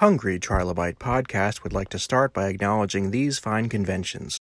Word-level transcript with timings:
Hungry 0.00 0.40
Trilobite 0.40 0.96
Podcast 0.96 1.62
would 1.62 1.74
like 1.74 1.90
to 1.90 1.98
start 1.98 2.32
by 2.32 2.48
acknowledging 2.48 3.10
these 3.10 3.38
fine 3.38 3.68
conventions. 3.68 4.38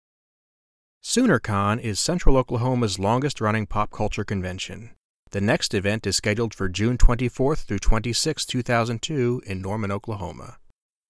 SoonerCon 1.04 1.82
is 1.82 2.00
Central 2.00 2.38
Oklahoma's 2.38 2.97
longest 2.97 3.42
running 3.42 3.66
pop 3.66 3.92
culture 3.92 4.24
convention. 4.24 4.92
The 5.32 5.42
next 5.42 5.74
event 5.74 6.08
is 6.08 6.16
scheduled 6.16 6.53
for 6.53 6.69
June 6.69 6.98
24th 6.98 7.66
through 7.66 7.80
26, 7.80 8.45
2002, 8.45 9.41
in 9.45 9.61
Norman, 9.61 9.91
Oklahoma. 9.91 10.59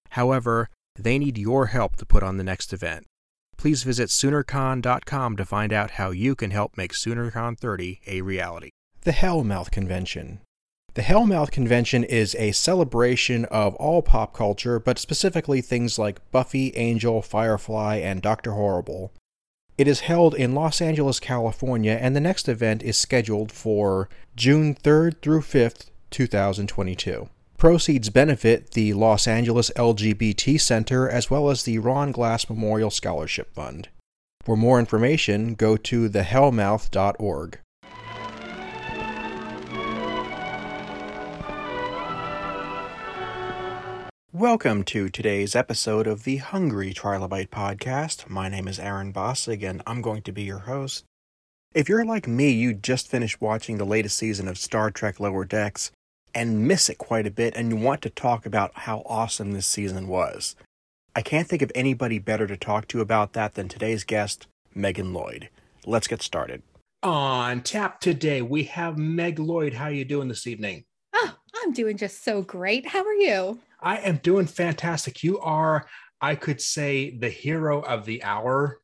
However, 0.08 0.68
they 0.98 1.16
need 1.16 1.38
your 1.38 1.66
help 1.66 1.94
to 1.98 2.04
put 2.04 2.24
on 2.24 2.36
the 2.36 2.42
next 2.42 2.72
event. 2.72 3.06
Please 3.56 3.84
visit 3.84 4.08
SoonerCon.com 4.08 5.36
to 5.36 5.44
find 5.44 5.72
out 5.72 5.92
how 5.92 6.10
you 6.10 6.34
can 6.34 6.50
help 6.50 6.76
make 6.76 6.92
SoonerCon 6.92 7.56
30 7.56 8.00
a 8.08 8.20
reality. 8.22 8.70
The 9.02 9.12
Hellmouth 9.12 9.70
Convention. 9.70 10.40
The 10.94 11.02
Hellmouth 11.02 11.52
Convention 11.52 12.02
is 12.02 12.34
a 12.34 12.50
celebration 12.50 13.44
of 13.44 13.76
all 13.76 14.02
pop 14.02 14.34
culture, 14.34 14.80
but 14.80 14.98
specifically 14.98 15.60
things 15.60 16.00
like 16.00 16.28
Buffy, 16.32 16.76
Angel, 16.76 17.22
Firefly, 17.22 17.96
and 17.96 18.20
Doctor 18.20 18.52
Horrible. 18.52 19.12
It 19.78 19.86
is 19.86 20.00
held 20.00 20.34
in 20.34 20.54
Los 20.54 20.80
Angeles, 20.80 21.20
California, 21.20 21.92
and 21.92 22.16
the 22.16 22.20
next 22.20 22.48
event 22.48 22.82
is 22.82 22.98
scheduled 22.98 23.52
for 23.52 24.08
June 24.34 24.74
3rd 24.74 25.22
through 25.22 25.42
5th, 25.42 25.90
2022. 26.10 27.28
Proceeds 27.56 28.10
benefit 28.10 28.72
the 28.72 28.92
Los 28.92 29.28
Angeles 29.28 29.70
LGBT 29.76 30.60
Center 30.60 31.08
as 31.08 31.30
well 31.30 31.50
as 31.50 31.62
the 31.62 31.78
Ron 31.78 32.10
Glass 32.10 32.48
Memorial 32.48 32.90
Scholarship 32.90 33.54
Fund. 33.54 33.88
For 34.42 34.56
more 34.56 34.80
information, 34.80 35.54
go 35.54 35.76
to 35.76 36.10
thehellmouth.org. 36.10 37.58
Welcome 44.32 44.84
to 44.84 45.08
today's 45.08 45.56
episode 45.56 46.06
of 46.06 46.22
the 46.22 46.36
Hungry 46.36 46.94
Trilobite 46.94 47.48
Podcast. 47.48 48.28
My 48.28 48.48
name 48.48 48.68
is 48.68 48.78
Aaron 48.78 49.12
Bossig, 49.12 49.68
and 49.68 49.82
I'm 49.88 50.00
going 50.00 50.22
to 50.22 50.30
be 50.30 50.42
your 50.42 50.60
host. 50.60 51.02
If 51.74 51.88
you're 51.88 52.04
like 52.04 52.28
me, 52.28 52.52
you 52.52 52.72
just 52.72 53.08
finished 53.08 53.40
watching 53.40 53.78
the 53.78 53.84
latest 53.84 54.16
season 54.16 54.46
of 54.46 54.56
Star 54.56 54.92
Trek 54.92 55.18
Lower 55.18 55.44
Decks, 55.44 55.90
and 56.32 56.68
miss 56.68 56.88
it 56.88 56.96
quite 56.96 57.26
a 57.26 57.30
bit 57.32 57.54
and 57.56 57.70
you 57.70 57.76
want 57.76 58.02
to 58.02 58.08
talk 58.10 58.46
about 58.46 58.70
how 58.74 59.02
awesome 59.04 59.50
this 59.50 59.66
season 59.66 60.06
was. 60.06 60.54
I 61.16 61.22
can't 61.22 61.48
think 61.48 61.62
of 61.62 61.72
anybody 61.74 62.20
better 62.20 62.46
to 62.46 62.56
talk 62.56 62.86
to 62.88 63.00
about 63.00 63.32
that 63.32 63.54
than 63.54 63.68
today's 63.68 64.04
guest, 64.04 64.46
Megan 64.72 65.12
Lloyd. 65.12 65.48
Let's 65.84 66.06
get 66.06 66.22
started. 66.22 66.62
On 67.02 67.62
tap 67.62 68.00
today, 68.00 68.42
we 68.42 68.62
have 68.64 68.96
Meg 68.96 69.40
Lloyd. 69.40 69.74
How 69.74 69.86
are 69.86 69.92
you 69.92 70.04
doing 70.04 70.28
this 70.28 70.46
evening? 70.46 70.84
Oh, 71.14 71.34
I'm 71.64 71.72
doing 71.72 71.96
just 71.96 72.22
so 72.22 72.42
great. 72.42 72.86
How 72.86 73.04
are 73.04 73.12
you? 73.12 73.58
I 73.82 73.98
am 73.98 74.18
doing 74.18 74.46
fantastic. 74.46 75.22
You 75.22 75.38
are, 75.40 75.86
I 76.20 76.34
could 76.34 76.60
say, 76.60 77.16
the 77.16 77.30
hero 77.30 77.80
of 77.80 78.04
the 78.04 78.22
hour. 78.22 78.80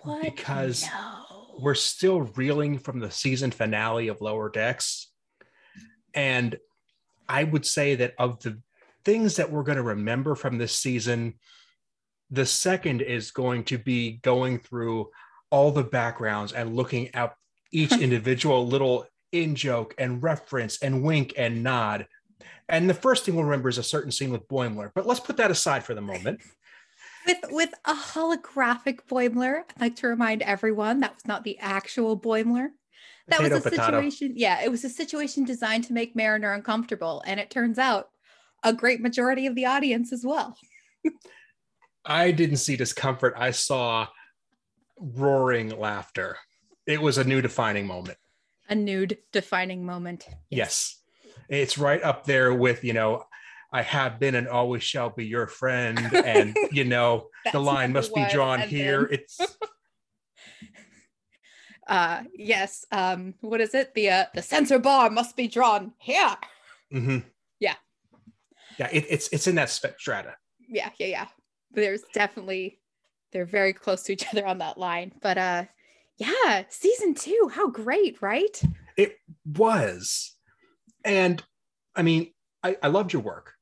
What? 0.00 0.22
Because 0.22 0.84
no. 0.86 1.58
we're 1.60 1.74
still 1.74 2.22
reeling 2.22 2.78
from 2.78 2.98
the 2.98 3.10
season 3.10 3.50
finale 3.50 4.08
of 4.08 4.20
Lower 4.20 4.48
Decks 4.48 5.12
and 6.14 6.56
I 7.28 7.44
would 7.44 7.66
say 7.66 7.94
that 7.96 8.14
of 8.18 8.40
the 8.42 8.60
things 9.04 9.36
that 9.36 9.50
we're 9.50 9.62
going 9.62 9.76
to 9.76 9.82
remember 9.82 10.34
from 10.34 10.58
this 10.58 10.74
season, 10.74 11.34
the 12.30 12.46
second 12.46 13.02
is 13.02 13.30
going 13.30 13.64
to 13.64 13.78
be 13.78 14.18
going 14.22 14.58
through 14.58 15.10
all 15.50 15.70
the 15.70 15.84
backgrounds 15.84 16.52
and 16.52 16.76
looking 16.76 17.14
at 17.14 17.34
each 17.70 17.92
individual 18.00 18.66
little 18.66 19.06
in 19.32 19.54
joke 19.54 19.94
and 19.98 20.22
reference 20.22 20.82
and 20.82 21.02
wink 21.02 21.34
and 21.36 21.62
nod. 21.62 22.06
And 22.68 22.88
the 22.88 22.94
first 22.94 23.24
thing 23.24 23.34
we'll 23.34 23.44
remember 23.44 23.68
is 23.68 23.78
a 23.78 23.82
certain 23.82 24.10
scene 24.12 24.30
with 24.30 24.48
Boimler, 24.48 24.90
but 24.94 25.06
let's 25.06 25.20
put 25.20 25.36
that 25.38 25.50
aside 25.50 25.84
for 25.84 25.94
the 25.94 26.00
moment. 26.00 26.40
With 27.26 27.38
with 27.50 27.70
a 27.84 27.94
holographic 27.94 29.00
Boimler, 29.08 29.60
I'd 29.76 29.80
like 29.80 29.96
to 29.96 30.08
remind 30.08 30.42
everyone 30.42 30.98
that 31.00 31.14
was 31.14 31.24
not 31.24 31.44
the 31.44 31.56
actual 31.60 32.18
Boimler 32.18 32.70
that 33.28 33.36
Potato, 33.38 33.54
was 33.54 33.66
a 33.66 33.70
potato. 33.70 33.84
situation 33.86 34.32
yeah 34.36 34.60
it 34.64 34.68
was 34.70 34.82
a 34.82 34.88
situation 34.88 35.44
designed 35.44 35.84
to 35.84 35.92
make 35.92 36.16
mariner 36.16 36.52
uncomfortable 36.52 37.22
and 37.24 37.38
it 37.38 37.48
turns 37.50 37.78
out 37.78 38.08
a 38.64 38.72
great 38.72 39.00
majority 39.00 39.46
of 39.46 39.54
the 39.54 39.64
audience 39.64 40.12
as 40.12 40.24
well 40.24 40.56
I 42.04 42.32
didn't 42.32 42.56
see 42.56 42.74
discomfort. 42.74 43.34
I 43.36 43.52
saw 43.52 44.08
roaring 44.98 45.68
laughter. 45.78 46.36
It 46.86 47.00
was 47.00 47.18
a 47.18 47.24
new 47.24 47.40
defining 47.40 47.86
moment. 47.86 48.18
a 48.68 48.74
nude 48.74 49.18
defining 49.32 49.84
moment 49.86 50.26
Yes. 50.50 50.98
It's 51.48 51.78
right 51.78 52.02
up 52.02 52.24
there 52.24 52.54
with, 52.54 52.84
you 52.84 52.92
know, 52.92 53.24
I 53.72 53.82
have 53.82 54.18
been 54.18 54.34
and 54.34 54.48
always 54.48 54.82
shall 54.82 55.10
be 55.10 55.26
your 55.26 55.46
friend. 55.46 55.98
And, 56.14 56.56
you 56.72 56.84
know, 56.84 57.28
the 57.52 57.58
line 57.60 57.92
must 57.92 58.14
be 58.14 58.24
drawn 58.30 58.60
here. 58.60 59.08
then- 59.10 59.18
It's 59.20 59.40
uh 61.88 62.22
yes 62.34 62.84
um 62.92 63.34
what 63.40 63.60
is 63.60 63.74
it 63.74 63.92
the 63.94 64.08
uh 64.08 64.24
the 64.34 64.42
censor 64.42 64.78
bar 64.78 65.10
must 65.10 65.36
be 65.36 65.48
drawn 65.48 65.92
here 65.98 66.36
mhm. 66.94 67.24
Yeah. 67.58 67.74
Yeah, 68.78 68.88
it, 68.92 69.04
it's 69.10 69.28
it's 69.32 69.46
in 69.48 69.56
that 69.56 69.68
strata. 69.68 70.36
yeah 70.68 70.90
yeah 70.98 71.06
yeah 71.08 71.26
there's 71.72 72.02
definitely 72.14 72.78
they're 73.32 73.44
very 73.46 73.72
close 73.72 74.04
to 74.04 74.12
each 74.12 74.26
other 74.32 74.46
on 74.46 74.58
that 74.58 74.78
line 74.78 75.12
but 75.20 75.36
uh 75.38 75.64
yeah 76.18 76.62
season 76.68 77.14
two 77.14 77.50
how 77.52 77.68
great 77.68 78.22
right 78.22 78.62
It 78.96 79.16
was. 79.44 80.36
And 81.04 81.42
I 81.94 82.02
mean, 82.02 82.32
I, 82.62 82.76
I 82.82 82.88
loved 82.88 83.12
your 83.12 83.22
work. 83.22 83.54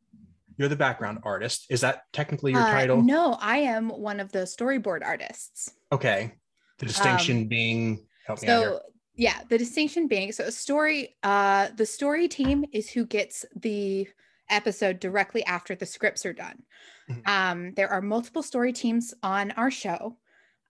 You're 0.56 0.68
the 0.68 0.76
background 0.76 1.20
artist. 1.22 1.66
Is 1.70 1.80
that 1.80 2.02
technically 2.12 2.52
your 2.52 2.62
Uh, 2.62 2.70
title? 2.70 3.02
no 3.02 3.36
i 3.40 3.56
am 3.58 3.88
one 3.88 4.20
of 4.20 4.30
the 4.32 4.40
storyboard 4.40 5.00
artists 5.04 5.70
Okay. 5.92 6.32
The 6.78 6.86
distinction 6.86 7.46
being 7.48 8.06
help 8.26 8.40
me 8.42 8.48
out 8.48 8.58
here. 8.60 8.68
so 8.70 8.80
yeah 9.14 9.40
the 9.48 9.58
distinction 9.58 10.06
being 10.06 10.32
so 10.32 10.44
a 10.44 10.52
story 10.52 11.16
uh 11.22 11.68
the 11.76 11.84
story 11.86 12.28
team 12.28 12.64
is 12.72 12.88
who 12.90 13.04
gets 13.06 13.44
the 13.56 14.06
episode 14.48 15.00
directly 15.00 15.44
after 15.44 15.74
the 15.74 15.86
scripts 15.86 16.24
are 16.26 16.32
done 16.32 16.62
Mhm. 17.10 17.28
um 17.28 17.72
there 17.74 17.88
are 17.88 18.00
multiple 18.02 18.42
story 18.42 18.72
teams 18.72 19.12
on 19.22 19.50
our 19.52 19.70
show 19.70 20.16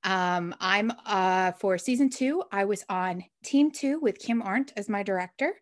um 0.05 0.55
i'm 0.61 0.91
uh 1.07 1.53
for 1.53 1.77
season 1.79 2.09
two 2.11 2.43
i 2.53 2.65
was 2.65 2.85
on 2.89 3.25
team 3.45 3.71
two 3.71 4.01
with 4.01 4.19
kim 4.19 4.41
arndt 4.43 4.73
as 4.77 4.89
my 4.89 5.03
director 5.03 5.53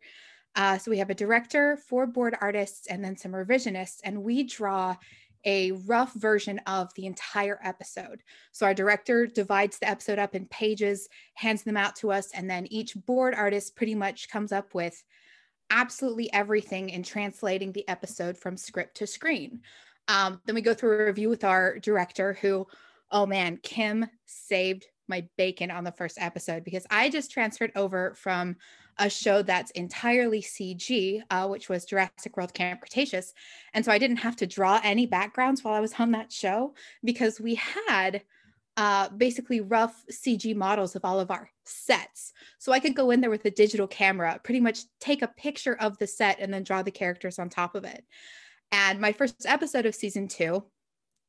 uh 0.58 0.76
so 0.76 0.90
we 0.90 0.98
have 0.98 1.08
a 1.08 1.14
director 1.14 1.78
four 1.88 2.06
board 2.06 2.36
artists 2.42 2.86
and 2.88 3.02
then 3.02 3.16
some 3.16 3.32
revisionists 3.32 4.00
and 4.04 4.22
we 4.22 4.42
draw 4.42 4.94
a 5.44 5.72
rough 5.86 6.12
version 6.14 6.58
of 6.66 6.92
the 6.94 7.06
entire 7.06 7.60
episode. 7.62 8.22
So 8.52 8.66
our 8.66 8.74
director 8.74 9.26
divides 9.26 9.78
the 9.78 9.88
episode 9.88 10.18
up 10.18 10.34
in 10.34 10.46
pages 10.46 11.08
hands 11.34 11.62
them 11.62 11.76
out 11.76 11.96
to 11.96 12.12
us 12.12 12.30
and 12.32 12.50
then 12.50 12.66
each 12.66 12.94
board 13.06 13.34
artist 13.34 13.76
pretty 13.76 13.94
much 13.94 14.28
comes 14.28 14.52
up 14.52 14.74
with 14.74 15.02
absolutely 15.70 16.30
everything 16.32 16.90
in 16.90 17.02
translating 17.02 17.72
the 17.72 17.88
episode 17.88 18.36
from 18.36 18.56
script 18.56 18.96
to 18.96 19.06
screen. 19.06 19.60
Um, 20.08 20.40
then 20.44 20.54
we 20.54 20.62
go 20.62 20.74
through 20.74 21.00
a 21.00 21.06
review 21.06 21.28
with 21.28 21.44
our 21.44 21.78
director 21.78 22.36
who 22.40 22.66
oh 23.10 23.26
man 23.26 23.58
kim 23.62 24.06
saved 24.26 24.86
my 25.06 25.26
bacon 25.36 25.70
on 25.70 25.84
the 25.84 25.92
first 25.92 26.18
episode 26.20 26.64
because 26.64 26.86
i 26.90 27.08
just 27.08 27.30
transferred 27.30 27.72
over 27.74 28.14
from 28.14 28.56
a 28.98 29.08
show 29.08 29.42
that's 29.42 29.70
entirely 29.72 30.42
cg 30.42 31.22
uh, 31.30 31.46
which 31.46 31.68
was 31.68 31.84
jurassic 31.84 32.36
world 32.36 32.52
camp 32.54 32.80
cretaceous 32.80 33.32
and 33.74 33.84
so 33.84 33.92
i 33.92 33.98
didn't 33.98 34.16
have 34.16 34.36
to 34.36 34.46
draw 34.46 34.80
any 34.82 35.06
backgrounds 35.06 35.62
while 35.62 35.74
i 35.74 35.80
was 35.80 35.94
on 35.98 36.10
that 36.12 36.32
show 36.32 36.74
because 37.04 37.40
we 37.40 37.54
had 37.54 38.22
uh, 38.78 39.08
basically 39.08 39.60
rough 39.60 40.04
CG 40.08 40.54
models 40.54 40.94
of 40.94 41.04
all 41.04 41.18
of 41.18 41.32
our 41.32 41.50
sets. 41.64 42.32
So 42.60 42.70
I 42.70 42.78
could 42.78 42.94
go 42.94 43.10
in 43.10 43.20
there 43.20 43.28
with 43.28 43.44
a 43.44 43.50
digital 43.50 43.88
camera, 43.88 44.40
pretty 44.44 44.60
much 44.60 44.82
take 45.00 45.20
a 45.20 45.26
picture 45.26 45.76
of 45.80 45.98
the 45.98 46.06
set 46.06 46.38
and 46.38 46.54
then 46.54 46.62
draw 46.62 46.82
the 46.82 46.92
characters 46.92 47.40
on 47.40 47.48
top 47.48 47.74
of 47.74 47.84
it. 47.84 48.04
And 48.70 49.00
my 49.00 49.10
first 49.10 49.46
episode 49.46 49.84
of 49.84 49.96
season 49.96 50.28
two 50.28 50.62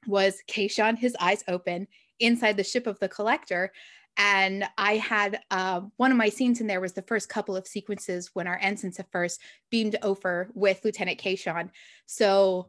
was 0.06 0.44
Kayshon, 0.48 1.00
his 1.00 1.18
eyes 1.20 1.44
open, 1.48 1.88
inside 2.20 2.56
the 2.56 2.64
ship 2.64 2.86
of 2.86 3.00
the 3.00 3.10
collector. 3.10 3.72
And 4.21 4.66
I 4.77 4.98
had 4.98 5.39
uh, 5.50 5.81
one 5.95 6.12
of 6.12 6.18
my 6.18 6.27
scenes 6.27 6.60
in 6.60 6.68
there 6.68 6.81
was 6.81 6.92
the 6.92 7.01
first 7.01 7.30
couple 7.30 7.56
of 7.56 7.66
sequences 7.66 8.31
when 8.33 8.48
our 8.48 8.60
ensigns 8.62 9.00
at 9.00 9.10
first 9.13 9.39
beamed 9.69 9.95
over 10.01 10.50
with 10.54 10.83
Lieutenant 10.83 11.21
Kayshon. 11.21 11.69
So 12.06 12.68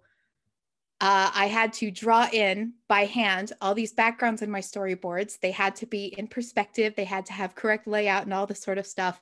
uh, 1.01 1.33
I 1.35 1.47
had 1.47 1.73
to 1.75 1.91
draw 1.91 2.29
in 2.33 2.75
by 2.87 3.05
hand 3.05 3.53
all 3.61 3.75
these 3.75 3.93
backgrounds 3.93 4.43
in 4.43 4.51
my 4.51 4.61
storyboards. 4.61 5.41
They 5.41 5.51
had 5.51 5.75
to 5.77 5.87
be 5.87 6.15
in 6.17 6.29
perspective, 6.29 6.95
they 6.95 7.05
had 7.05 7.27
to 7.27 7.33
have 7.33 7.57
correct 7.57 7.89
layout 7.89 8.23
and 8.23 8.33
all 8.33 8.47
this 8.47 8.63
sort 8.63 8.79
of 8.79 8.87
stuff. 8.87 9.21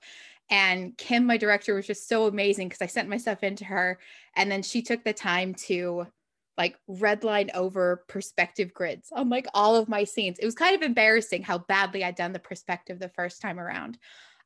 And 0.50 0.96
Kim, 0.98 1.24
my 1.24 1.38
director, 1.38 1.74
was 1.74 1.86
just 1.86 2.08
so 2.08 2.26
amazing 2.26 2.68
because 2.68 2.82
I 2.82 2.86
sent 2.86 3.08
my 3.08 3.16
stuff 3.16 3.42
into 3.42 3.64
her 3.64 3.98
and 4.36 4.52
then 4.52 4.62
she 4.62 4.82
took 4.82 5.02
the 5.02 5.14
time 5.14 5.54
to 5.66 6.06
like 6.58 6.76
redline 6.90 7.48
over 7.54 8.04
perspective 8.08 8.74
grids 8.74 9.10
on 9.12 9.30
like 9.30 9.46
all 9.54 9.76
of 9.76 9.88
my 9.88 10.02
scenes. 10.02 10.38
It 10.40 10.44
was 10.44 10.56
kind 10.56 10.74
of 10.74 10.82
embarrassing 10.82 11.44
how 11.44 11.58
badly 11.58 12.04
I'd 12.04 12.16
done 12.16 12.32
the 12.32 12.40
perspective 12.40 12.98
the 12.98 13.08
first 13.08 13.40
time 13.40 13.60
around. 13.60 13.96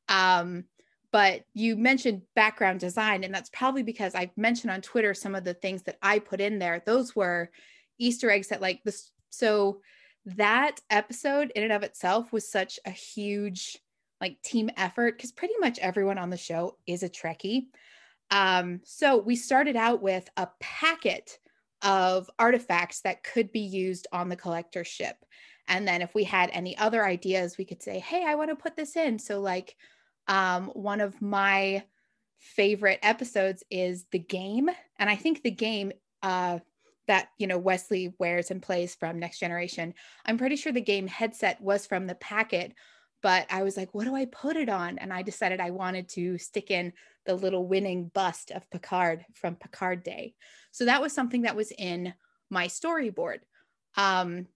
Um, 0.08 0.64
but 1.10 1.44
you 1.54 1.76
mentioned 1.76 2.22
background 2.36 2.80
design, 2.80 3.24
and 3.24 3.34
that's 3.34 3.50
probably 3.50 3.82
because 3.82 4.14
I've 4.14 4.36
mentioned 4.36 4.70
on 4.70 4.82
Twitter 4.82 5.14
some 5.14 5.34
of 5.34 5.44
the 5.44 5.54
things 5.54 5.82
that 5.84 5.98
I 6.02 6.18
put 6.18 6.40
in 6.40 6.58
there. 6.58 6.82
Those 6.84 7.16
were 7.16 7.50
Easter 7.98 8.30
eggs 8.30 8.48
that 8.48 8.60
like 8.60 8.82
this. 8.84 9.10
So 9.30 9.80
that 10.26 10.80
episode 10.90 11.50
in 11.54 11.64
and 11.64 11.72
of 11.72 11.82
itself 11.82 12.32
was 12.32 12.50
such 12.50 12.78
a 12.84 12.90
huge 12.90 13.78
like 14.20 14.40
team 14.42 14.70
effort 14.76 15.16
because 15.16 15.32
pretty 15.32 15.54
much 15.60 15.78
everyone 15.80 16.18
on 16.18 16.30
the 16.30 16.36
show 16.36 16.76
is 16.86 17.02
a 17.02 17.08
Trekkie. 17.08 17.66
Um, 18.30 18.80
so 18.84 19.18
we 19.18 19.36
started 19.36 19.76
out 19.76 20.00
with 20.00 20.28
a 20.36 20.48
packet 20.60 21.38
of 21.82 22.30
artifacts 22.38 23.00
that 23.00 23.24
could 23.24 23.52
be 23.52 23.60
used 23.60 24.06
on 24.12 24.28
the 24.28 24.36
collector 24.36 24.84
ship. 24.84 25.16
And 25.68 25.86
then 25.86 26.02
if 26.02 26.14
we 26.14 26.24
had 26.24 26.50
any 26.52 26.76
other 26.76 27.04
ideas, 27.04 27.56
we 27.56 27.64
could 27.64 27.82
say, 27.82 27.98
hey, 27.98 28.24
I 28.26 28.34
want 28.34 28.50
to 28.50 28.56
put 28.56 28.76
this 28.76 28.96
in. 28.96 29.18
So, 29.18 29.40
like, 29.40 29.76
um, 30.28 30.66
one 30.68 31.00
of 31.00 31.20
my 31.22 31.84
favorite 32.38 32.98
episodes 33.02 33.62
is 33.70 34.04
the 34.10 34.18
game. 34.18 34.68
And 34.98 35.08
I 35.08 35.16
think 35.16 35.42
the 35.42 35.50
game 35.50 35.92
uh, 36.22 36.58
that, 37.06 37.28
you 37.38 37.46
know, 37.46 37.58
Wesley 37.58 38.14
wears 38.18 38.50
and 38.50 38.62
plays 38.62 38.94
from 38.94 39.18
Next 39.18 39.38
Generation, 39.38 39.94
I'm 40.26 40.38
pretty 40.38 40.56
sure 40.56 40.72
the 40.72 40.80
game 40.80 41.06
headset 41.06 41.60
was 41.60 41.86
from 41.86 42.06
the 42.06 42.14
packet. 42.16 42.74
But 43.22 43.46
I 43.50 43.62
was 43.62 43.76
like, 43.76 43.94
what 43.94 44.04
do 44.04 44.14
I 44.14 44.26
put 44.26 44.56
it 44.56 44.68
on? 44.68 44.98
And 44.98 45.12
I 45.12 45.22
decided 45.22 45.60
I 45.60 45.70
wanted 45.70 46.08
to 46.10 46.38
stick 46.38 46.70
in 46.70 46.92
the 47.24 47.34
little 47.34 47.66
winning 47.66 48.10
bust 48.12 48.50
of 48.50 48.68
Picard 48.70 49.24
from 49.34 49.54
Picard 49.54 50.02
Day. 50.02 50.34
So 50.72 50.84
that 50.86 51.00
was 51.00 51.12
something 51.12 51.42
that 51.42 51.56
was 51.56 51.72
in 51.78 52.14
my 52.50 52.66
storyboard. 52.66 53.38
Um, 53.96 54.48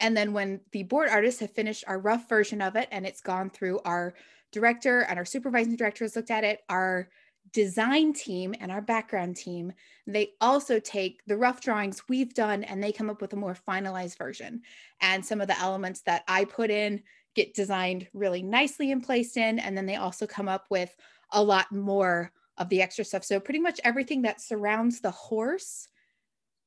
and 0.00 0.16
then 0.16 0.32
when 0.32 0.60
the 0.72 0.82
board 0.82 1.08
artists 1.08 1.40
have 1.40 1.52
finished 1.52 1.84
our 1.86 1.98
rough 1.98 2.28
version 2.28 2.62
of 2.62 2.74
it 2.76 2.88
and 2.90 3.06
it's 3.06 3.20
gone 3.20 3.50
through 3.50 3.80
our 3.84 4.14
director 4.50 5.02
and 5.02 5.18
our 5.18 5.24
supervising 5.24 5.76
director 5.76 6.04
has 6.04 6.16
looked 6.16 6.30
at 6.30 6.44
it, 6.44 6.60
our 6.68 7.08
design 7.52 8.12
team 8.12 8.54
and 8.58 8.72
our 8.72 8.80
background 8.80 9.36
team, 9.36 9.72
they 10.06 10.30
also 10.40 10.80
take 10.80 11.20
the 11.26 11.36
rough 11.36 11.60
drawings 11.60 12.08
we've 12.08 12.34
done 12.34 12.64
and 12.64 12.82
they 12.82 12.92
come 12.92 13.10
up 13.10 13.20
with 13.20 13.32
a 13.34 13.36
more 13.36 13.56
finalized 13.68 14.16
version. 14.16 14.62
And 15.00 15.24
some 15.24 15.40
of 15.40 15.48
the 15.48 15.58
elements 15.60 16.00
that 16.02 16.24
I 16.26 16.44
put 16.46 16.70
in 16.70 17.02
get 17.34 17.54
designed 17.54 18.06
really 18.12 18.42
nicely 18.42 18.92
and 18.92 19.02
placed 19.02 19.36
in. 19.36 19.58
And 19.58 19.76
then 19.76 19.86
they 19.86 19.96
also 19.96 20.26
come 20.26 20.48
up 20.48 20.66
with 20.70 20.94
a 21.32 21.42
lot 21.42 21.72
more 21.72 22.32
of 22.58 22.68
the 22.68 22.82
extra 22.82 23.04
stuff. 23.04 23.24
So 23.24 23.40
pretty 23.40 23.60
much 23.60 23.80
everything 23.82 24.22
that 24.22 24.40
surrounds 24.40 25.00
the 25.00 25.10
horse 25.10 25.88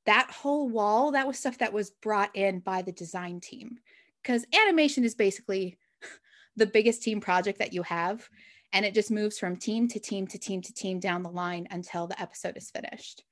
that 0.07 0.31
whole 0.31 0.69
wall, 0.69 1.11
that 1.11 1.27
was 1.27 1.37
stuff 1.37 1.57
that 1.57 1.73
was 1.73 1.91
brought 1.91 2.33
in 2.35 2.59
by 2.59 2.81
the 2.81 2.93
design 2.93 3.39
team. 3.41 3.77
Because 4.23 4.45
animation 4.53 5.03
is 5.03 5.13
basically 5.13 5.77
the 6.55 6.65
biggest 6.65 7.03
team 7.03 7.19
project 7.21 7.59
that 7.59 7.73
you 7.73 7.83
have. 7.83 8.27
And 8.73 8.85
it 8.85 8.93
just 8.93 9.11
moves 9.11 9.37
from 9.37 9.57
team 9.57 9.87
to 9.89 9.99
team 9.99 10.25
to 10.27 10.39
team 10.39 10.61
to 10.61 10.73
team 10.73 10.99
down 10.99 11.23
the 11.23 11.29
line 11.29 11.67
until 11.71 12.07
the 12.07 12.19
episode 12.21 12.57
is 12.57 12.71
finished. 12.71 13.23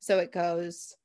So 0.00 0.18
it 0.18 0.32
goes 0.32 0.96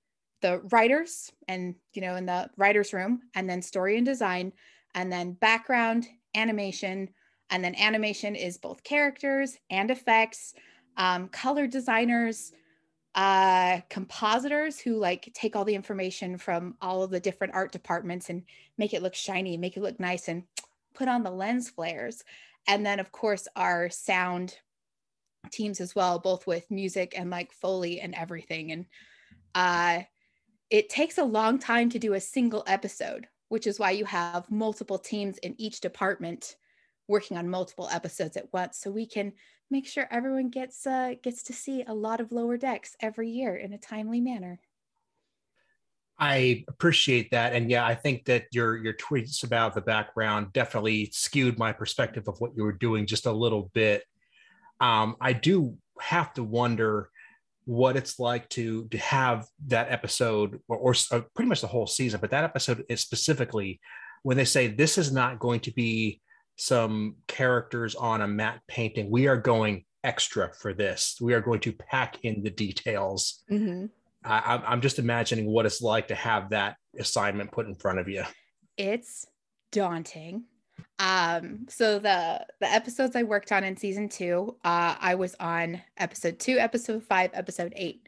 the 0.41 0.59
writers 0.71 1.31
and, 1.47 1.75
you 1.93 2.01
know, 2.01 2.15
in 2.15 2.25
the 2.25 2.49
writer's 2.57 2.93
room, 2.93 3.21
and 3.35 3.49
then 3.49 3.61
story 3.61 3.97
and 3.97 4.05
design, 4.05 4.53
and 4.97 5.11
then 5.11 5.33
background, 5.33 6.07
animation. 6.35 7.09
And 7.51 7.63
then 7.63 7.75
animation 7.75 8.35
is 8.35 8.57
both 8.57 8.83
characters 8.83 9.55
and 9.69 9.91
effects, 9.91 10.55
um, 10.97 11.29
color 11.29 11.67
designers, 11.67 12.51
uh, 13.13 13.81
compositors 13.89 14.79
who 14.79 14.97
like 14.97 15.31
take 15.35 15.55
all 15.55 15.63
the 15.63 15.75
information 15.75 16.37
from 16.37 16.75
all 16.81 17.03
of 17.03 17.11
the 17.11 17.19
different 17.19 17.53
art 17.53 17.71
departments 17.71 18.29
and 18.31 18.41
make 18.79 18.95
it 18.95 19.03
look 19.03 19.13
shiny, 19.13 19.55
make 19.55 19.77
it 19.77 19.83
look 19.83 19.99
nice, 19.99 20.27
and 20.27 20.43
put 20.95 21.07
on 21.07 21.21
the 21.21 21.31
lens 21.31 21.69
flares. 21.69 22.23
And 22.67 22.83
then, 22.83 22.99
of 22.99 23.11
course, 23.11 23.47
our 23.55 23.91
sound 23.91 24.55
teams 25.51 25.79
as 25.79 25.93
well, 25.93 26.17
both 26.17 26.47
with 26.47 26.69
music 26.71 27.13
and 27.15 27.29
like 27.29 27.53
Foley 27.53 28.01
and 28.01 28.15
everything. 28.15 28.71
And 28.71 28.85
uh, 29.53 30.01
it 30.71 30.89
takes 30.89 31.19
a 31.19 31.23
long 31.23 31.59
time 31.59 31.91
to 31.91 31.99
do 31.99 32.15
a 32.15 32.19
single 32.19 32.63
episode, 32.65 33.27
which 33.49 33.67
is 33.67 33.79
why 33.79 33.91
you 33.91 34.05
have 34.05 34.49
multiple 34.51 34.97
teams 34.97 35.37
in 35.39 35.55
each 35.57 35.81
department 35.81 36.55
working 37.07 37.37
on 37.37 37.49
multiple 37.49 37.89
episodes 37.91 38.35
at 38.37 38.51
once. 38.53 38.79
So 38.79 38.91
we 38.91 39.05
can 39.05 39.33
make 39.69 39.87
sure 39.87 40.07
everyone 40.11 40.49
gets 40.49 40.85
uh, 40.85 41.13
gets 41.21 41.43
to 41.43 41.53
see 41.53 41.83
a 41.87 41.93
lot 41.93 42.19
of 42.19 42.31
lower 42.31 42.57
decks 42.57 42.95
every 43.01 43.29
year 43.29 43.55
in 43.55 43.73
a 43.73 43.77
timely 43.77 44.21
manner. 44.21 44.59
I 46.19 46.65
appreciate 46.67 47.29
that, 47.31 47.53
and 47.53 47.69
yeah, 47.69 47.85
I 47.85 47.93
think 47.93 48.25
that 48.25 48.45
your 48.51 48.77
your 48.77 48.93
tweets 48.93 49.43
about 49.43 49.75
the 49.75 49.81
background 49.81 50.51
definitely 50.51 51.09
skewed 51.11 51.59
my 51.59 51.71
perspective 51.71 52.27
of 52.27 52.39
what 52.39 52.55
you 52.55 52.63
were 52.63 52.73
doing 52.73 53.05
just 53.05 53.27
a 53.27 53.31
little 53.31 53.69
bit. 53.73 54.03
Um, 54.79 55.15
I 55.21 55.33
do 55.33 55.77
have 55.99 56.33
to 56.33 56.43
wonder 56.43 57.09
what 57.67 57.97
it's 57.97 58.17
like 58.17 58.47
to 58.47 58.87
to 58.87 58.97
have 58.97 59.45
that 59.67 59.91
episode 59.91 60.59
or, 60.69 60.77
or, 60.77 60.93
or 61.11 61.25
pretty 61.35 61.49
much 61.49 61.59
the 61.59 61.67
whole 61.67 61.85
season, 61.85 62.19
but 62.21 62.31
that 62.31 62.45
episode 62.45 62.85
is 62.87 63.01
specifically 63.01 63.79
when 64.23 64.37
they 64.37 64.45
say 64.45 64.67
this 64.67 64.97
is 64.97 65.11
not 65.11 65.37
going 65.37 65.59
to 65.59 65.71
be 65.73 66.21
some 66.55 67.17
characters 67.27 67.93
on 67.93 68.21
a 68.21 68.27
matte 68.27 68.61
painting. 68.67 69.11
We 69.11 69.27
are 69.27 69.37
going 69.37 69.83
extra 70.03 70.51
for 70.53 70.73
this. 70.73 71.17
We 71.19 71.33
are 71.33 71.41
going 71.41 71.59
to 71.61 71.73
pack 71.73 72.23
in 72.23 72.41
the 72.41 72.49
details. 72.49 73.43
Mm-hmm. 73.51 73.87
I, 74.23 74.61
I'm 74.65 74.81
just 74.81 74.97
imagining 74.97 75.45
what 75.45 75.65
it's 75.65 75.81
like 75.81 76.07
to 76.07 76.15
have 76.15 76.51
that 76.51 76.77
assignment 76.97 77.51
put 77.51 77.67
in 77.67 77.75
front 77.75 77.99
of 77.99 78.07
you. 78.07 78.23
It's 78.77 79.25
daunting. 79.71 80.45
Um, 80.99 81.67
so 81.69 81.99
the 81.99 82.45
the 82.59 82.71
episodes 82.71 83.15
I 83.15 83.23
worked 83.23 83.51
on 83.51 83.63
in 83.63 83.77
season 83.77 84.09
two, 84.09 84.55
uh, 84.63 84.95
I 84.99 85.15
was 85.15 85.35
on 85.39 85.81
episode 85.97 86.39
two, 86.39 86.57
episode 86.57 87.03
five, 87.03 87.31
episode 87.33 87.73
eight. 87.75 88.07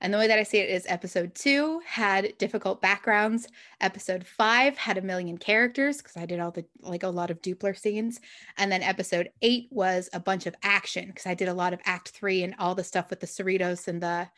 And 0.00 0.12
the 0.12 0.18
way 0.18 0.26
that 0.26 0.38
I 0.38 0.42
see 0.42 0.58
it 0.58 0.68
is 0.68 0.84
episode 0.88 1.34
two 1.34 1.80
had 1.86 2.36
difficult 2.38 2.82
backgrounds. 2.82 3.48
Episode 3.80 4.26
five 4.26 4.76
had 4.76 4.98
a 4.98 5.02
million 5.02 5.38
characters 5.38 5.98
because 5.98 6.16
I 6.16 6.26
did 6.26 6.38
all 6.40 6.50
the 6.50 6.66
like 6.80 7.02
a 7.02 7.08
lot 7.08 7.30
of 7.30 7.40
doopler 7.40 7.76
scenes. 7.76 8.20
And 8.58 8.70
then 8.70 8.82
episode 8.82 9.30
eight 9.40 9.68
was 9.70 10.10
a 10.12 10.20
bunch 10.20 10.46
of 10.46 10.54
action 10.62 11.06
because 11.06 11.26
I 11.26 11.34
did 11.34 11.48
a 11.48 11.54
lot 11.54 11.72
of 11.72 11.80
act 11.84 12.10
three 12.10 12.42
and 12.42 12.54
all 12.58 12.74
the 12.74 12.84
stuff 12.84 13.08
with 13.08 13.20
the 13.20 13.26
Cerritos 13.26 13.88
and 13.88 14.02
the 14.02 14.28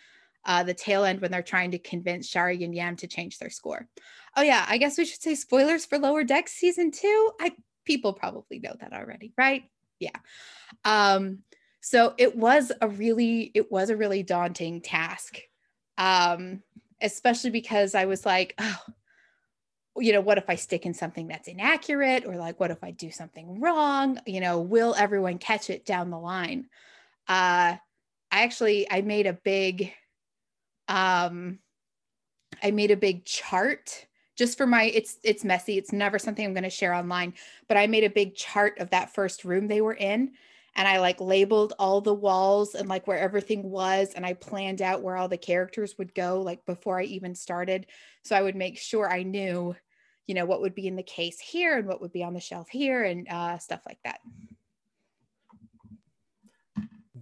uh, 0.45 0.63
the 0.63 0.75
tail 0.75 1.05
end 1.05 1.21
when 1.21 1.31
they're 1.31 1.43
trying 1.43 1.73
to 1.73 1.79
convince 1.79 2.29
Shari 2.29 2.63
and 2.63 2.75
Yam 2.75 2.97
to 2.97 3.07
change 3.07 3.39
their 3.39 3.51
score. 3.51 3.89
Oh 4.37 4.43
yeah, 4.43 4.65
I 4.69 4.79
guess 4.79 4.97
we 4.97 5.05
should 5.05 5.21
say 5.21 5.35
spoilers 5.35 5.85
for 5.85 5.99
Lower 5.99 6.25
Decks 6.25 6.53
season 6.53 6.91
two. 6.93 7.33
I 7.41 7.53
people 7.89 8.13
probably 8.13 8.61
know 8.61 8.75
that 8.81 8.93
already, 8.93 9.33
right? 9.37 9.65
Yeah. 9.99 10.11
Um, 10.85 11.41
so 11.81 12.15
it 12.19 12.37
was 12.37 12.71
a 12.81 12.89
really 12.89 13.51
it 13.55 13.73
was 13.73 13.91
a 13.91 13.97
really 13.97 14.23
daunting 14.23 14.81
task 14.81 15.41
um, 15.99 16.63
especially 17.03 17.51
because 17.51 17.95
I 17.95 18.07
was 18.07 18.25
like, 18.25 18.55
oh, 18.59 18.79
you 19.97 20.13
know, 20.13 20.21
what 20.21 20.39
if 20.39 20.49
I 20.49 20.55
stick 20.55 20.87
in 20.87 20.95
something 20.95 21.27
that's 21.27 21.49
inaccurate 21.49 22.25
or 22.25 22.37
like, 22.37 22.59
what 22.61 22.71
if 22.71 22.83
I 22.85 22.93
do 22.93 23.11
something 23.11 23.61
wrong? 23.61 24.19
You 24.27 24.41
know, 24.41 24.61
will 24.61 24.95
everyone 24.97 25.39
catch 25.39 25.71
it 25.71 25.85
down 25.85 26.11
the 26.11 26.19
line? 26.19 26.67
Uh, 27.27 27.77
I 28.31 28.43
actually, 28.43 28.91
I 28.91 29.03
made 29.03 29.27
a 29.27 29.33
big, 29.33 29.93
um, 30.87 31.59
I 32.63 32.71
made 32.71 32.93
a 32.93 32.97
big 32.97 33.25
chart 33.25 34.07
just 34.39 34.57
for 34.57 34.67
my, 34.67 34.85
it's, 34.85 35.19
it's 35.25 35.45
messy. 35.45 35.77
It's 35.77 35.93
never 35.93 36.19
something 36.19 36.47
I'm 36.47 36.55
going 36.55 36.63
to 36.63 36.71
share 36.71 36.95
online, 36.95 37.35
but 37.67 37.77
I 37.77 37.89
made 37.89 38.05
a 38.05 38.11
big 38.11 38.37
chart 38.37 38.79
of 38.79 38.91
that 38.91 39.13
first 39.13 39.45
room 39.45 39.67
they 39.67 39.81
were 39.81 39.95
in 39.95 40.31
and 40.79 40.87
I 40.87 41.01
like 41.01 41.21
labeled 41.21 41.75
all 41.79 42.01
the 42.01 42.15
walls 42.15 42.77
and 42.77 42.89
like 42.89 43.09
where 43.09 43.19
everything 43.19 43.69
was 43.69 44.15
and 44.15 44.25
I 44.25 44.35
planned 44.35 44.81
out 44.81 45.03
where 45.03 45.17
all 45.17 45.29
the 45.29 45.37
characters 45.37 45.97
would 45.99 46.15
go 46.15 46.41
like 46.41 46.65
before 46.67 47.01
I 47.01 47.05
even 47.05 47.35
started. 47.35 47.87
So 48.23 48.37
I 48.37 48.43
would 48.43 48.55
make 48.55 48.79
sure 48.79 49.11
I 49.11 49.25
knew 49.25 49.75
you 50.29 50.35
know 50.35 50.45
what 50.45 50.61
would 50.61 50.75
be 50.75 50.87
in 50.87 50.95
the 50.95 51.03
case 51.03 51.41
here 51.41 51.79
and 51.79 51.89
what 51.89 52.01
would 52.01 52.13
be 52.13 52.23
on 52.23 52.35
the 52.35 52.41
shelf 52.41 52.69
here 52.69 53.03
and 53.03 53.27
uh, 53.29 53.59
stuff 53.59 53.81
like 53.87 53.99
that. 54.05 54.21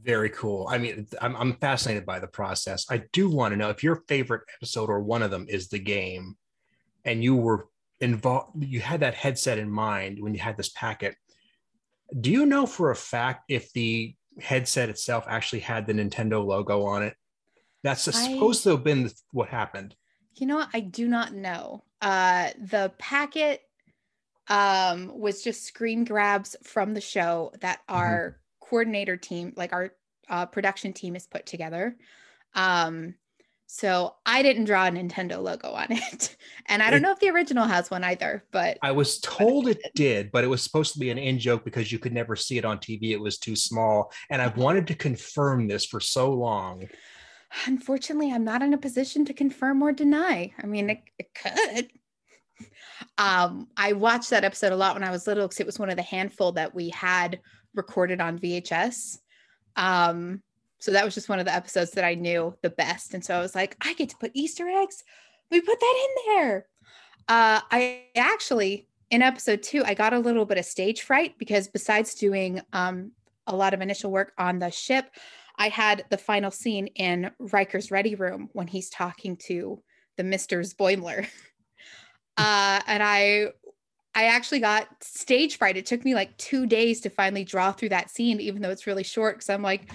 Very 0.02 0.28
cool. 0.30 0.68
I 0.70 0.76
mean 0.76 1.06
I'm, 1.22 1.34
I'm 1.36 1.54
fascinated 1.54 2.04
by 2.04 2.18
the 2.18 2.26
process. 2.26 2.84
I 2.90 3.04
do 3.12 3.30
want 3.30 3.52
to 3.52 3.56
know 3.56 3.70
if 3.70 3.82
your 3.82 4.02
favorite 4.06 4.42
episode 4.58 4.90
or 4.90 5.00
one 5.00 5.22
of 5.22 5.30
them 5.30 5.46
is 5.48 5.68
the 5.68 5.78
game 5.78 6.36
and 7.06 7.24
you 7.24 7.34
were 7.34 7.68
involved 8.00 8.62
you 8.62 8.80
had 8.80 9.00
that 9.00 9.14
headset 9.14 9.56
in 9.56 9.70
mind 9.70 10.18
when 10.20 10.34
you 10.34 10.40
had 10.40 10.56
this 10.58 10.68
packet 10.68 11.16
do 12.20 12.30
you 12.30 12.46
know 12.46 12.66
for 12.66 12.90
a 12.90 12.96
fact 12.96 13.44
if 13.48 13.72
the 13.72 14.14
headset 14.40 14.88
itself 14.88 15.24
actually 15.28 15.60
had 15.60 15.86
the 15.86 15.92
Nintendo 15.92 16.44
logo 16.44 16.84
on 16.84 17.02
it? 17.02 17.14
That's 17.82 18.06
I, 18.08 18.32
supposed 18.32 18.62
to 18.64 18.70
have 18.70 18.84
been 18.84 19.10
what 19.32 19.48
happened. 19.48 19.94
You 20.34 20.46
know 20.46 20.56
what? 20.56 20.68
I 20.74 20.80
do 20.80 21.08
not 21.08 21.32
know. 21.32 21.84
Uh, 22.02 22.50
the 22.58 22.92
packet 22.98 23.62
um, 24.48 25.18
was 25.18 25.42
just 25.42 25.64
screen 25.64 26.04
grabs 26.04 26.56
from 26.62 26.94
the 26.94 27.00
show 27.00 27.52
that 27.60 27.78
mm-hmm. 27.80 27.96
our 27.96 28.30
mm-hmm. 28.30 28.68
coordinator 28.68 29.16
team, 29.16 29.52
like 29.56 29.72
our 29.72 29.92
uh, 30.28 30.46
production 30.46 30.92
team, 30.92 31.16
is 31.16 31.26
put 31.26 31.46
together. 31.46 31.96
Um, 32.54 33.14
So 33.68 34.14
I 34.24 34.42
didn't 34.42 34.64
draw 34.66 34.86
a 34.86 34.90
Nintendo 34.90 35.42
logo 35.42 35.70
on 35.72 35.86
it. 35.90 36.36
And 36.68 36.82
I 36.82 36.90
don't 36.90 36.98
It- 36.98 37.02
know 37.02 37.12
if 37.12 37.20
the 37.20 37.30
original 37.30 37.64
has 37.64 37.92
one 37.92 38.02
either, 38.02 38.44
but 38.50 38.76
I 38.82 38.90
was 38.90 39.20
told 39.20 39.68
it 39.68 39.78
did, 39.94 40.32
but 40.32 40.42
it 40.42 40.48
was 40.48 40.62
supposed 40.64 40.92
to 40.94 40.98
be 40.98 41.10
an 41.10 41.18
in 41.18 41.38
joke 41.38 41.64
because 41.64 41.92
you 41.92 42.00
could 42.00 42.12
never 42.12 42.34
see 42.34 42.58
it 42.58 42.64
on 42.64 42.78
TV. 42.78 43.12
It 43.12 43.20
was 43.20 43.38
too 43.38 43.54
small. 43.54 44.10
And 44.30 44.42
I've 44.42 44.56
wanted 44.56 44.88
to 44.88 44.94
confirm 44.96 45.68
this 45.68 45.84
for 45.86 46.00
so 46.00 46.32
long. 46.32 46.88
unfortunately, 47.66 48.32
I'm 48.32 48.42
not 48.44 48.62
in 48.62 48.74
a 48.74 48.78
position 48.78 49.24
to 49.26 49.32
confirm 49.32 49.80
or 49.80 49.92
deny. 49.92 50.52
I 50.60 50.66
mean, 50.66 50.90
it, 50.90 51.00
it 51.20 51.28
could. 51.34 51.88
Um, 53.18 53.68
I 53.76 53.92
watched 53.92 54.30
that 54.30 54.42
episode 54.44 54.72
a 54.72 54.76
lot 54.76 54.94
when 54.94 55.04
I 55.04 55.10
was 55.12 55.26
little 55.28 55.46
because 55.46 55.60
it 55.60 55.66
was 55.66 55.78
one 55.78 55.90
of 55.90 55.96
the 55.96 56.02
handful 56.02 56.50
that 56.52 56.74
we 56.74 56.88
had 56.90 57.38
recorded 57.74 58.20
on 58.20 58.38
VHS. 58.40 59.18
Um, 59.76 60.42
so 60.86 60.92
that 60.92 61.04
was 61.04 61.14
just 61.14 61.28
one 61.28 61.40
of 61.40 61.46
the 61.46 61.52
episodes 61.52 61.90
that 61.90 62.04
I 62.04 62.14
knew 62.14 62.54
the 62.62 62.70
best. 62.70 63.12
And 63.12 63.24
so 63.24 63.34
I 63.34 63.40
was 63.40 63.56
like, 63.56 63.76
I 63.80 63.92
get 63.94 64.08
to 64.10 64.16
put 64.18 64.30
Easter 64.34 64.68
eggs. 64.68 65.02
We 65.50 65.60
put 65.60 65.80
that 65.80 66.04
in 66.04 66.36
there. 66.36 66.66
Uh, 67.26 67.60
I 67.72 68.02
actually, 68.14 68.86
in 69.10 69.20
episode 69.20 69.64
two, 69.64 69.82
I 69.84 69.94
got 69.94 70.12
a 70.12 70.18
little 70.20 70.44
bit 70.44 70.58
of 70.58 70.64
stage 70.64 71.02
fright 71.02 71.38
because 71.38 71.66
besides 71.66 72.14
doing 72.14 72.60
um, 72.72 73.10
a 73.48 73.56
lot 73.56 73.74
of 73.74 73.80
initial 73.80 74.12
work 74.12 74.32
on 74.38 74.60
the 74.60 74.70
ship, 74.70 75.10
I 75.58 75.70
had 75.70 76.04
the 76.08 76.18
final 76.18 76.52
scene 76.52 76.86
in 76.94 77.32
Riker's 77.40 77.90
ready 77.90 78.14
room 78.14 78.48
when 78.52 78.68
he's 78.68 78.88
talking 78.88 79.36
to 79.48 79.82
the 80.16 80.22
Misters 80.22 80.72
Boimler. 80.72 81.26
uh, 82.36 82.80
and 82.86 83.02
I 83.02 83.48
I 84.14 84.26
actually 84.26 84.60
got 84.60 84.86
stage 85.02 85.58
fright. 85.58 85.76
It 85.76 85.84
took 85.84 86.04
me 86.04 86.14
like 86.14 86.36
two 86.38 86.64
days 86.64 87.00
to 87.00 87.10
finally 87.10 87.42
draw 87.42 87.72
through 87.72 87.88
that 87.88 88.08
scene, 88.08 88.40
even 88.40 88.62
though 88.62 88.70
it's 88.70 88.86
really 88.86 89.02
short, 89.02 89.34
because 89.34 89.50
I'm 89.50 89.62
like, 89.62 89.90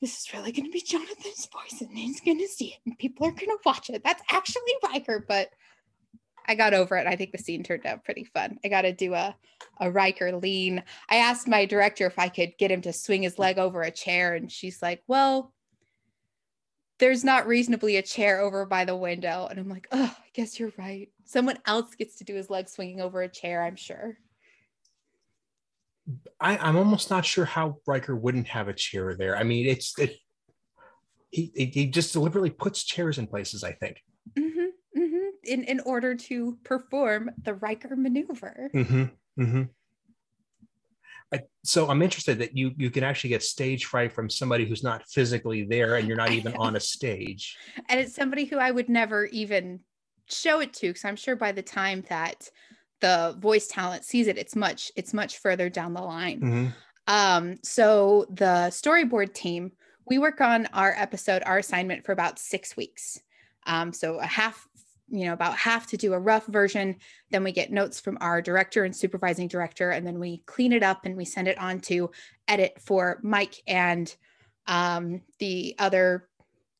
this 0.00 0.18
is 0.18 0.32
really 0.32 0.52
gonna 0.52 0.68
be 0.68 0.80
Jonathan's 0.80 1.46
voice, 1.46 1.80
and 1.80 1.96
he's 1.96 2.20
gonna 2.20 2.46
see 2.48 2.68
it, 2.74 2.80
and 2.84 2.98
people 2.98 3.26
are 3.26 3.32
gonna 3.32 3.56
watch 3.64 3.90
it. 3.90 4.02
That's 4.04 4.22
actually 4.30 4.62
Riker, 4.82 5.24
but 5.26 5.50
I 6.46 6.54
got 6.54 6.74
over 6.74 6.96
it. 6.96 7.06
I 7.06 7.16
think 7.16 7.32
the 7.32 7.38
scene 7.38 7.62
turned 7.62 7.86
out 7.86 8.04
pretty 8.04 8.24
fun. 8.24 8.58
I 8.64 8.68
got 8.68 8.82
to 8.82 8.92
do 8.92 9.14
a 9.14 9.36
a 9.80 9.90
Riker 9.90 10.32
lean. 10.36 10.82
I 11.08 11.16
asked 11.16 11.48
my 11.48 11.64
director 11.66 12.06
if 12.06 12.18
I 12.18 12.28
could 12.28 12.52
get 12.58 12.70
him 12.70 12.82
to 12.82 12.92
swing 12.92 13.22
his 13.22 13.38
leg 13.38 13.58
over 13.58 13.82
a 13.82 13.90
chair, 13.90 14.34
and 14.34 14.50
she's 14.50 14.80
like, 14.82 15.02
"Well, 15.06 15.52
there's 16.98 17.24
not 17.24 17.46
reasonably 17.46 17.96
a 17.96 18.02
chair 18.02 18.40
over 18.40 18.64
by 18.66 18.84
the 18.84 18.96
window." 18.96 19.46
And 19.50 19.58
I'm 19.58 19.68
like, 19.68 19.88
"Oh, 19.92 20.16
I 20.18 20.28
guess 20.34 20.58
you're 20.60 20.72
right. 20.78 21.10
Someone 21.24 21.58
else 21.66 21.94
gets 21.94 22.16
to 22.16 22.24
do 22.24 22.34
his 22.34 22.50
leg 22.50 22.68
swinging 22.68 23.00
over 23.00 23.22
a 23.22 23.28
chair. 23.28 23.62
I'm 23.62 23.76
sure." 23.76 24.18
I, 26.40 26.56
I'm 26.58 26.76
almost 26.76 27.10
not 27.10 27.24
sure 27.24 27.44
how 27.44 27.78
Riker 27.86 28.14
wouldn't 28.14 28.48
have 28.48 28.68
a 28.68 28.72
chair 28.74 29.16
there. 29.16 29.36
I 29.36 29.42
mean, 29.42 29.66
it's 29.66 29.98
it, 29.98 30.16
he 31.30 31.50
he- 31.54 31.86
just 31.86 32.12
deliberately 32.12 32.50
puts 32.50 32.84
chairs 32.84 33.18
in 33.18 33.26
places. 33.26 33.64
I 33.64 33.72
think. 33.72 34.02
hmm 34.36 34.66
hmm 34.94 35.28
In 35.44 35.64
in 35.64 35.80
order 35.80 36.14
to 36.14 36.58
perform 36.64 37.30
the 37.42 37.54
Riker 37.54 37.96
maneuver. 37.96 38.70
Mm-hmm. 38.74 39.04
Mm-hmm. 39.42 39.62
I, 41.32 41.40
so 41.64 41.88
I'm 41.88 42.02
interested 42.02 42.38
that 42.38 42.56
you 42.56 42.72
you 42.76 42.90
can 42.90 43.02
actually 43.02 43.30
get 43.30 43.42
stage 43.42 43.86
fright 43.86 44.12
from 44.12 44.30
somebody 44.30 44.64
who's 44.64 44.84
not 44.84 45.08
physically 45.08 45.64
there, 45.64 45.96
and 45.96 46.06
you're 46.06 46.16
not 46.16 46.32
even 46.32 46.54
on 46.54 46.76
a 46.76 46.80
stage. 46.80 47.56
and 47.88 47.98
it's 47.98 48.14
somebody 48.14 48.44
who 48.44 48.58
I 48.58 48.70
would 48.70 48.88
never 48.88 49.26
even 49.26 49.80
show 50.28 50.60
it 50.60 50.72
to 50.74 50.88
because 50.88 51.04
I'm 51.04 51.16
sure 51.16 51.36
by 51.36 51.52
the 51.52 51.62
time 51.62 52.04
that 52.08 52.48
the 53.00 53.36
voice 53.38 53.66
talent 53.66 54.04
sees 54.04 54.26
it, 54.26 54.38
it's 54.38 54.56
much 54.56 54.90
it's 54.96 55.12
much 55.14 55.38
further 55.38 55.68
down 55.68 55.94
the 55.94 56.02
line. 56.02 56.40
Mhm. 56.40 56.74
Um, 57.06 57.56
so 57.62 58.26
the 58.30 58.68
storyboard 58.70 59.34
team, 59.34 59.72
we 60.06 60.18
work 60.18 60.40
on 60.40 60.66
our 60.66 60.94
episode, 60.96 61.42
our 61.46 61.58
assignment 61.58 62.04
for 62.04 62.12
about 62.12 62.38
six 62.38 62.76
weeks. 62.76 63.20
Um, 63.66 63.92
so 63.92 64.18
a 64.18 64.26
half, 64.26 64.66
you 65.08 65.26
know, 65.26 65.32
about 65.32 65.56
half 65.56 65.86
to 65.88 65.96
do 65.96 66.14
a 66.14 66.18
rough 66.18 66.46
version. 66.46 66.96
Then 67.30 67.44
we 67.44 67.52
get 67.52 67.70
notes 67.72 68.00
from 68.00 68.18
our 68.20 68.42
director 68.42 68.84
and 68.84 68.94
supervising 68.94 69.48
director, 69.48 69.90
and 69.90 70.06
then 70.06 70.18
we 70.18 70.38
clean 70.46 70.72
it 70.72 70.82
up 70.82 71.04
and 71.04 71.16
we 71.16 71.24
send 71.24 71.48
it 71.48 71.58
on 71.58 71.80
to 71.80 72.10
edit 72.48 72.80
for 72.80 73.20
Mike 73.22 73.62
and 73.66 74.14
um, 74.66 75.22
the 75.38 75.76
other 75.78 76.28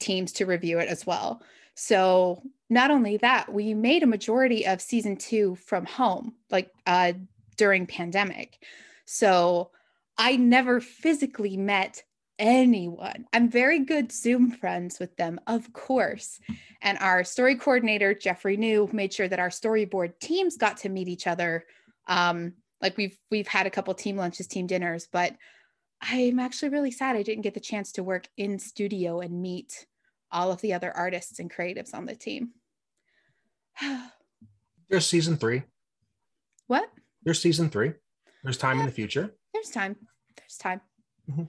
teams 0.00 0.32
to 0.32 0.46
review 0.46 0.78
it 0.78 0.88
as 0.88 1.06
well. 1.06 1.42
So 1.74 2.42
not 2.68 2.90
only 2.90 3.16
that, 3.18 3.52
we 3.52 3.74
made 3.74 4.02
a 4.02 4.06
majority 4.06 4.66
of 4.66 4.80
season 4.80 5.16
two 5.16 5.54
from 5.56 5.84
home, 5.86 6.34
like 6.50 6.70
uh, 6.86 7.12
during 7.56 7.86
pandemic. 7.86 8.58
So 9.04 9.70
I 10.18 10.36
never 10.36 10.80
physically 10.80 11.56
met 11.56 12.02
anyone. 12.38 13.26
I'm 13.32 13.48
very 13.48 13.80
good 13.80 14.12
Zoom 14.12 14.50
friends 14.50 14.98
with 14.98 15.16
them, 15.16 15.40
of 15.46 15.72
course. 15.72 16.40
And 16.82 16.98
our 16.98 17.24
story 17.24 17.56
coordinator, 17.56 18.14
Jeffrey 18.14 18.56
New, 18.56 18.88
made 18.92 19.12
sure 19.12 19.28
that 19.28 19.38
our 19.38 19.48
storyboard 19.48 20.18
teams 20.20 20.56
got 20.56 20.78
to 20.78 20.88
meet 20.88 21.08
each 21.08 21.26
other. 21.26 21.64
Um, 22.08 22.54
like 22.82 22.96
we've 22.96 23.18
we've 23.30 23.48
had 23.48 23.66
a 23.66 23.70
couple 23.70 23.94
team 23.94 24.16
lunches, 24.16 24.46
team 24.46 24.66
dinners, 24.66 25.08
but 25.10 25.34
I'm 26.02 26.38
actually 26.38 26.68
really 26.70 26.90
sad 26.90 27.16
I 27.16 27.22
didn't 27.22 27.42
get 27.42 27.54
the 27.54 27.60
chance 27.60 27.92
to 27.92 28.02
work 28.02 28.28
in 28.36 28.58
studio 28.58 29.20
and 29.20 29.40
meet 29.40 29.86
all 30.30 30.52
of 30.52 30.60
the 30.60 30.74
other 30.74 30.94
artists 30.96 31.38
and 31.38 31.52
creatives 31.52 31.94
on 31.94 32.06
the 32.06 32.14
team. 32.14 32.50
There's 34.88 35.06
season 35.06 35.36
three. 35.36 35.62
what? 36.66 36.88
There's 37.22 37.40
season 37.40 37.70
three. 37.70 37.92
There's 38.44 38.56
time 38.58 38.78
in 38.78 38.86
the 38.86 38.92
future. 38.92 39.34
There's 39.52 39.70
time. 39.70 39.96
There's 40.36 40.56
time. 40.56 40.80
Mm-hmm. 41.30 41.44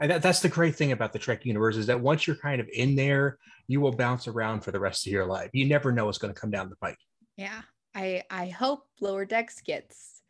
And 0.00 0.10
that, 0.10 0.22
that's 0.22 0.40
the 0.40 0.48
great 0.48 0.74
thing 0.74 0.92
about 0.92 1.12
the 1.12 1.18
Trek 1.18 1.44
universe 1.44 1.76
is 1.76 1.86
that 1.86 2.00
once 2.00 2.26
you're 2.26 2.36
kind 2.36 2.60
of 2.60 2.68
in 2.72 2.96
there, 2.96 3.38
you 3.68 3.80
will 3.80 3.92
bounce 3.92 4.26
around 4.26 4.60
for 4.62 4.70
the 4.70 4.80
rest 4.80 5.06
of 5.06 5.12
your 5.12 5.26
life. 5.26 5.50
You 5.52 5.66
never 5.68 5.92
know 5.92 6.06
what's 6.06 6.18
going 6.18 6.32
to 6.32 6.40
come 6.40 6.50
down 6.50 6.70
the 6.70 6.76
pike. 6.76 6.98
Yeah. 7.36 7.62
I 7.94 8.24
I 8.30 8.46
hope 8.46 8.86
Lower 9.00 9.24
Decks 9.24 9.60
gets 9.60 10.22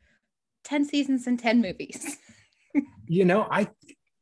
10 0.65 0.85
seasons 0.85 1.27
and 1.27 1.39
10 1.39 1.61
movies. 1.61 2.19
You 3.07 3.25
know, 3.25 3.47
I 3.49 3.69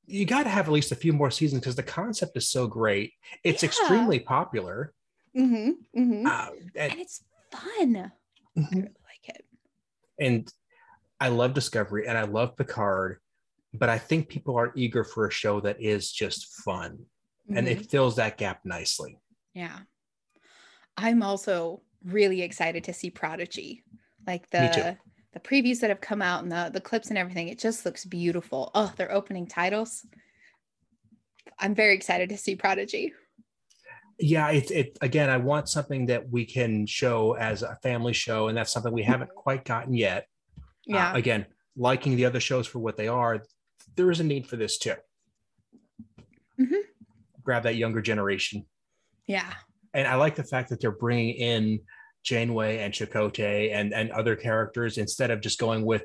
you 0.06 0.24
got 0.26 0.42
to 0.44 0.48
have 0.48 0.66
at 0.66 0.72
least 0.72 0.92
a 0.92 0.96
few 0.96 1.12
more 1.12 1.30
seasons 1.30 1.60
because 1.60 1.76
the 1.76 1.82
concept 1.82 2.36
is 2.36 2.48
so 2.48 2.66
great. 2.66 3.12
It's 3.44 3.62
Yeah. 3.62 3.68
extremely 3.68 4.18
popular. 4.20 4.92
mm-hmm, 5.36 5.70
mm-hmm. 5.98 6.26
Uh, 6.26 6.48
and, 6.76 6.92
and 6.92 7.00
it's 7.00 7.24
fun. 7.50 7.96
I 8.56 8.60
Mhm. 8.60 8.70
really 8.72 8.82
like 8.82 9.28
it. 9.28 9.44
and 10.18 10.52
I 11.20 11.28
love 11.28 11.54
Discovery 11.54 12.06
and 12.06 12.18
I 12.18 12.24
love 12.24 12.56
Picard, 12.56 13.20
but 13.72 13.88
I 13.88 13.96
think 13.98 14.28
people 14.28 14.56
are 14.58 14.72
eager 14.74 15.04
for 15.04 15.26
a 15.26 15.30
show 15.30 15.60
that 15.60 15.80
is 15.80 16.12
just 16.12 16.46
fun 16.64 17.06
and 17.48 17.66
it 17.68 17.90
fills 17.90 18.16
that 18.16 18.36
gap 18.38 18.60
nicely. 18.64 19.18
Yeah. 19.54 19.80
I'm 20.96 21.22
also 21.22 21.82
really 22.04 22.42
excited 22.42 22.84
to 22.84 22.92
see 22.92 23.10
Prodigy. 23.10 23.84
Like 24.26 24.50
the 24.50 24.98
the 25.32 25.40
previews 25.40 25.80
that 25.80 25.90
have 25.90 26.00
come 26.00 26.22
out 26.22 26.42
and 26.42 26.52
the 26.52 26.70
the 26.72 26.80
clips 26.80 27.08
and 27.08 27.18
everything, 27.18 27.48
it 27.48 27.58
just 27.58 27.84
looks 27.86 28.04
beautiful. 28.04 28.70
Oh, 28.74 28.92
their 28.96 29.10
opening 29.12 29.46
titles. 29.46 30.04
I'm 31.58 31.74
very 31.74 31.94
excited 31.94 32.28
to 32.30 32.36
see 32.36 32.56
Prodigy. 32.56 33.12
Yeah, 34.18 34.50
it, 34.50 34.70
it 34.70 34.98
again, 35.00 35.30
I 35.30 35.38
want 35.38 35.68
something 35.68 36.06
that 36.06 36.28
we 36.30 36.44
can 36.44 36.86
show 36.86 37.32
as 37.34 37.62
a 37.62 37.78
family 37.82 38.12
show, 38.12 38.48
and 38.48 38.56
that's 38.56 38.72
something 38.72 38.92
we 38.92 39.02
haven't 39.02 39.30
quite 39.34 39.64
gotten 39.64 39.94
yet. 39.94 40.26
Uh, 40.58 40.62
Yeah. 40.86 41.14
again, 41.16 41.46
liking 41.76 42.16
the 42.16 42.24
other 42.26 42.40
shows 42.40 42.66
for 42.66 42.78
what 42.78 42.96
they 42.96 43.08
are, 43.08 43.42
there 43.96 44.10
is 44.10 44.20
a 44.20 44.24
need 44.24 44.46
for 44.46 44.56
this 44.56 44.78
too. 44.78 44.94
Mhm. 46.60 46.82
Grab 47.42 47.62
that 47.64 47.76
younger 47.76 48.00
generation. 48.02 48.66
yeah. 49.26 49.54
and 49.94 50.06
I 50.08 50.14
like 50.16 50.34
the 50.36 50.44
fact 50.44 50.70
that 50.70 50.80
they're 50.80 50.90
bringing 50.90 51.34
in 51.34 51.80
Janeway 52.22 52.78
and 52.78 52.92
Chakotay 52.92 53.72
and 53.74 53.92
and 53.92 54.10
other 54.10 54.36
characters 54.36 54.98
instead 54.98 55.30
of 55.30 55.40
just 55.40 55.58
going 55.58 55.84
with 55.84 56.04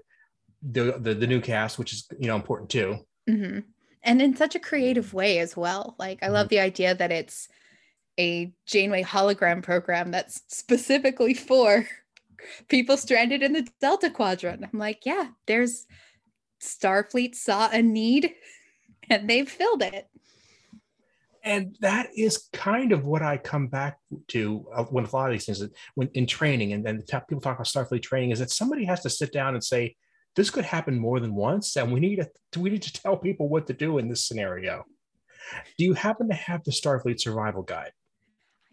the 0.61 0.97
the, 0.99 1.13
the 1.13 1.27
new 1.27 1.41
cast, 1.41 1.77
which 1.77 1.93
is 1.93 2.07
you 2.19 2.27
know 2.27 2.35
important 2.35 2.69
too. 2.69 2.97
hmm 3.27 3.59
And 4.03 4.21
in 4.21 4.35
such 4.35 4.55
a 4.55 4.59
creative 4.59 5.13
way 5.13 5.39
as 5.39 5.55
well. 5.55 5.95
Like, 5.99 6.19
I 6.23 6.27
love 6.27 6.49
the 6.49 6.59
idea 6.59 6.95
that 6.95 7.11
it's 7.11 7.47
a 8.19 8.51
Janeway 8.65 9.03
hologram 9.03 9.61
program 9.61 10.11
that's 10.11 10.41
specifically 10.47 11.33
for 11.33 11.87
people 12.67 12.97
stranded 12.97 13.43
in 13.43 13.53
the 13.53 13.67
Delta 13.79 14.09
Quadrant. 14.09 14.63
I'm 14.63 14.79
like, 14.79 15.05
yeah, 15.05 15.27
there's 15.45 15.85
Starfleet 16.61 17.35
saw 17.35 17.69
a 17.71 17.81
need 17.81 18.33
and 19.09 19.29
they've 19.29 19.49
filled 19.49 19.83
it. 19.83 20.07
And 21.47 21.77
that 21.79 22.09
is 22.13 22.49
kind 22.51 22.91
of 22.91 23.05
what 23.05 23.21
I 23.21 23.37
come 23.37 23.67
back 23.67 23.99
to 24.29 24.67
uh, 24.75 24.83
when 24.83 25.05
a 25.05 25.15
lot 25.15 25.27
of 25.27 25.31
these 25.31 25.45
things 25.45 25.63
when 25.95 26.09
in 26.13 26.27
training 26.27 26.73
and 26.73 26.85
then 26.85 26.97
the 26.97 27.21
people 27.27 27.39
talk 27.39 27.55
about 27.55 27.67
Starfleet 27.67 28.01
training 28.01 28.31
is 28.31 28.39
that 28.39 28.51
somebody 28.51 28.83
has 28.83 29.01
to 29.03 29.09
sit 29.09 29.31
down 29.31 29.53
and 29.53 29.63
say 29.63 29.95
this 30.35 30.49
could 30.49 30.65
happen 30.65 30.99
more 30.99 31.21
than 31.21 31.33
once, 31.33 31.77
and 31.77 31.91
we 31.91 32.01
need 32.01 32.17
to 32.17 32.29
we 32.59 32.69
need 32.69 32.81
to 32.81 32.91
tell 32.91 33.15
people 33.15 33.47
what 33.47 33.65
to 33.67 33.73
do 33.73 33.97
in 33.97 34.09
this 34.09 34.27
scenario. 34.27 34.83
Do 35.77 35.85
you 35.85 35.93
happen 35.93 36.27
to 36.27 36.35
have 36.35 36.65
the 36.65 36.71
Starfleet 36.71 37.21
Survival 37.21 37.63
Guide? 37.63 37.93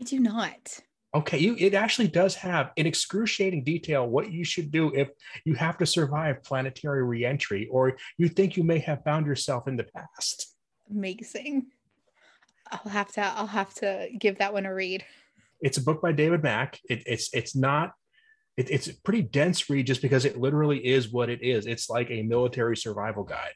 I 0.00 0.04
do 0.04 0.18
not. 0.18 0.80
Okay, 1.14 1.38
you 1.38 1.54
it 1.56 1.74
actually 1.74 2.08
does 2.08 2.34
have 2.34 2.72
in 2.74 2.86
excruciating 2.86 3.62
detail 3.62 4.04
what 4.04 4.32
you 4.32 4.44
should 4.44 4.72
do 4.72 4.92
if 4.94 5.10
you 5.44 5.54
have 5.54 5.78
to 5.78 5.86
survive 5.86 6.42
planetary 6.42 7.04
reentry 7.04 7.68
or 7.70 7.96
you 8.18 8.28
think 8.28 8.56
you 8.56 8.64
may 8.64 8.80
have 8.80 9.04
found 9.04 9.26
yourself 9.26 9.68
in 9.68 9.76
the 9.76 9.84
past. 9.84 10.56
Amazing. 10.90 11.66
I'll 12.70 12.90
have 12.90 13.12
to 13.12 13.20
I'll 13.20 13.46
have 13.46 13.74
to 13.74 14.08
give 14.18 14.38
that 14.38 14.52
one 14.52 14.66
a 14.66 14.74
read. 14.74 15.04
It's 15.60 15.78
a 15.78 15.82
book 15.82 16.02
by 16.02 16.12
David 16.12 16.42
Mack. 16.42 16.80
It, 16.88 17.02
it's 17.06 17.32
it's 17.32 17.54
not 17.54 17.92
it, 18.56 18.70
it's 18.70 18.88
a 18.88 18.94
pretty 19.02 19.22
dense 19.22 19.68
read 19.68 19.86
just 19.86 20.02
because 20.02 20.24
it 20.24 20.38
literally 20.38 20.84
is 20.84 21.10
what 21.10 21.28
it 21.28 21.42
is. 21.42 21.66
It's 21.66 21.90
like 21.90 22.10
a 22.10 22.22
military 22.22 22.76
survival 22.76 23.24
guide. 23.24 23.54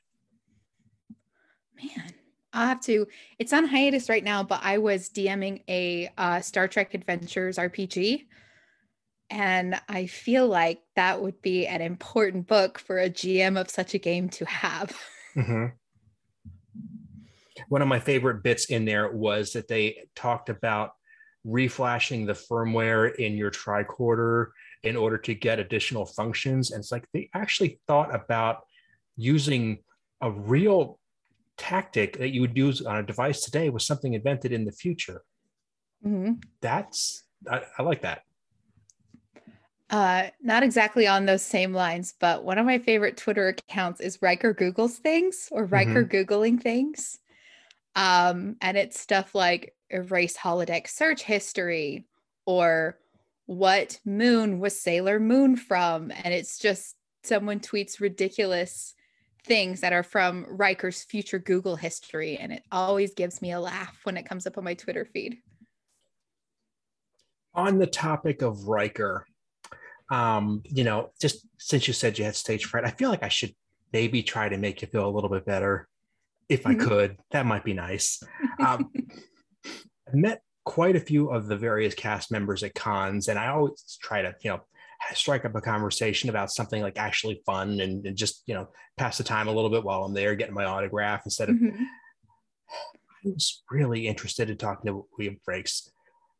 Man, 1.76 2.12
I'll 2.52 2.66
have 2.66 2.80
to. 2.82 3.06
It's 3.38 3.52
on 3.52 3.66
hiatus 3.66 4.08
right 4.08 4.24
now, 4.24 4.42
but 4.42 4.60
I 4.62 4.78
was 4.78 5.08
DMing 5.10 5.62
a 5.68 6.10
uh, 6.18 6.40
Star 6.40 6.66
Trek 6.66 6.94
Adventures 6.94 7.56
RPG. 7.56 8.26
And 9.30 9.78
I 9.88 10.06
feel 10.06 10.48
like 10.48 10.80
that 10.96 11.20
would 11.20 11.42
be 11.42 11.66
an 11.66 11.82
important 11.82 12.46
book 12.46 12.78
for 12.78 12.98
a 12.98 13.10
GM 13.10 13.60
of 13.60 13.70
such 13.70 13.94
a 13.94 13.98
game 13.98 14.30
to 14.30 14.46
have. 14.46 14.98
Mm-hmm. 15.36 15.66
One 17.68 17.82
of 17.82 17.88
my 17.88 18.00
favorite 18.00 18.42
bits 18.42 18.66
in 18.66 18.84
there 18.84 19.10
was 19.10 19.52
that 19.52 19.68
they 19.68 20.04
talked 20.14 20.48
about 20.48 20.92
reflashing 21.46 22.26
the 22.26 22.32
firmware 22.32 23.14
in 23.14 23.36
your 23.36 23.50
tricorder 23.50 24.48
in 24.82 24.96
order 24.96 25.18
to 25.18 25.34
get 25.34 25.58
additional 25.58 26.06
functions. 26.06 26.70
And 26.70 26.80
it's 26.80 26.92
like 26.92 27.06
they 27.12 27.30
actually 27.34 27.80
thought 27.86 28.14
about 28.14 28.64
using 29.16 29.78
a 30.20 30.30
real 30.30 30.98
tactic 31.56 32.18
that 32.18 32.30
you 32.30 32.40
would 32.40 32.56
use 32.56 32.82
on 32.82 32.96
a 32.96 33.02
device 33.02 33.42
today 33.42 33.68
with 33.70 33.82
something 33.82 34.14
invented 34.14 34.52
in 34.52 34.64
the 34.64 34.72
future. 34.72 35.22
Mm-hmm. 36.06 36.34
That's, 36.60 37.24
I, 37.50 37.62
I 37.78 37.82
like 37.82 38.02
that. 38.02 38.22
Uh, 39.90 40.28
not 40.42 40.62
exactly 40.62 41.06
on 41.06 41.24
those 41.24 41.42
same 41.42 41.72
lines, 41.72 42.14
but 42.20 42.44
one 42.44 42.58
of 42.58 42.66
my 42.66 42.78
favorite 42.78 43.16
Twitter 43.16 43.48
accounts 43.48 44.00
is 44.00 44.20
Riker 44.20 44.52
Googles 44.54 44.96
things 44.96 45.48
or 45.50 45.64
Riker 45.64 46.04
mm-hmm. 46.04 46.14
Googling 46.14 46.60
things. 46.60 47.18
Um, 47.96 48.56
and 48.60 48.76
it's 48.76 49.00
stuff 49.00 49.34
like 49.34 49.74
erase 49.90 50.36
holodeck 50.36 50.88
search 50.88 51.22
history 51.22 52.06
or 52.46 52.98
what 53.46 53.98
moon 54.04 54.60
was 54.60 54.78
Sailor 54.78 55.18
Moon 55.18 55.56
from? 55.56 56.10
And 56.10 56.34
it's 56.34 56.58
just 56.58 56.96
someone 57.22 57.60
tweets 57.60 58.00
ridiculous 58.00 58.94
things 59.44 59.80
that 59.80 59.92
are 59.92 60.02
from 60.02 60.44
Riker's 60.48 61.02
future 61.04 61.38
Google 61.38 61.76
history. 61.76 62.36
And 62.36 62.52
it 62.52 62.62
always 62.70 63.14
gives 63.14 63.40
me 63.40 63.52
a 63.52 63.60
laugh 63.60 63.98
when 64.04 64.16
it 64.16 64.28
comes 64.28 64.46
up 64.46 64.58
on 64.58 64.64
my 64.64 64.74
Twitter 64.74 65.06
feed. 65.06 65.38
On 67.54 67.78
the 67.78 67.86
topic 67.86 68.42
of 68.42 68.68
Riker, 68.68 69.26
um, 70.10 70.62
you 70.64 70.84
know, 70.84 71.10
just 71.20 71.46
since 71.58 71.88
you 71.88 71.94
said 71.94 72.18
you 72.18 72.24
had 72.24 72.36
stage 72.36 72.66
fright, 72.66 72.84
I 72.84 72.90
feel 72.90 73.08
like 73.08 73.22
I 73.22 73.28
should 73.28 73.54
maybe 73.92 74.22
try 74.22 74.48
to 74.48 74.58
make 74.58 74.82
you 74.82 74.88
feel 74.88 75.08
a 75.08 75.10
little 75.10 75.30
bit 75.30 75.46
better 75.46 75.88
if 76.48 76.66
I 76.66 76.74
mm-hmm. 76.74 76.88
could. 76.88 77.16
That 77.30 77.46
might 77.46 77.64
be 77.64 77.74
nice. 77.74 78.22
Um, 78.64 78.90
I've 80.08 80.14
met 80.14 80.42
quite 80.64 80.96
a 80.96 81.00
few 81.00 81.30
of 81.30 81.46
the 81.46 81.56
various 81.56 81.94
cast 81.94 82.30
members 82.30 82.62
at 82.62 82.74
cons, 82.74 83.28
and 83.28 83.38
I 83.38 83.48
always 83.48 83.98
try 84.02 84.22
to, 84.22 84.34
you 84.42 84.50
know, 84.50 84.60
strike 85.14 85.44
up 85.44 85.54
a 85.54 85.60
conversation 85.60 86.28
about 86.28 86.50
something 86.50 86.82
like 86.82 86.98
actually 86.98 87.40
fun 87.46 87.80
and, 87.80 88.04
and 88.06 88.16
just, 88.16 88.42
you 88.46 88.54
know, 88.54 88.68
pass 88.96 89.18
the 89.18 89.24
time 89.24 89.48
a 89.48 89.52
little 89.52 89.70
bit 89.70 89.84
while 89.84 90.04
I'm 90.04 90.14
there 90.14 90.34
getting 90.34 90.54
my 90.54 90.64
autograph 90.64 91.22
instead 91.24 91.50
of. 91.50 91.56
Mm-hmm. 91.56 91.82
I 93.24 93.30
was 93.30 93.62
really 93.70 94.06
interested 94.06 94.50
in 94.50 94.56
talking 94.56 94.90
to 94.90 95.06
William 95.16 95.38
Frakes 95.46 95.88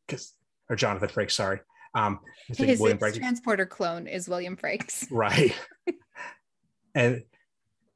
because, 0.07 0.33
or 0.69 0.75
Jonathan 0.75 1.09
Frakes, 1.09 1.31
sorry, 1.31 1.59
um, 1.95 2.19
his, 2.47 2.57
his 2.79 3.17
transporter 3.17 3.65
clone 3.65 4.07
is 4.07 4.29
William 4.29 4.55
Frakes. 4.55 5.07
Right. 5.09 5.55
and 6.95 7.23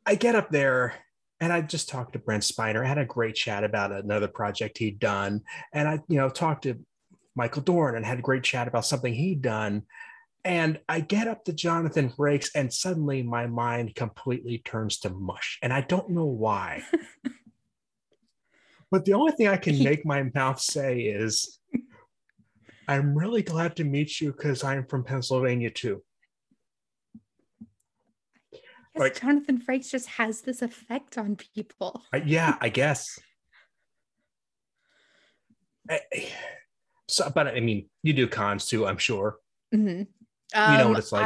I 0.06 0.16
get 0.16 0.36
up 0.36 0.50
there 0.50 0.96
and 1.44 1.52
I 1.52 1.60
just 1.60 1.90
talked 1.90 2.14
to 2.14 2.20
Brent 2.20 2.44
Spiner. 2.44 2.86
I 2.86 2.88
had 2.88 2.98
a 2.98 3.04
great 3.06 3.36
chat 3.36 3.66
about 3.66 3.92
another 3.92 4.30
project 4.30 4.78
he'd 4.78 4.98
done. 4.98 5.42
And 5.74 5.90
I, 5.90 6.00
you 6.08 6.16
know, 6.16 6.30
talked 6.30 6.64
to 6.64 6.80
Michael 7.36 7.64
Dorn 7.64 7.98
and 7.98 8.06
had 8.06 8.20
a 8.20 8.22
great 8.22 8.44
chat 8.44 8.70
about 8.70 8.86
something 8.86 9.14
he'd 9.14 9.42
done. 9.42 9.84
And 10.46 10.80
I 10.88 11.02
get 11.02 11.28
up 11.28 11.44
to 11.44 11.52
Jonathan 11.52 12.10
Frakes, 12.10 12.50
and 12.56 12.72
suddenly 12.72 13.24
my 13.24 13.46
mind 13.48 13.94
completely 13.94 14.60
turns 14.60 15.00
to 15.00 15.10
mush. 15.10 15.60
And 15.62 15.74
I 15.74 15.82
don't 15.82 16.12
know 16.12 16.28
why. 16.28 16.82
but 18.92 19.04
the 19.04 19.14
only 19.14 19.34
thing 19.34 19.50
I 19.50 19.58
can 19.58 19.84
make 19.84 20.06
my 20.06 20.24
mouth 20.34 20.62
say 20.62 21.02
is 21.02 21.60
I'm 22.88 23.18
really 23.18 23.42
glad 23.42 23.76
to 23.78 23.84
meet 23.84 24.22
you 24.22 24.32
because 24.32 24.64
I'm 24.64 24.86
from 24.86 25.04
Pennsylvania 25.04 25.72
too. 25.72 26.04
Like, 28.96 29.20
Jonathan 29.20 29.60
Frakes 29.60 29.90
just 29.90 30.08
has 30.08 30.42
this 30.42 30.62
effect 30.62 31.18
on 31.18 31.36
people. 31.36 32.04
Yeah, 32.26 32.58
I 32.62 32.70
guess. 32.70 33.20
I, 35.90 36.00
so, 37.10 37.32
but 37.34 37.48
I 37.48 37.60
mean, 37.60 37.90
you 38.04 38.14
do 38.14 38.28
cons 38.28 38.66
too, 38.66 38.86
I'm 38.86 38.98
sure. 38.98 39.38
Mm-hmm. 39.74 40.04
Um, 40.56 40.72
you 40.72 40.78
know 40.78 40.90
what 40.90 41.00
it's 41.00 41.12
like. 41.12 41.26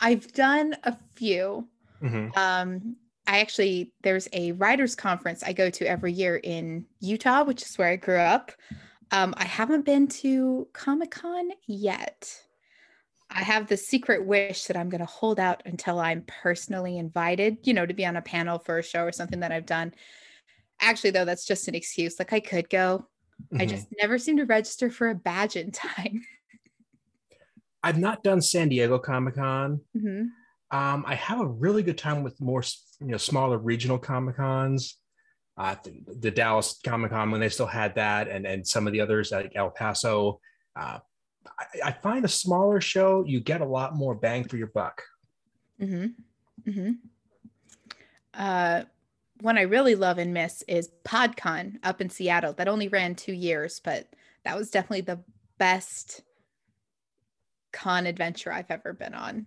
I, 0.00 0.10
I've 0.10 0.32
done 0.32 0.76
a 0.84 0.96
few. 1.14 1.68
Mm-hmm. 2.02 2.38
Um, 2.38 2.96
I 3.26 3.40
actually 3.40 3.92
there's 4.02 4.28
a 4.32 4.52
writers 4.52 4.94
conference 4.94 5.42
I 5.42 5.52
go 5.52 5.70
to 5.70 5.86
every 5.86 6.12
year 6.12 6.36
in 6.36 6.86
Utah, 7.00 7.44
which 7.44 7.62
is 7.62 7.76
where 7.76 7.88
I 7.88 7.96
grew 7.96 8.18
up. 8.18 8.52
Um, 9.10 9.34
I 9.36 9.44
haven't 9.44 9.84
been 9.84 10.08
to 10.08 10.68
Comic 10.72 11.10
Con 11.10 11.50
yet. 11.66 12.28
I 13.30 13.42
have 13.42 13.66
the 13.66 13.76
secret 13.76 14.24
wish 14.24 14.64
that 14.64 14.76
I'm 14.76 14.88
going 14.88 15.00
to 15.00 15.06
hold 15.06 15.38
out 15.38 15.62
until 15.66 15.98
I'm 15.98 16.24
personally 16.26 16.98
invited, 16.98 17.58
you 17.64 17.74
know, 17.74 17.84
to 17.84 17.94
be 17.94 18.06
on 18.06 18.16
a 18.16 18.22
panel 18.22 18.58
for 18.58 18.78
a 18.78 18.82
show 18.82 19.04
or 19.04 19.12
something 19.12 19.40
that 19.40 19.52
I've 19.52 19.66
done. 19.66 19.94
Actually, 20.80 21.10
though, 21.10 21.24
that's 21.24 21.46
just 21.46 21.68
an 21.68 21.74
excuse. 21.74 22.18
Like 22.18 22.32
I 22.32 22.40
could 22.40 22.70
go. 22.70 23.06
Mm-hmm. 23.52 23.62
I 23.62 23.66
just 23.66 23.86
never 24.00 24.18
seem 24.18 24.38
to 24.38 24.44
register 24.44 24.90
for 24.90 25.10
a 25.10 25.14
badge 25.14 25.56
in 25.56 25.70
time. 25.72 26.24
I've 27.82 27.98
not 27.98 28.24
done 28.24 28.40
San 28.40 28.68
Diego 28.68 28.98
Comic 28.98 29.36
Con. 29.36 29.80
Mm-hmm. 29.96 30.76
Um, 30.76 31.04
I 31.06 31.14
have 31.14 31.40
a 31.40 31.46
really 31.46 31.82
good 31.82 31.98
time 31.98 32.22
with 32.22 32.40
more, 32.40 32.62
you 33.00 33.06
know, 33.06 33.16
smaller 33.16 33.58
regional 33.58 33.98
Comic 33.98 34.36
Cons 34.36 34.96
uh, 35.58 35.74
the, 35.82 36.14
the, 36.20 36.30
Dallas 36.30 36.78
Comic 36.84 37.10
Con 37.10 37.30
when 37.30 37.40
they 37.40 37.48
still 37.48 37.66
had 37.66 37.96
that, 37.96 38.28
and 38.28 38.46
and 38.46 38.66
some 38.66 38.86
of 38.86 38.92
the 38.92 39.00
others 39.00 39.32
like 39.32 39.52
El 39.56 39.70
Paso. 39.70 40.40
Uh, 40.76 41.00
I, 41.58 41.88
I, 41.88 41.92
find 41.92 42.24
a 42.24 42.28
smaller 42.28 42.80
show 42.80 43.24
you 43.26 43.40
get 43.40 43.60
a 43.60 43.66
lot 43.66 43.94
more 43.94 44.14
bang 44.14 44.44
for 44.44 44.56
your 44.56 44.68
buck. 44.68 45.02
Hmm. 45.78 46.06
Hmm. 46.64 46.92
Uh, 48.34 48.82
one 49.40 49.58
I 49.58 49.62
really 49.62 49.94
love 49.94 50.18
and 50.18 50.34
miss 50.34 50.62
is 50.68 50.90
PodCon 51.04 51.78
up 51.82 52.00
in 52.00 52.10
Seattle. 52.10 52.52
That 52.52 52.68
only 52.68 52.88
ran 52.88 53.14
two 53.14 53.32
years, 53.32 53.80
but 53.80 54.08
that 54.44 54.56
was 54.56 54.70
definitely 54.70 55.02
the 55.02 55.20
best 55.58 56.22
con 57.72 58.06
adventure 58.06 58.52
I've 58.52 58.70
ever 58.70 58.92
been 58.92 59.14
on. 59.14 59.46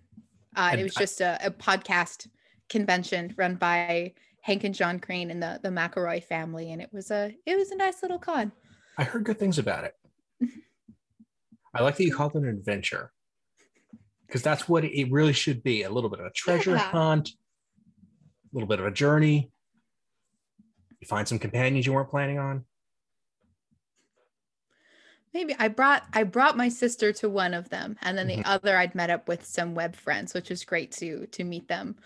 Uh, 0.56 0.70
and, 0.72 0.80
it 0.80 0.84
was 0.84 0.94
just 0.94 1.20
a, 1.20 1.38
a 1.46 1.50
podcast 1.50 2.28
convention 2.68 3.34
run 3.36 3.56
by 3.56 4.14
Hank 4.42 4.64
and 4.64 4.74
John 4.74 4.98
Green 4.98 5.30
and 5.30 5.42
the 5.42 5.60
the 5.62 5.68
McElroy 5.68 6.22
family, 6.22 6.72
and 6.72 6.82
it 6.82 6.92
was 6.92 7.10
a 7.10 7.34
it 7.46 7.56
was 7.56 7.70
a 7.70 7.76
nice 7.76 8.02
little 8.02 8.18
con. 8.18 8.52
I 8.98 9.04
heard 9.04 9.24
good 9.24 9.38
things 9.38 9.58
about 9.58 9.84
it. 9.84 9.94
I 11.74 11.82
like 11.82 11.96
that 11.96 12.04
you 12.04 12.14
called 12.14 12.36
it 12.36 12.42
an 12.42 12.48
adventure 12.48 13.12
because 14.26 14.42
that's 14.42 14.68
what 14.68 14.84
it 14.84 15.10
really 15.10 15.32
should 15.32 15.62
be—a 15.62 15.90
little 15.90 16.10
bit 16.10 16.20
of 16.20 16.26
a 16.26 16.30
treasure 16.30 16.72
yeah. 16.72 16.90
hunt, 16.90 17.30
a 17.30 17.32
little 18.52 18.68
bit 18.68 18.80
of 18.80 18.86
a 18.86 18.90
journey. 18.90 19.50
You 21.00 21.06
find 21.06 21.26
some 21.26 21.38
companions 21.38 21.86
you 21.86 21.92
weren't 21.92 22.10
planning 22.10 22.38
on. 22.38 22.64
Maybe 25.34 25.54
I 25.58 25.68
brought 25.68 26.04
I 26.12 26.24
brought 26.24 26.56
my 26.56 26.68
sister 26.68 27.12
to 27.14 27.28
one 27.28 27.54
of 27.54 27.70
them, 27.70 27.96
and 28.02 28.16
then 28.16 28.26
the 28.26 28.36
mm-hmm. 28.36 28.50
other 28.50 28.76
I'd 28.76 28.94
met 28.94 29.10
up 29.10 29.28
with 29.28 29.44
some 29.44 29.74
web 29.74 29.96
friends, 29.96 30.34
which 30.34 30.50
was 30.50 30.64
great 30.64 30.92
to 30.92 31.26
to 31.26 31.44
meet 31.44 31.68
them. 31.68 31.96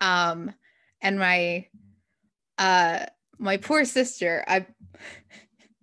Um, 0.00 0.52
and 1.00 1.18
my 1.18 1.66
uh 2.58 3.04
my 3.38 3.56
poor 3.56 3.84
sister 3.84 4.44
i 4.48 4.66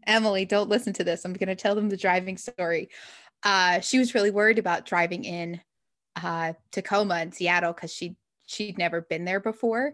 emily 0.07 0.45
don't 0.45 0.69
listen 0.69 0.93
to 0.93 1.03
this 1.03 1.23
i'm 1.23 1.33
going 1.33 1.47
to 1.47 1.55
tell 1.55 1.75
them 1.75 1.89
the 1.89 1.97
driving 1.97 2.37
story 2.37 2.89
uh 3.43 3.79
she 3.79 3.99
was 3.99 4.13
really 4.13 4.31
worried 4.31 4.59
about 4.59 4.85
driving 4.85 5.23
in 5.23 5.59
uh 6.21 6.53
tacoma 6.71 7.15
and 7.15 7.33
seattle 7.33 7.73
because 7.73 7.93
she 7.93 8.15
she'd 8.45 8.77
never 8.77 9.01
been 9.01 9.25
there 9.25 9.39
before 9.39 9.93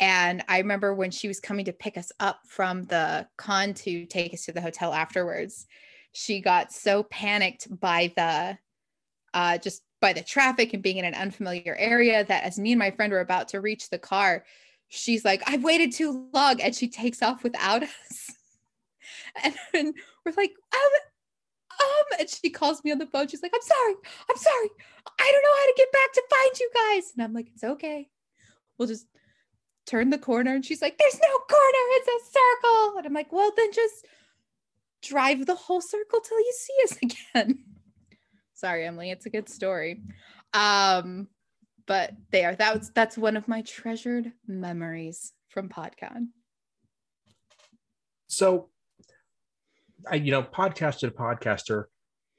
and 0.00 0.44
i 0.48 0.58
remember 0.58 0.94
when 0.94 1.10
she 1.10 1.28
was 1.28 1.40
coming 1.40 1.64
to 1.64 1.72
pick 1.72 1.96
us 1.96 2.12
up 2.20 2.40
from 2.46 2.84
the 2.84 3.26
con 3.36 3.74
to 3.74 4.06
take 4.06 4.32
us 4.32 4.44
to 4.44 4.52
the 4.52 4.60
hotel 4.60 4.92
afterwards 4.92 5.66
she 6.12 6.40
got 6.40 6.72
so 6.72 7.02
panicked 7.04 7.68
by 7.80 8.12
the 8.16 8.58
uh 9.34 9.58
just 9.58 9.82
by 10.00 10.12
the 10.12 10.22
traffic 10.22 10.74
and 10.74 10.82
being 10.82 10.98
in 10.98 11.04
an 11.04 11.14
unfamiliar 11.14 11.74
area 11.76 12.24
that 12.24 12.44
as 12.44 12.58
me 12.58 12.72
and 12.72 12.78
my 12.78 12.90
friend 12.90 13.12
were 13.12 13.20
about 13.20 13.48
to 13.48 13.60
reach 13.60 13.90
the 13.90 13.98
car, 13.98 14.44
she's 14.88 15.24
like, 15.24 15.42
I've 15.46 15.64
waited 15.64 15.92
too 15.92 16.28
long. 16.32 16.60
And 16.60 16.74
she 16.74 16.88
takes 16.88 17.22
off 17.22 17.42
without 17.42 17.82
us. 18.10 18.32
and, 19.42 19.54
and 19.74 19.94
we're 20.24 20.32
like, 20.36 20.52
um, 20.72 20.90
um, 21.80 22.20
and 22.20 22.28
she 22.28 22.50
calls 22.50 22.82
me 22.84 22.92
on 22.92 22.98
the 22.98 23.06
phone. 23.06 23.28
She's 23.28 23.42
like, 23.42 23.52
I'm 23.54 23.62
sorry. 23.62 23.94
I'm 24.30 24.36
sorry. 24.36 24.68
I 25.18 25.32
don't 25.32 25.42
know 25.42 25.56
how 25.58 25.66
to 25.66 25.74
get 25.76 25.92
back 25.92 26.12
to 26.12 26.22
find 26.30 26.58
you 26.58 26.70
guys. 26.74 27.12
And 27.14 27.24
I'm 27.24 27.32
like, 27.32 27.48
it's 27.54 27.64
okay. 27.64 28.08
We'll 28.78 28.88
just 28.88 29.06
turn 29.86 30.10
the 30.10 30.18
corner. 30.18 30.54
And 30.54 30.64
she's 30.64 30.82
like, 30.82 30.98
there's 30.98 31.20
no 31.20 31.38
corner. 31.38 31.84
It's 31.96 32.08
a 32.08 32.38
circle. 32.38 32.98
And 32.98 33.06
I'm 33.06 33.14
like, 33.14 33.32
well, 33.32 33.52
then 33.56 33.72
just 33.72 34.06
drive 35.02 35.46
the 35.46 35.54
whole 35.54 35.80
circle 35.80 36.20
till 36.20 36.38
you 36.38 36.52
see 36.56 36.74
us 36.84 36.98
again. 37.34 37.64
Sorry, 38.54 38.86
Emily, 38.86 39.10
it's 39.10 39.26
a 39.26 39.30
good 39.30 39.48
story. 39.48 40.02
Um, 40.52 41.28
but 41.86 42.12
there, 42.32 42.54
that 42.54 42.78
was 42.78 42.90
that's 42.94 43.16
one 43.16 43.36
of 43.36 43.48
my 43.48 43.62
treasured 43.62 44.32
memories 44.46 45.32
from 45.48 45.68
PodCon. 45.68 46.28
So, 48.26 48.68
I, 50.10 50.16
you 50.16 50.30
know, 50.30 50.42
podcaster 50.42 51.00
to 51.00 51.10
podcaster, 51.10 51.84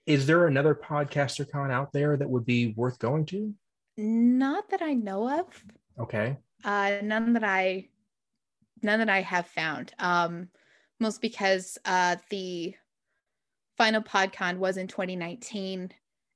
is 0.05 0.25
there 0.25 0.47
another 0.47 0.75
podcaster 0.75 1.49
con 1.49 1.71
out 1.71 1.91
there 1.91 2.17
that 2.17 2.29
would 2.29 2.45
be 2.45 2.73
worth 2.75 2.99
going 2.99 3.25
to? 3.27 3.53
Not 3.97 4.69
that 4.69 4.81
I 4.81 4.93
know 4.93 5.39
of. 5.39 5.45
Okay. 5.99 6.37
Uh, 6.63 6.97
none 7.03 7.33
that 7.33 7.43
I, 7.43 7.89
none 8.81 8.99
that 8.99 9.09
I 9.09 9.21
have 9.21 9.47
found. 9.47 9.93
Um, 9.99 10.49
most 10.99 11.21
because 11.21 11.77
uh, 11.85 12.17
the 12.29 12.75
final 13.77 14.01
PodCon 14.01 14.57
was 14.57 14.77
in 14.77 14.87
2019, 14.87 15.91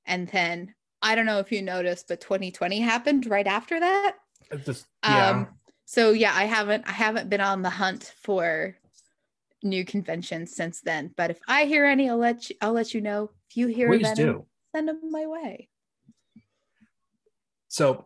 and 0.05 0.27
then 0.29 0.73
I 1.01 1.15
don't 1.15 1.25
know 1.25 1.39
if 1.39 1.51
you 1.51 1.61
noticed, 1.61 2.07
but 2.07 2.21
2020 2.21 2.79
happened 2.79 3.25
right 3.25 3.47
after 3.47 3.79
that. 3.79 4.15
Just, 4.65 4.85
yeah. 5.03 5.29
Um, 5.29 5.47
so 5.85 6.11
yeah, 6.11 6.33
I 6.33 6.45
haven't 6.45 6.87
I 6.87 6.91
haven't 6.91 7.29
been 7.29 7.41
on 7.41 7.61
the 7.61 7.69
hunt 7.69 8.13
for 8.21 8.75
new 9.63 9.85
conventions 9.85 10.55
since 10.55 10.81
then. 10.81 11.11
But 11.15 11.31
if 11.31 11.39
I 11.47 11.65
hear 11.65 11.85
any, 11.85 12.09
I'll 12.09 12.17
let 12.17 12.49
you, 12.49 12.55
I'll 12.61 12.73
let 12.73 12.93
you 12.93 13.01
know. 13.01 13.31
If 13.49 13.57
you 13.57 13.67
hear 13.67 13.87
Please 13.87 14.11
do. 14.13 14.45
send 14.75 14.87
them 14.87 14.99
my 15.09 15.25
way. 15.25 15.69
So, 17.67 18.05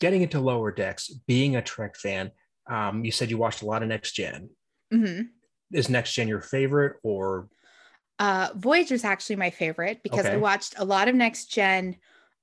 getting 0.00 0.22
into 0.22 0.40
lower 0.40 0.72
decks, 0.72 1.08
being 1.08 1.56
a 1.56 1.62
Trek 1.62 1.96
fan, 1.96 2.30
um, 2.68 3.04
you 3.04 3.12
said 3.12 3.30
you 3.30 3.38
watched 3.38 3.62
a 3.62 3.66
lot 3.66 3.82
of 3.82 3.88
Next 3.88 4.12
general 4.12 4.48
mm-hmm. 4.92 5.22
Is 5.72 5.88
Next 5.90 6.14
Gen 6.14 6.28
your 6.28 6.40
favorite, 6.40 6.96
or? 7.02 7.48
Uh, 8.18 8.48
Voyager 8.54 8.94
is 8.94 9.04
actually 9.04 9.36
my 9.36 9.50
favorite 9.50 10.02
because 10.02 10.24
okay. 10.24 10.32
I 10.32 10.38
watched 10.38 10.74
a 10.78 10.84
lot 10.84 11.08
of 11.08 11.14
Next 11.14 11.46
Gen 11.46 11.96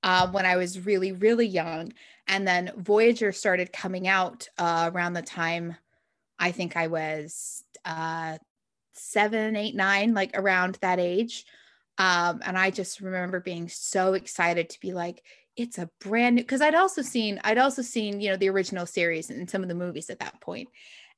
uh, 0.03 0.29
when 0.29 0.45
I 0.45 0.57
was 0.57 0.85
really, 0.85 1.11
really 1.11 1.47
young, 1.47 1.93
and 2.27 2.47
then 2.47 2.71
Voyager 2.77 3.31
started 3.31 3.73
coming 3.73 4.07
out 4.07 4.47
uh, 4.59 4.91
around 4.93 5.13
the 5.13 5.21
time 5.23 5.75
I 6.37 6.51
think 6.51 6.75
I 6.75 6.87
was 6.87 7.63
uh, 7.85 8.37
seven, 8.93 9.55
eight, 9.55 9.75
nine, 9.75 10.13
like 10.13 10.37
around 10.37 10.77
that 10.81 10.99
age. 10.99 11.45
Um, 11.97 12.41
and 12.43 12.57
I 12.57 12.71
just 12.71 12.99
remember 12.99 13.39
being 13.39 13.69
so 13.69 14.13
excited 14.13 14.69
to 14.71 14.79
be 14.79 14.93
like, 14.93 15.23
it's 15.55 15.77
a 15.77 15.89
brand 16.01 16.35
new 16.35 16.41
because 16.41 16.61
I'd 16.61 16.75
also 16.75 17.01
seen 17.01 17.39
I'd 17.43 17.57
also 17.57 17.81
seen 17.81 18.19
you 18.19 18.29
know 18.29 18.37
the 18.37 18.49
original 18.49 18.85
series 18.85 19.29
and 19.29 19.49
some 19.49 19.63
of 19.63 19.69
the 19.69 19.75
movies 19.75 20.09
at 20.09 20.19
that 20.19 20.41
point, 20.41 20.69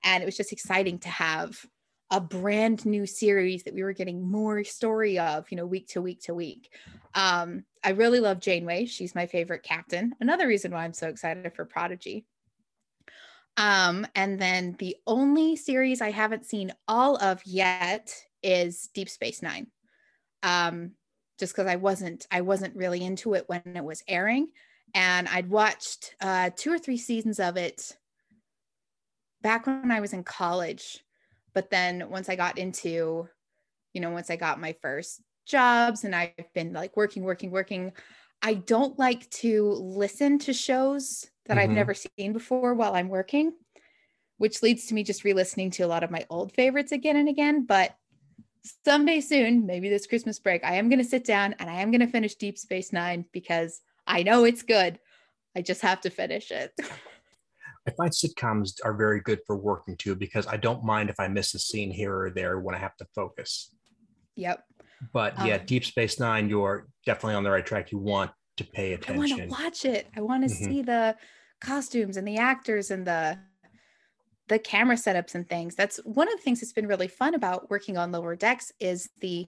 and 0.03 0.21
it 0.21 0.25
was 0.25 0.37
just 0.37 0.51
exciting 0.51 0.99
to 0.99 1.09
have 1.09 1.65
a 2.11 2.21
brand 2.21 2.85
new 2.85 3.05
series 3.05 3.63
that 3.63 3.73
we 3.73 3.83
were 3.83 3.93
getting 3.93 4.29
more 4.29 4.63
story 4.63 5.19
of 5.19 5.49
you 5.49 5.57
know 5.57 5.65
week 5.65 5.87
to 5.89 6.01
week 6.01 6.21
to 6.23 6.33
week. 6.33 6.69
Um, 7.15 7.65
I 7.83 7.91
really 7.91 8.19
love 8.19 8.39
Janeway; 8.39 8.85
she's 8.85 9.15
my 9.15 9.25
favorite 9.25 9.63
captain. 9.63 10.13
Another 10.19 10.47
reason 10.47 10.71
why 10.71 10.83
I'm 10.83 10.93
so 10.93 11.07
excited 11.07 11.51
for 11.55 11.65
Prodigy. 11.65 12.25
Um, 13.57 14.05
and 14.15 14.39
then 14.39 14.75
the 14.77 14.95
only 15.07 15.55
series 15.55 15.99
I 16.01 16.11
haven't 16.11 16.45
seen 16.45 16.71
all 16.87 17.17
of 17.17 17.41
yet 17.45 18.13
is 18.43 18.89
Deep 18.93 19.09
Space 19.09 19.41
Nine. 19.41 19.67
Um, 20.43 20.91
just 21.39 21.55
because 21.55 21.67
I 21.67 21.75
wasn't 21.75 22.25
I 22.31 22.41
wasn't 22.41 22.75
really 22.75 23.03
into 23.03 23.33
it 23.33 23.45
when 23.47 23.61
it 23.65 23.83
was 23.83 24.03
airing. 24.07 24.47
And 24.93 25.27
I'd 25.27 25.49
watched 25.49 26.15
uh, 26.21 26.51
two 26.55 26.71
or 26.71 26.79
three 26.79 26.97
seasons 26.97 27.39
of 27.39 27.57
it 27.57 27.97
back 29.41 29.67
when 29.67 29.91
I 29.91 29.99
was 29.99 30.13
in 30.13 30.23
college. 30.23 31.03
But 31.53 31.69
then 31.69 32.09
once 32.09 32.29
I 32.29 32.35
got 32.35 32.57
into, 32.57 33.27
you 33.93 34.01
know, 34.01 34.11
once 34.11 34.29
I 34.29 34.35
got 34.35 34.61
my 34.61 34.75
first 34.81 35.21
jobs 35.45 36.03
and 36.03 36.15
I've 36.15 36.53
been 36.53 36.73
like 36.73 36.95
working, 36.95 37.23
working, 37.23 37.51
working, 37.51 37.91
I 38.41 38.55
don't 38.55 38.97
like 38.99 39.29
to 39.31 39.71
listen 39.71 40.39
to 40.39 40.53
shows 40.53 41.25
that 41.47 41.57
mm-hmm. 41.57 41.71
I've 41.71 41.75
never 41.75 41.93
seen 41.93 42.33
before 42.33 42.73
while 42.73 42.95
I'm 42.95 43.09
working, 43.09 43.53
which 44.37 44.61
leads 44.63 44.87
to 44.87 44.93
me 44.93 45.03
just 45.03 45.23
re 45.23 45.33
listening 45.33 45.71
to 45.71 45.83
a 45.83 45.87
lot 45.87 46.03
of 46.03 46.11
my 46.11 46.25
old 46.29 46.53
favorites 46.53 46.91
again 46.91 47.17
and 47.17 47.29
again. 47.29 47.65
But 47.65 47.95
someday 48.85 49.21
soon, 49.21 49.65
maybe 49.65 49.89
this 49.89 50.07
Christmas 50.07 50.39
break, 50.39 50.63
I 50.63 50.75
am 50.75 50.89
going 50.89 50.99
to 50.99 51.05
sit 51.05 51.25
down 51.25 51.55
and 51.59 51.69
I 51.69 51.81
am 51.81 51.91
going 51.91 52.01
to 52.01 52.07
finish 52.07 52.35
Deep 52.35 52.57
Space 52.57 52.93
Nine 52.93 53.25
because 53.31 53.81
I 54.05 54.23
know 54.23 54.45
it's 54.45 54.63
good. 54.63 54.99
I 55.55 55.61
just 55.61 55.81
have 55.81 56.01
to 56.01 56.09
finish 56.09 56.51
it. 56.51 56.73
I 57.87 57.91
find 57.91 58.11
sitcoms 58.11 58.79
are 58.83 58.93
very 58.93 59.21
good 59.21 59.39
for 59.47 59.55
working 59.55 59.95
too 59.95 60.13
because 60.13 60.45
I 60.45 60.57
don't 60.57 60.83
mind 60.83 61.09
if 61.09 61.19
I 61.19 61.29
miss 61.29 61.53
a 61.55 61.59
scene 61.59 61.89
here 61.89 62.13
or 62.13 62.29
there 62.29 62.59
when 62.59 62.75
I 62.75 62.79
have 62.79 62.97
to 62.97 63.05
focus. 63.15 63.71
Yep. 64.35 64.63
But 65.13 65.33
yeah, 65.45 65.55
um, 65.55 65.65
Deep 65.65 65.85
Space 65.85 66.19
Nine, 66.19 66.49
you're 66.49 66.87
definitely 67.05 67.35
on 67.35 67.43
the 67.43 67.51
right 67.51 67.65
track. 67.65 67.91
You 67.91 67.99
want 67.99 68.31
to 68.57 68.63
pay 68.63 68.93
attention. 68.93 69.15
I 69.15 69.19
want 69.19 69.41
to 69.41 69.63
watch 69.63 69.85
it. 69.85 70.07
I 70.15 70.21
want 70.21 70.47
to 70.47 70.53
mm-hmm. 70.53 70.65
see 70.65 70.81
the 70.81 71.15
costumes 71.59 72.17
and 72.17 72.27
the 72.27 72.37
actors 72.37 72.91
and 72.91 73.05
the 73.05 73.39
the 74.47 74.59
camera 74.59 74.95
setups 74.95 75.35
and 75.35 75.47
things. 75.49 75.75
That's 75.75 75.97
one 76.05 76.29
of 76.29 76.37
the 76.37 76.41
things 76.41 76.61
that's 76.61 76.71
been 76.71 76.87
really 76.87 77.09
fun 77.09 77.35
about 77.35 77.69
working 77.69 77.97
on 77.97 78.13
Lower 78.13 78.35
Decks 78.35 78.71
is 78.79 79.09
the 79.19 79.45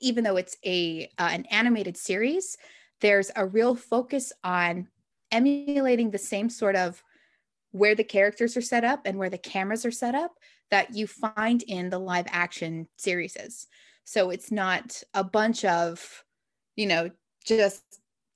even 0.00 0.24
though 0.24 0.36
it's 0.36 0.56
a 0.64 1.08
uh, 1.18 1.28
an 1.30 1.46
animated 1.46 1.96
series, 1.96 2.56
there's 3.00 3.30
a 3.36 3.46
real 3.46 3.74
focus 3.74 4.32
on 4.42 4.88
emulating 5.30 6.10
the 6.10 6.18
same 6.18 6.50
sort 6.50 6.76
of 6.76 7.02
where 7.70 7.94
the 7.94 8.04
characters 8.04 8.56
are 8.56 8.62
set 8.62 8.84
up 8.84 9.06
and 9.06 9.18
where 9.18 9.30
the 9.30 9.38
cameras 9.38 9.86
are 9.86 9.90
set 9.90 10.14
up 10.14 10.32
that 10.70 10.94
you 10.94 11.06
find 11.06 11.62
in 11.62 11.90
the 11.90 11.98
live 11.98 12.26
action 12.28 12.86
series. 12.96 13.66
So 14.04 14.30
it's 14.30 14.50
not 14.50 15.02
a 15.14 15.24
bunch 15.24 15.64
of, 15.64 16.24
you 16.76 16.86
know, 16.86 17.10
just 17.44 17.82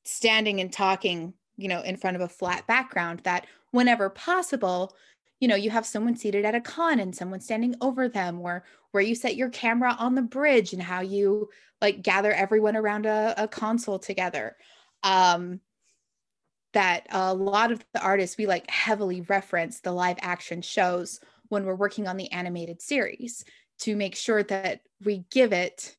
standing 0.04 0.60
and 0.60 0.72
talking, 0.72 1.34
you 1.56 1.68
know, 1.68 1.80
in 1.82 1.96
front 1.96 2.16
of 2.16 2.22
a 2.22 2.28
flat 2.28 2.66
background 2.66 3.20
that 3.24 3.46
whenever 3.70 4.08
possible, 4.10 4.94
you 5.40 5.48
know, 5.48 5.56
you 5.56 5.70
have 5.70 5.86
someone 5.86 6.16
seated 6.16 6.44
at 6.44 6.54
a 6.54 6.60
con 6.60 7.00
and 7.00 7.14
someone 7.14 7.40
standing 7.40 7.74
over 7.80 8.08
them, 8.08 8.40
or 8.40 8.64
where 8.92 9.02
you 9.02 9.14
set 9.14 9.36
your 9.36 9.50
camera 9.50 9.96
on 9.98 10.14
the 10.14 10.22
bridge 10.22 10.72
and 10.72 10.82
how 10.82 11.00
you 11.00 11.48
like 11.80 12.02
gather 12.02 12.32
everyone 12.32 12.76
around 12.76 13.06
a, 13.06 13.34
a 13.36 13.48
console 13.48 13.98
together. 13.98 14.56
Um, 15.02 15.60
that 16.72 17.06
a 17.10 17.32
lot 17.32 17.72
of 17.72 17.82
the 17.94 18.00
artists 18.02 18.36
we 18.36 18.46
like 18.46 18.68
heavily 18.70 19.22
reference 19.22 19.80
the 19.80 19.92
live 19.92 20.18
action 20.20 20.60
shows 20.60 21.20
when 21.48 21.64
we're 21.64 21.74
working 21.74 22.06
on 22.06 22.16
the 22.16 22.30
animated 22.32 22.82
series 22.82 23.44
to 23.78 23.96
make 23.96 24.14
sure 24.14 24.42
that 24.42 24.80
we 25.04 25.24
give 25.30 25.52
it 25.52 25.96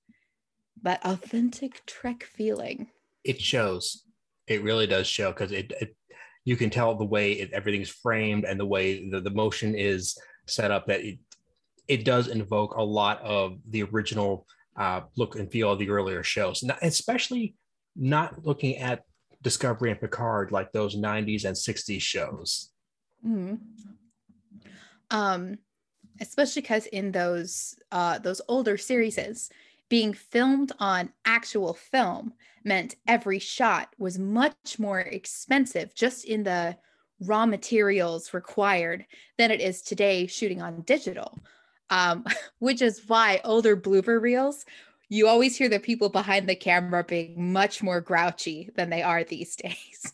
that 0.84 1.04
authentic 1.04 1.84
Trek 1.86 2.24
feeling. 2.24 2.88
It 3.24 3.42
shows. 3.42 4.04
It 4.48 4.64
really 4.64 4.88
does 4.88 5.08
show 5.08 5.32
because 5.32 5.52
it, 5.52 5.72
it, 5.80 5.96
you 6.46 6.56
can 6.56 6.70
tell 6.70 6.96
the 6.96 7.06
way 7.06 7.34
it, 7.34 7.52
everything's 7.52 7.90
framed 7.90 8.46
and 8.46 8.60
the 8.60 8.66
way 8.66 9.10
the, 9.10 9.20
the 9.20 9.32
motion 9.32 9.76
is 9.76 10.18
set 10.48 10.72
up 10.72 10.88
that 10.88 11.02
it 11.02 11.20
it 11.88 12.04
does 12.04 12.28
invoke 12.28 12.76
a 12.76 12.84
lot 12.84 13.22
of 13.22 13.60
the 13.70 13.84
original 13.84 14.46
uh, 14.78 15.02
look 15.16 15.36
and 15.36 15.52
feel 15.52 15.72
of 15.72 15.80
the 15.80 15.90
earlier 15.90 16.24
shows, 16.24 16.64
not, 16.64 16.78
especially 16.82 17.56
not 17.96 18.46
looking 18.46 18.78
at 18.78 19.04
Discovery 19.42 19.92
and 19.92 20.00
Picard 20.00 20.52
like 20.52 20.72
those 20.72 20.96
90s 20.96 21.46
and 21.46 21.56
60s 21.56 22.02
shows. 22.02 22.72
Mm-hmm. 23.26 23.56
Um, 25.10 25.58
especially 26.20 26.62
because 26.62 26.86
in 26.88 27.12
those 27.12 27.76
uh, 27.92 28.20
those 28.20 28.42
older 28.48 28.78
series, 28.78 29.50
being 29.90 30.14
filmed 30.14 30.72
on 30.80 31.12
actual 31.26 31.74
film 31.74 32.34
meant 32.64 32.96
every 33.08 33.40
shot 33.40 33.94
was 33.98 34.20
much 34.20 34.78
more 34.78 35.00
expensive 35.00 35.96
just 35.96 36.26
in 36.26 36.44
the 36.44 36.78
raw 37.22 37.46
materials 37.46 38.34
required 38.34 39.06
than 39.38 39.52
it 39.52 39.62
is 39.62 39.82
today 39.82 40.28
shooting 40.28 40.62
on 40.62 40.82
digital. 40.82 41.40
Um, 41.90 42.26
which 42.60 42.82
is 42.82 43.04
why 43.08 43.40
older 43.46 43.78
blooper 43.78 44.22
reels, 44.22 44.66
you 45.10 45.28
always 45.28 45.56
hear 45.56 45.70
the 45.70 45.80
people 45.80 46.10
behind 46.10 46.50
the 46.50 46.56
camera 46.56 47.04
being 47.04 47.54
much 47.54 47.82
more 47.82 48.02
grouchy 48.02 48.70
than 48.76 48.90
they 48.90 49.02
are 49.02 49.24
these 49.24 49.56
days 49.56 50.14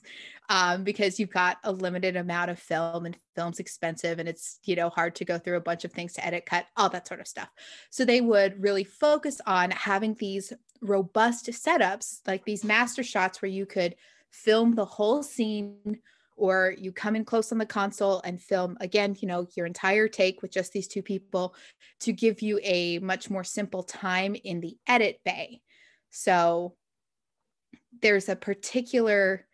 um, 0.50 0.84
because 0.84 1.20
you've 1.20 1.32
got 1.32 1.58
a 1.64 1.72
limited 1.72 2.16
amount 2.16 2.52
of 2.52 2.60
film 2.60 3.06
and 3.06 3.18
film's 3.36 3.60
expensive 3.60 4.20
and 4.20 4.28
it's 4.28 4.60
you 4.64 4.76
know 4.76 4.90
hard 4.90 5.16
to 5.16 5.26
go 5.26 5.38
through 5.38 5.58
a 5.58 5.62
bunch 5.62 5.86
of 5.86 5.92
things 5.92 6.14
to 6.14 6.26
edit 6.26 6.46
cut 6.46 6.66
all 6.78 6.90
that 6.90 7.08
sort 7.08 7.20
of 7.20 7.28
stuff. 7.28 7.50
So 7.90 8.06
they 8.06 8.22
would 8.22 8.62
really 8.62 8.84
focus 8.84 9.40
on 9.46 9.72
having 9.72 10.16
these 10.16 10.54
robust 10.82 11.48
setups 11.48 12.20
like 12.28 12.44
these 12.46 12.64
master 12.64 13.04
shots 13.04 13.42
where 13.42 13.52
you 13.52 13.66
could 13.66 13.96
film 14.32 14.76
the 14.76 14.86
whole 14.86 15.24
scene 15.24 16.00
or 16.36 16.74
you 16.78 16.92
come 16.92 17.16
in 17.16 17.24
close 17.24 17.52
on 17.52 17.58
the 17.58 17.66
console 17.66 18.20
and 18.26 18.42
film 18.42 18.76
again 18.82 19.16
you 19.22 19.28
know 19.28 19.48
your 19.56 19.68
entire 19.68 20.08
take 20.08 20.42
with 20.42 20.52
just 20.52 20.74
these 20.74 20.88
two 20.88 21.04
people 21.04 21.56
to 22.04 22.12
give 22.12 22.42
you 22.42 22.60
a 22.64 23.00
much 23.00 23.30
more 23.30 23.44
simple 23.44 23.84
time 23.84 24.36
in 24.44 24.60
the 24.60 24.76
edit 24.88 25.20
bay. 25.24 25.62
So 26.10 26.76
there's 28.02 28.28
a 28.28 28.36
particular 28.36 29.48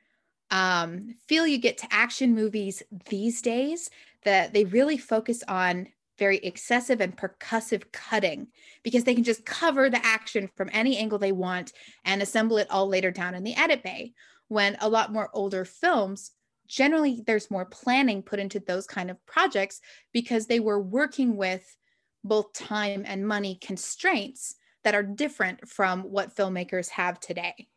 um, 0.51 1.15
feel 1.27 1.45
you 1.45 1.57
get 1.57 1.77
to 1.79 1.87
action 1.91 2.33
movies 2.33 2.81
these 3.09 3.41
days 3.41 3.89
that 4.23 4.53
they 4.53 4.65
really 4.65 4.97
focus 4.97 5.43
on 5.47 5.87
very 6.17 6.37
excessive 6.39 6.99
and 6.99 7.17
percussive 7.17 7.91
cutting 7.91 8.47
because 8.83 9.05
they 9.05 9.15
can 9.15 9.23
just 9.23 9.45
cover 9.45 9.89
the 9.89 10.05
action 10.05 10.49
from 10.55 10.69
any 10.73 10.97
angle 10.97 11.17
they 11.17 11.31
want 11.31 11.71
and 12.03 12.21
assemble 12.21 12.57
it 12.57 12.69
all 12.69 12.87
later 12.87 13.09
down 13.09 13.33
in 13.33 13.43
the 13.43 13.55
edit 13.55 13.81
bay. 13.81 14.13
When 14.49 14.75
a 14.81 14.89
lot 14.89 15.13
more 15.13 15.29
older 15.33 15.63
films, 15.63 16.31
generally 16.67 17.23
there's 17.25 17.49
more 17.49 17.65
planning 17.65 18.21
put 18.21 18.39
into 18.39 18.59
those 18.59 18.85
kind 18.85 19.09
of 19.09 19.25
projects 19.25 19.79
because 20.11 20.45
they 20.45 20.59
were 20.59 20.81
working 20.81 21.37
with 21.37 21.77
both 22.23 22.51
time 22.53 23.03
and 23.05 23.27
money 23.27 23.57
constraints 23.61 24.55
that 24.83 24.95
are 24.95 25.03
different 25.03 25.67
from 25.67 26.03
what 26.03 26.35
filmmakers 26.35 26.89
have 26.89 27.19
today. 27.19 27.69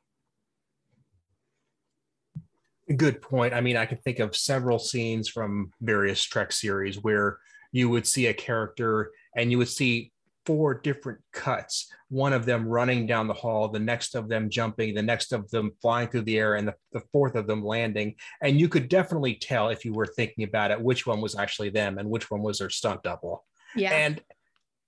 Good 2.96 3.22
point. 3.22 3.54
I 3.54 3.60
mean, 3.60 3.76
I 3.76 3.86
can 3.86 3.98
think 3.98 4.18
of 4.18 4.36
several 4.36 4.78
scenes 4.78 5.28
from 5.28 5.72
various 5.80 6.22
Trek 6.22 6.52
series 6.52 7.02
where 7.02 7.38
you 7.70 7.88
would 7.88 8.06
see 8.06 8.26
a 8.26 8.34
character 8.34 9.10
and 9.36 9.50
you 9.50 9.58
would 9.58 9.68
see 9.68 10.12
four 10.44 10.74
different 10.74 11.20
cuts 11.32 11.88
one 12.08 12.32
of 12.32 12.44
them 12.44 12.68
running 12.68 13.06
down 13.06 13.26
the 13.26 13.32
hall 13.32 13.68
the 13.68 13.78
next 13.78 14.14
of 14.14 14.28
them 14.28 14.50
jumping 14.50 14.92
the 14.92 15.00
next 15.00 15.32
of 15.32 15.48
them 15.50 15.70
flying 15.80 16.06
through 16.08 16.20
the 16.20 16.38
air 16.38 16.56
and 16.56 16.68
the, 16.68 16.74
the 16.92 17.00
fourth 17.10 17.36
of 17.36 17.46
them 17.46 17.64
landing. 17.64 18.14
And 18.42 18.60
you 18.60 18.68
could 18.68 18.90
definitely 18.90 19.36
tell 19.36 19.70
if 19.70 19.84
you 19.84 19.94
were 19.94 20.06
thinking 20.06 20.44
about 20.44 20.70
it 20.70 20.80
which 20.80 21.06
one 21.06 21.22
was 21.22 21.34
actually 21.34 21.70
them 21.70 21.96
and 21.98 22.10
which 22.10 22.30
one 22.30 22.42
was 22.42 22.58
their 22.58 22.68
stunt 22.68 23.02
double. 23.02 23.46
Yeah. 23.74 23.92
And 23.92 24.20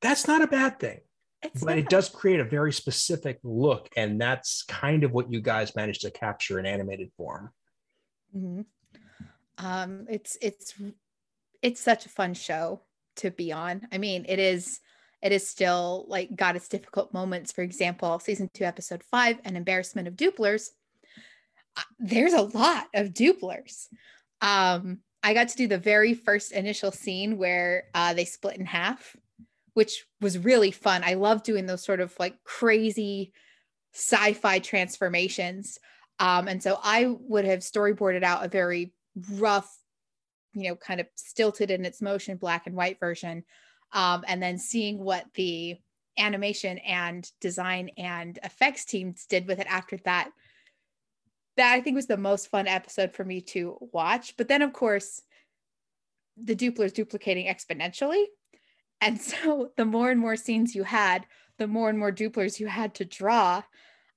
that's 0.02 0.28
not 0.28 0.42
a 0.42 0.46
bad 0.46 0.78
thing 0.78 1.00
it's 1.44 1.62
but 1.64 1.78
it 1.78 1.88
does 1.88 2.08
create 2.08 2.40
a 2.40 2.44
very 2.44 2.72
specific 2.72 3.38
look 3.42 3.88
and 3.96 4.20
that's 4.20 4.62
kind 4.64 5.04
of 5.04 5.12
what 5.12 5.32
you 5.32 5.40
guys 5.40 5.76
managed 5.76 6.02
to 6.02 6.10
capture 6.10 6.58
in 6.58 6.66
animated 6.66 7.10
form 7.16 7.50
mm-hmm. 8.36 8.62
um, 9.58 10.06
it's 10.08 10.36
it's 10.40 10.74
it's 11.62 11.80
such 11.80 12.06
a 12.06 12.10
fun 12.10 12.34
show 12.34 12.80
to 13.16 13.30
be 13.30 13.52
on. 13.52 13.86
I 13.92 13.98
mean, 13.98 14.24
it 14.28 14.38
is 14.38 14.80
it 15.22 15.32
is 15.32 15.48
still 15.48 16.04
like 16.08 16.36
got 16.36 16.56
its 16.56 16.68
difficult 16.68 17.14
moments. 17.14 17.52
For 17.52 17.62
example, 17.62 18.18
season 18.18 18.50
two, 18.52 18.64
episode 18.64 19.02
five, 19.02 19.40
an 19.44 19.56
embarrassment 19.56 20.08
of 20.08 20.16
dooplers. 20.16 20.68
Uh, 21.76 21.82
there's 21.98 22.34
a 22.34 22.42
lot 22.42 22.86
of 22.94 23.08
dooplers. 23.08 23.86
Um, 24.40 24.98
I 25.22 25.32
got 25.32 25.48
to 25.48 25.56
do 25.56 25.66
the 25.66 25.78
very 25.78 26.12
first 26.12 26.52
initial 26.52 26.92
scene 26.92 27.38
where 27.38 27.84
uh, 27.94 28.12
they 28.12 28.26
split 28.26 28.58
in 28.58 28.66
half, 28.66 29.16
which 29.72 30.04
was 30.20 30.38
really 30.38 30.70
fun. 30.70 31.02
I 31.02 31.14
love 31.14 31.42
doing 31.42 31.64
those 31.64 31.82
sort 31.82 32.00
of 32.00 32.14
like 32.18 32.36
crazy 32.44 33.32
sci-fi 33.94 34.58
transformations. 34.58 35.78
Um, 36.18 36.48
and 36.48 36.62
so 36.62 36.78
I 36.82 37.06
would 37.06 37.44
have 37.44 37.60
storyboarded 37.60 38.22
out 38.22 38.44
a 38.44 38.48
very 38.48 38.92
rough 39.32 39.70
you 40.54 40.68
know 40.68 40.76
kind 40.76 41.00
of 41.00 41.06
stilted 41.16 41.70
in 41.70 41.84
its 41.84 42.00
motion 42.00 42.36
black 42.36 42.66
and 42.66 42.76
white 42.76 42.98
version 43.00 43.44
um, 43.92 44.24
and 44.26 44.42
then 44.42 44.58
seeing 44.58 44.98
what 44.98 45.26
the 45.34 45.76
animation 46.18 46.78
and 46.78 47.28
design 47.40 47.90
and 47.96 48.38
effects 48.42 48.84
teams 48.84 49.26
did 49.26 49.46
with 49.46 49.58
it 49.58 49.66
after 49.68 49.96
that. 50.04 50.30
That 51.56 51.72
i 51.72 51.80
think 51.80 51.94
was 51.94 52.06
the 52.06 52.16
most 52.16 52.50
fun 52.50 52.66
episode 52.66 53.12
for 53.12 53.24
me 53.24 53.40
to 53.42 53.76
watch. 53.92 54.36
But 54.36 54.48
then 54.48 54.62
of 54.62 54.72
course 54.72 55.22
the 56.36 56.56
doopler 56.56 56.86
is 56.86 56.92
duplicating 56.92 57.46
exponentially. 57.46 58.24
And 59.00 59.20
so 59.20 59.70
the 59.76 59.84
more 59.84 60.10
and 60.10 60.20
more 60.20 60.36
scenes 60.36 60.74
you 60.74 60.84
had 60.84 61.26
the 61.58 61.66
more 61.68 61.88
and 61.88 61.98
more 61.98 62.10
dooplers 62.10 62.58
you 62.58 62.66
had 62.66 62.94
to 62.94 63.04
draw 63.04 63.62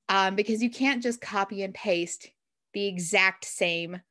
um, 0.10 0.36
because 0.36 0.62
you 0.62 0.70
can't 0.70 1.04
just 1.04 1.22
copy 1.22 1.64
and 1.64 1.74
paste 1.74 2.30
the 2.74 2.88
exact 2.88 3.46
same 3.46 4.02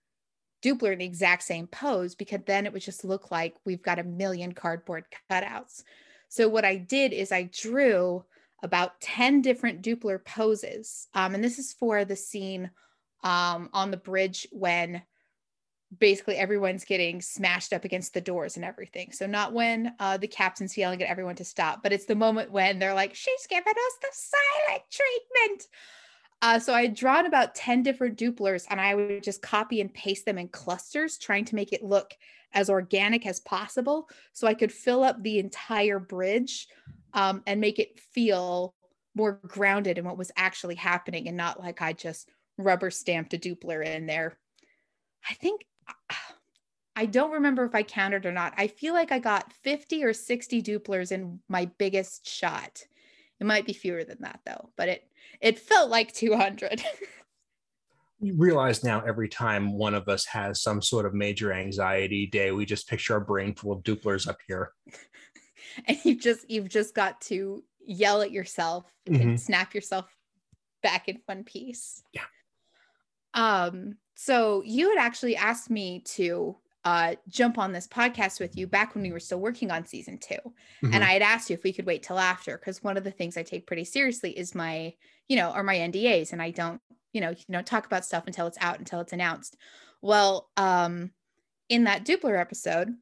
doopler 0.63 0.93
in 0.93 0.99
the 0.99 1.05
exact 1.05 1.43
same 1.43 1.67
pose 1.67 2.15
because 2.15 2.41
then 2.47 2.67
it 2.67 2.73
would 2.73 2.83
just 2.83 3.05
look 3.05 3.31
like 3.31 3.55
we've 3.65 3.83
got 3.83 3.99
a 3.99 4.05
million 4.05 4.53
cardboard 4.53 5.05
cutouts. 5.31 5.83
So 6.29 6.49
what 6.49 6.65
I 6.65 6.77
did 6.77 7.13
is 7.13 7.31
I 7.31 7.45
drew 7.45 8.25
about 8.63 9.01
10 9.01 9.43
different 9.43 9.83
doopler 9.83 10.25
poses. 10.25 11.09
Um, 11.15 11.35
and 11.35 11.45
this 11.45 11.59
is 11.59 11.73
for 11.73 12.05
the 12.05 12.17
scene 12.17 12.71
um, 13.23 13.69
on 13.73 13.91
the 13.91 13.97
bridge 13.97 14.47
when 14.51 15.03
basically 15.99 16.37
everyone's 16.37 16.85
getting 16.85 17.23
smashed 17.23 17.73
up 17.73 17.85
against 17.85 18.13
the 18.13 18.21
doors 18.21 18.57
and 18.57 18.65
everything. 18.65 19.13
So 19.13 19.27
not 19.27 19.53
when 19.53 19.95
uh, 20.01 20.17
the 20.17 20.27
captain's 20.27 20.77
yelling 20.77 21.03
at 21.03 21.09
everyone 21.09 21.37
to 21.37 21.45
stop, 21.45 21.83
but 21.83 21.93
it's 21.93 22.07
the 22.07 22.15
moment 22.15 22.51
when 22.51 22.79
they're 22.79 22.95
like, 22.95 23.15
she's 23.15 23.47
giving 23.49 23.73
us 23.73 23.93
the 24.01 24.09
silent 24.13 24.83
treatment. 24.91 25.67
Uh, 26.43 26.59
so 26.59 26.75
I 26.75 26.83
had 26.83 26.95
drawn 26.95 27.27
about 27.27 27.55
10 27.55 27.83
different 27.83 28.19
dooplers 28.19 28.67
and 28.69 28.81
I 28.81 28.95
would 28.95 29.23
just 29.23 29.43
copy 29.43 29.81
and 29.81 29.93
paste 29.93 30.27
them 30.27 30.39
in 30.39 30.49
clusters, 30.49 31.19
trying 31.19 31.45
to 31.47 31.55
make 31.55 31.73
it 31.73 31.83
look 31.83 32.15
as 32.53 32.69
organic 32.69 33.27
as 33.27 33.41
possible 33.41 34.09
so 34.33 34.47
I 34.47 34.55
could 34.55 34.73
fill 34.73 35.03
up 35.03 35.23
the 35.23 35.39
entire 35.39 35.99
bridge 35.99 36.69
um, 37.15 37.43
and 37.47 37.61
make 37.61 37.79
it 37.79 38.01
feel 38.13 38.75
more 39.15 39.41
grounded 39.47 39.99
in 39.99 40.05
what 40.05 40.19
was 40.19 40.31
actually 40.37 40.75
happening 40.75 41.27
and 41.27 41.37
not 41.37 41.59
like 41.59 41.81
I 41.81 41.95
just 41.95 42.29
rubber 42.59 42.91
stamped 42.91 43.35
a 43.35 43.39
doopler 43.39 43.85
in 43.85 44.07
there. 44.07 44.39
I 45.29 45.35
think 45.35 45.63
I 46.97 47.07
don't 47.07 47.33
remember 47.33 47.65
if 47.65 47.75
I 47.75 47.83
counted 47.83 48.25
or 48.25 48.33
not. 48.33 48.55
I 48.57 48.69
feel 48.69 48.95
like 48.95 49.13
I 49.13 49.19
got 49.19 49.53
50 49.53 50.03
or 50.03 50.15
60 50.15 50.63
dooplers 50.63 51.13
in 51.13 51.41
my 51.49 51.67
biggest 51.79 52.27
shot. 52.27 52.85
It 53.39 53.47
might 53.47 53.67
be 53.67 53.75
fewer 53.75 54.03
than 54.03 54.19
that 54.21 54.41
though, 54.47 54.71
but 54.77 54.89
it 54.89 55.05
it 55.41 55.59
felt 55.59 55.91
like 55.91 56.15
200. 56.15 56.83
you 58.21 58.35
realize 58.39 58.83
now 58.83 59.01
every 59.01 59.29
time 59.29 59.75
one 59.75 59.93
of 59.95 60.09
us 60.09 60.25
has 60.25 60.63
some 60.63 60.81
sort 60.81 61.05
of 61.05 61.13
major 61.13 61.53
anxiety 61.53 62.27
day, 62.27 62.53
we 62.53 62.65
just 62.65 62.89
picture 62.89 63.15
our 63.15 63.21
brain 63.21 63.55
full 63.55 63.73
of 63.73 63.83
dooplers 63.83 64.27
up 64.27 64.39
here. 64.47 64.73
and 65.87 65.99
you've 66.05 66.21
just 66.21 66.49
you've 66.51 66.69
just 66.69 66.95
got 66.95 67.21
to 67.23 67.63
yell 67.87 68.23
at 68.23 68.33
yourself 68.33 68.91
mm-hmm. 69.09 69.21
and 69.21 69.41
snap 69.41 69.75
yourself 69.75 70.07
back 70.83 71.09
in 71.09 71.21
one 71.27 71.45
piece. 71.45 72.03
Yeah. 72.13 72.23
Um, 73.35 73.97
so 74.17 74.63
you 74.65 74.89
had 74.89 74.99
actually 74.99 75.37
asked 75.37 75.71
me 75.71 76.01
to 76.01 76.57
uh, 76.87 77.17
jump 77.29 77.59
on 77.59 77.73
this 77.73 77.87
podcast 77.87 78.41
with 78.41 78.57
you 78.57 78.67
back 78.67 78.95
when 78.95 79.03
we 79.03 79.13
were 79.13 79.21
still 79.21 79.41
working 79.41 79.71
on 79.71 79.85
season 79.85 80.17
2 80.19 80.35
mm-hmm. 80.35 80.95
And 80.95 81.05
I 81.05 81.13
had 81.13 81.23
asked 81.23 81.51
you 81.51 81.55
if 81.55 81.63
we 81.63 81.73
could 81.73 81.85
wait 81.85 82.03
till 82.03 82.19
after, 82.19 82.57
because 82.57 82.83
one 82.83 82.97
of 82.97 83.05
the 83.05 83.11
things 83.11 83.37
I 83.37 83.43
take 83.43 83.67
pretty 83.67 83.85
seriously 83.85 84.31
is 84.31 84.55
my, 84.55 84.95
you 85.29 85.37
know, 85.37 85.51
are 85.51 85.63
my 85.63 85.77
NDAs. 85.77 86.33
And 86.33 86.41
I 86.41 86.51
don't, 86.51 86.81
you 87.13 87.21
know, 87.21 87.31
you 87.31 87.45
know, 87.49 87.61
talk 87.61 87.87
about 87.87 88.05
stuff 88.05 88.27
until 88.27 88.47
it's 88.47 88.59
out, 88.61 88.79
until 88.79 89.01
it's 89.01 89.13
announced. 89.13 89.57
Well, 90.01 90.49
um, 90.57 91.11
in 91.69 91.85
that 91.85 92.07
Doopler 92.07 92.41
episode, 92.41 92.95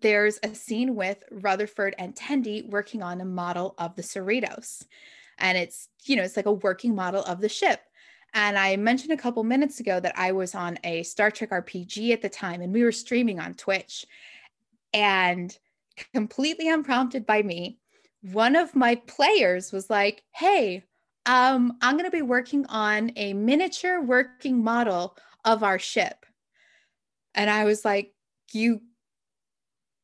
there's 0.00 0.40
a 0.42 0.54
scene 0.54 0.96
with 0.96 1.22
Rutherford 1.30 1.94
and 1.98 2.16
Tendi 2.16 2.66
working 2.68 3.02
on 3.02 3.20
a 3.20 3.26
model 3.26 3.74
of 3.78 3.94
the 3.94 4.02
Cerritos. 4.02 4.86
And 5.38 5.56
it's, 5.56 5.88
you 6.04 6.16
know, 6.16 6.22
it's 6.22 6.36
like 6.36 6.46
a 6.46 6.52
working 6.52 6.94
model 6.94 7.22
of 7.24 7.40
the 7.40 7.48
ship. 7.48 7.80
And 8.34 8.58
I 8.58 8.76
mentioned 8.76 9.12
a 9.12 9.16
couple 9.16 9.42
minutes 9.44 9.80
ago 9.80 9.98
that 10.00 10.16
I 10.16 10.32
was 10.32 10.54
on 10.54 10.78
a 10.84 11.02
Star 11.02 11.30
Trek 11.30 11.50
RPG 11.50 12.12
at 12.12 12.22
the 12.22 12.28
time 12.28 12.60
and 12.60 12.72
we 12.72 12.84
were 12.84 12.92
streaming 12.92 13.40
on 13.40 13.54
Twitch. 13.54 14.06
And 14.92 15.56
completely 16.14 16.68
unprompted 16.68 17.26
by 17.26 17.42
me, 17.42 17.78
one 18.22 18.56
of 18.56 18.76
my 18.76 18.96
players 19.06 19.72
was 19.72 19.90
like, 19.90 20.22
Hey, 20.34 20.84
um, 21.26 21.76
I'm 21.80 21.96
going 21.96 22.10
to 22.10 22.16
be 22.16 22.22
working 22.22 22.66
on 22.66 23.12
a 23.16 23.32
miniature 23.32 24.00
working 24.00 24.62
model 24.62 25.16
of 25.44 25.62
our 25.62 25.78
ship. 25.78 26.26
And 27.34 27.50
I 27.50 27.64
was 27.64 27.84
like, 27.84 28.12
You, 28.52 28.80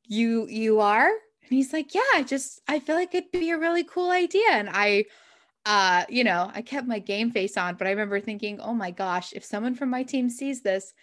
you, 0.04 0.46
you 0.48 0.80
are? 0.80 1.08
And 1.08 1.50
he's 1.50 1.72
like, 1.72 1.94
Yeah, 1.94 2.00
I 2.14 2.22
just, 2.22 2.60
I 2.66 2.80
feel 2.80 2.96
like 2.96 3.14
it'd 3.14 3.30
be 3.30 3.50
a 3.50 3.58
really 3.58 3.84
cool 3.84 4.10
idea. 4.10 4.50
And 4.50 4.68
I, 4.70 5.06
uh, 5.66 6.04
you 6.08 6.22
know, 6.22 6.48
I 6.54 6.62
kept 6.62 6.86
my 6.86 7.00
game 7.00 7.32
face 7.32 7.56
on, 7.56 7.74
but 7.74 7.88
I 7.88 7.90
remember 7.90 8.20
thinking, 8.20 8.60
oh 8.60 8.72
my 8.72 8.92
gosh, 8.92 9.32
if 9.32 9.44
someone 9.44 9.74
from 9.74 9.90
my 9.90 10.04
team 10.04 10.30
sees 10.30 10.62
this, 10.62 10.94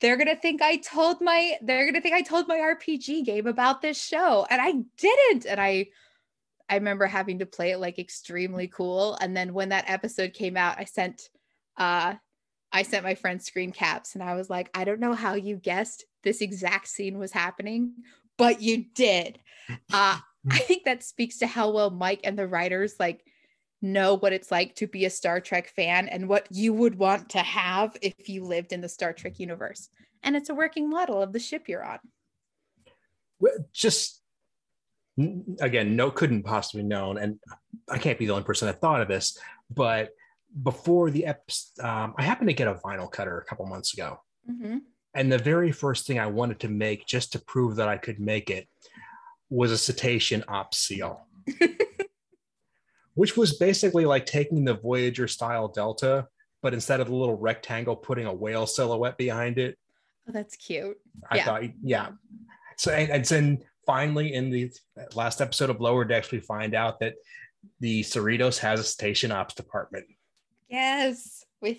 they're 0.00 0.18
gonna 0.18 0.36
think 0.36 0.60
I 0.60 0.76
told 0.76 1.22
my 1.22 1.56
they're 1.62 1.86
gonna 1.86 2.02
think 2.02 2.14
I 2.14 2.20
told 2.20 2.46
my 2.46 2.58
RPG 2.58 3.24
game 3.24 3.46
about 3.46 3.80
this 3.80 4.00
show. 4.00 4.46
And 4.50 4.60
I 4.60 4.72
didn't. 4.98 5.46
And 5.46 5.58
I 5.58 5.86
I 6.68 6.74
remember 6.74 7.06
having 7.06 7.38
to 7.38 7.46
play 7.46 7.70
it 7.70 7.78
like 7.78 7.98
extremely 7.98 8.68
cool. 8.68 9.16
And 9.18 9.34
then 9.34 9.54
when 9.54 9.70
that 9.70 9.88
episode 9.88 10.34
came 10.34 10.58
out, 10.58 10.78
I 10.78 10.84
sent 10.84 11.30
uh 11.78 12.16
I 12.70 12.82
sent 12.82 13.04
my 13.04 13.14
friend 13.14 13.42
screen 13.42 13.72
caps 13.72 14.14
and 14.14 14.22
I 14.22 14.34
was 14.34 14.50
like, 14.50 14.68
I 14.74 14.84
don't 14.84 15.00
know 15.00 15.14
how 15.14 15.32
you 15.32 15.56
guessed 15.56 16.04
this 16.22 16.42
exact 16.42 16.88
scene 16.88 17.18
was 17.18 17.32
happening, 17.32 17.94
but 18.36 18.60
you 18.60 18.84
did. 18.94 19.38
Uh 19.90 20.18
I 20.50 20.58
think 20.58 20.84
that 20.84 21.02
speaks 21.02 21.38
to 21.38 21.46
how 21.46 21.70
well 21.70 21.88
Mike 21.88 22.20
and 22.24 22.38
the 22.38 22.46
writers 22.46 22.96
like 23.00 23.24
know 23.82 24.14
what 24.14 24.32
it's 24.32 24.50
like 24.50 24.74
to 24.76 24.86
be 24.86 25.04
a 25.04 25.10
Star 25.10 25.40
Trek 25.40 25.68
fan 25.68 26.08
and 26.08 26.28
what 26.28 26.46
you 26.50 26.72
would 26.72 26.98
want 26.98 27.30
to 27.30 27.38
have 27.38 27.96
if 28.02 28.28
you 28.28 28.44
lived 28.44 28.72
in 28.72 28.80
the 28.80 28.88
Star 28.88 29.12
Trek 29.12 29.38
universe. 29.38 29.88
And 30.22 30.36
it's 30.36 30.48
a 30.48 30.54
working 30.54 30.88
model 30.88 31.22
of 31.22 31.32
the 31.32 31.38
ship 31.38 31.68
you're 31.68 31.84
on. 31.84 31.98
Just 33.72 34.22
again, 35.60 35.96
no, 35.96 36.10
couldn't 36.10 36.42
possibly 36.42 36.82
known, 36.82 37.18
and 37.18 37.38
I 37.88 37.98
can't 37.98 38.18
be 38.18 38.26
the 38.26 38.32
only 38.32 38.44
person 38.44 38.66
that 38.66 38.80
thought 38.80 39.00
of 39.00 39.08
this. 39.08 39.38
But 39.70 40.10
before 40.62 41.10
the 41.10 41.26
episode, 41.26 41.84
um, 41.84 42.14
I 42.18 42.22
happened 42.22 42.48
to 42.48 42.54
get 42.54 42.68
a 42.68 42.74
vinyl 42.74 43.10
cutter 43.10 43.38
a 43.38 43.44
couple 43.44 43.66
months 43.66 43.94
ago, 43.94 44.20
mm-hmm. 44.50 44.78
and 45.14 45.32
the 45.32 45.38
very 45.38 45.72
first 45.72 46.06
thing 46.06 46.18
I 46.18 46.26
wanted 46.26 46.60
to 46.60 46.68
make, 46.68 47.06
just 47.06 47.32
to 47.32 47.38
prove 47.38 47.76
that 47.76 47.88
I 47.88 47.96
could 47.96 48.20
make 48.20 48.50
it, 48.50 48.68
was 49.48 49.70
a 49.70 49.78
cetacean 49.78 50.44
ops 50.48 50.78
seal, 50.78 51.26
which 53.16 53.36
was 53.36 53.56
basically 53.56 54.04
like 54.04 54.26
taking 54.26 54.64
the 54.64 54.74
Voyager 54.74 55.26
style 55.26 55.68
Delta, 55.68 56.28
but 56.62 56.74
instead 56.74 57.00
of 57.00 57.08
the 57.08 57.14
little 57.14 57.36
rectangle, 57.36 57.96
putting 57.96 58.26
a 58.26 58.32
whale 58.32 58.66
silhouette 58.66 59.16
behind 59.16 59.58
it. 59.58 59.78
Oh, 60.28 60.32
that's 60.32 60.54
cute. 60.54 60.98
I 61.30 61.36
Yeah. 61.36 61.44
thought, 61.44 61.62
yeah. 61.82 62.10
So, 62.76 62.92
and, 62.92 63.10
and 63.10 63.24
then 63.24 63.64
finally, 63.86 64.34
in 64.34 64.50
the 64.50 64.70
last 65.14 65.40
episode 65.40 65.70
of 65.70 65.80
Lower 65.80 66.04
Decks, 66.04 66.30
we 66.30 66.40
find 66.40 66.74
out 66.74 67.00
that 67.00 67.14
the 67.80 68.02
Cerritos 68.02 68.58
has 68.58 68.80
a 68.80 68.84
cetacean 68.84 69.32
ops 69.32 69.54
department. 69.54 70.04
Yes, 70.68 71.42
with 71.62 71.78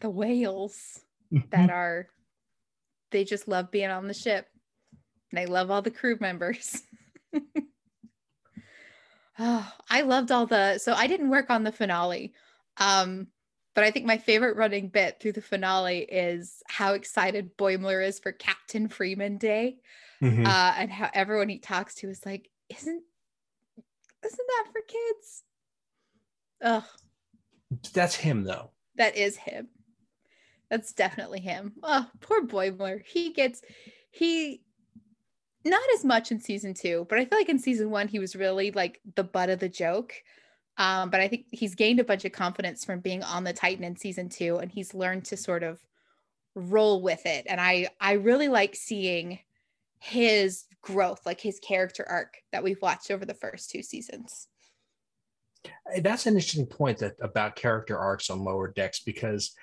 the 0.00 0.08
whales 0.08 1.00
mm-hmm. 1.30 1.48
that 1.50 1.70
are 1.70 2.08
they 3.10 3.24
just 3.24 3.46
love 3.46 3.70
being 3.70 3.90
on 3.90 4.08
the 4.08 4.14
ship. 4.14 4.46
They 5.32 5.44
love 5.44 5.70
all 5.70 5.82
the 5.82 5.90
crew 5.90 6.16
members. 6.18 6.82
oh, 9.38 9.72
I 9.90 10.02
loved 10.02 10.30
all 10.32 10.46
the 10.46 10.78
so 10.78 10.92
I 10.94 11.06
didn't 11.06 11.30
work 11.30 11.50
on 11.50 11.64
the 11.64 11.72
finale. 11.72 12.32
Um 12.78 13.28
but 13.74 13.84
I 13.84 13.90
think 13.92 14.06
my 14.06 14.18
favorite 14.18 14.56
running 14.56 14.88
bit 14.88 15.20
through 15.20 15.32
the 15.32 15.42
finale 15.42 16.00
is 16.00 16.62
how 16.66 16.94
excited 16.94 17.56
Boimler 17.56 18.04
is 18.04 18.18
for 18.18 18.32
Captain 18.32 18.88
Freeman 18.88 19.38
Day. 19.38 19.76
Mhm. 20.20 20.44
Uh, 20.44 20.74
and 20.76 20.90
how 20.90 21.08
everyone 21.14 21.48
he 21.48 21.60
talks 21.60 21.94
to 21.96 22.08
is 22.08 22.26
like, 22.26 22.50
isn't 22.68 23.04
isn't 24.24 24.46
that 24.48 24.66
for 24.72 24.80
kids? 24.80 25.44
Ugh, 26.60 26.84
That's 27.92 28.16
him, 28.16 28.42
though. 28.42 28.72
that 28.96 29.16
is 29.16 29.36
him. 29.36 29.68
That's 30.70 30.92
definitely 30.92 31.38
him. 31.40 31.74
Oh, 31.82 32.10
poor 32.20 32.42
Boimler. 32.46 33.04
He 33.06 33.32
gets 33.32 33.62
he 34.10 34.62
not 35.64 35.82
as 35.94 36.04
much 36.04 36.30
in 36.30 36.40
season 36.40 36.74
two, 36.74 37.06
but 37.08 37.18
I 37.18 37.24
feel 37.24 37.38
like 37.38 37.48
in 37.48 37.58
season 37.58 37.90
one 37.90 38.08
he 38.08 38.18
was 38.18 38.36
really 38.36 38.70
like 38.70 39.00
the 39.16 39.24
butt 39.24 39.50
of 39.50 39.60
the 39.60 39.68
joke. 39.68 40.14
Um, 40.76 41.10
but 41.10 41.20
I 41.20 41.26
think 41.26 41.46
he's 41.50 41.74
gained 41.74 41.98
a 41.98 42.04
bunch 42.04 42.24
of 42.24 42.32
confidence 42.32 42.84
from 42.84 43.00
being 43.00 43.24
on 43.24 43.42
the 43.42 43.52
Titan 43.52 43.84
in 43.84 43.96
season 43.96 44.28
two, 44.28 44.58
and 44.58 44.70
he's 44.70 44.94
learned 44.94 45.24
to 45.26 45.36
sort 45.36 45.64
of 45.64 45.80
roll 46.54 47.02
with 47.02 47.26
it. 47.26 47.46
And 47.48 47.60
I 47.60 47.88
I 48.00 48.12
really 48.12 48.48
like 48.48 48.76
seeing 48.76 49.40
his 49.98 50.64
growth, 50.82 51.26
like 51.26 51.40
his 51.40 51.58
character 51.58 52.06
arc 52.08 52.36
that 52.52 52.62
we've 52.62 52.80
watched 52.80 53.10
over 53.10 53.24
the 53.24 53.34
first 53.34 53.70
two 53.70 53.82
seasons. 53.82 54.46
That's 56.00 56.26
an 56.26 56.34
interesting 56.34 56.66
point 56.66 56.98
that 56.98 57.16
about 57.20 57.56
character 57.56 57.98
arcs 57.98 58.30
on 58.30 58.44
Lower 58.44 58.68
Decks 58.68 59.00
because 59.00 59.54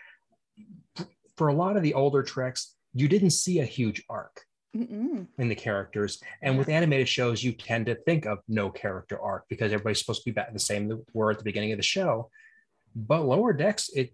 for 1.38 1.48
a 1.48 1.54
lot 1.54 1.78
of 1.78 1.84
the 1.84 1.94
older 1.94 2.24
treks, 2.24 2.76
you 2.94 3.08
didn't 3.08 3.32
see 3.32 3.60
a 3.60 3.66
huge 3.66 4.04
arc 4.10 4.45
Mm-mm. 4.76 5.28
in 5.38 5.48
the 5.48 5.56
characters. 5.56 6.22
And 6.42 6.58
with 6.58 6.70
animated 6.70 7.08
shows, 7.08 7.44
you 7.44 7.54
tend 7.54 7.86
to 7.86 7.96
think 7.96 8.26
of 8.26 8.40
no 8.48 8.70
character 8.70 9.20
arc 9.20 9.46
because 9.50 9.72
everybody's 9.72 10.00
supposed 10.00 10.24
to 10.24 10.30
be 10.30 10.34
back 10.34 10.52
the 10.52 10.60
same 10.60 10.88
they 10.88 10.96
were 11.14 11.32
at 11.32 11.38
the 11.38 11.44
beginning 11.44 11.72
of 11.72 11.78
the 11.78 11.84
show. 11.84 12.30
But 12.96 13.26
Lower 13.26 13.54
Decks, 13.54 13.90
it 13.96 14.14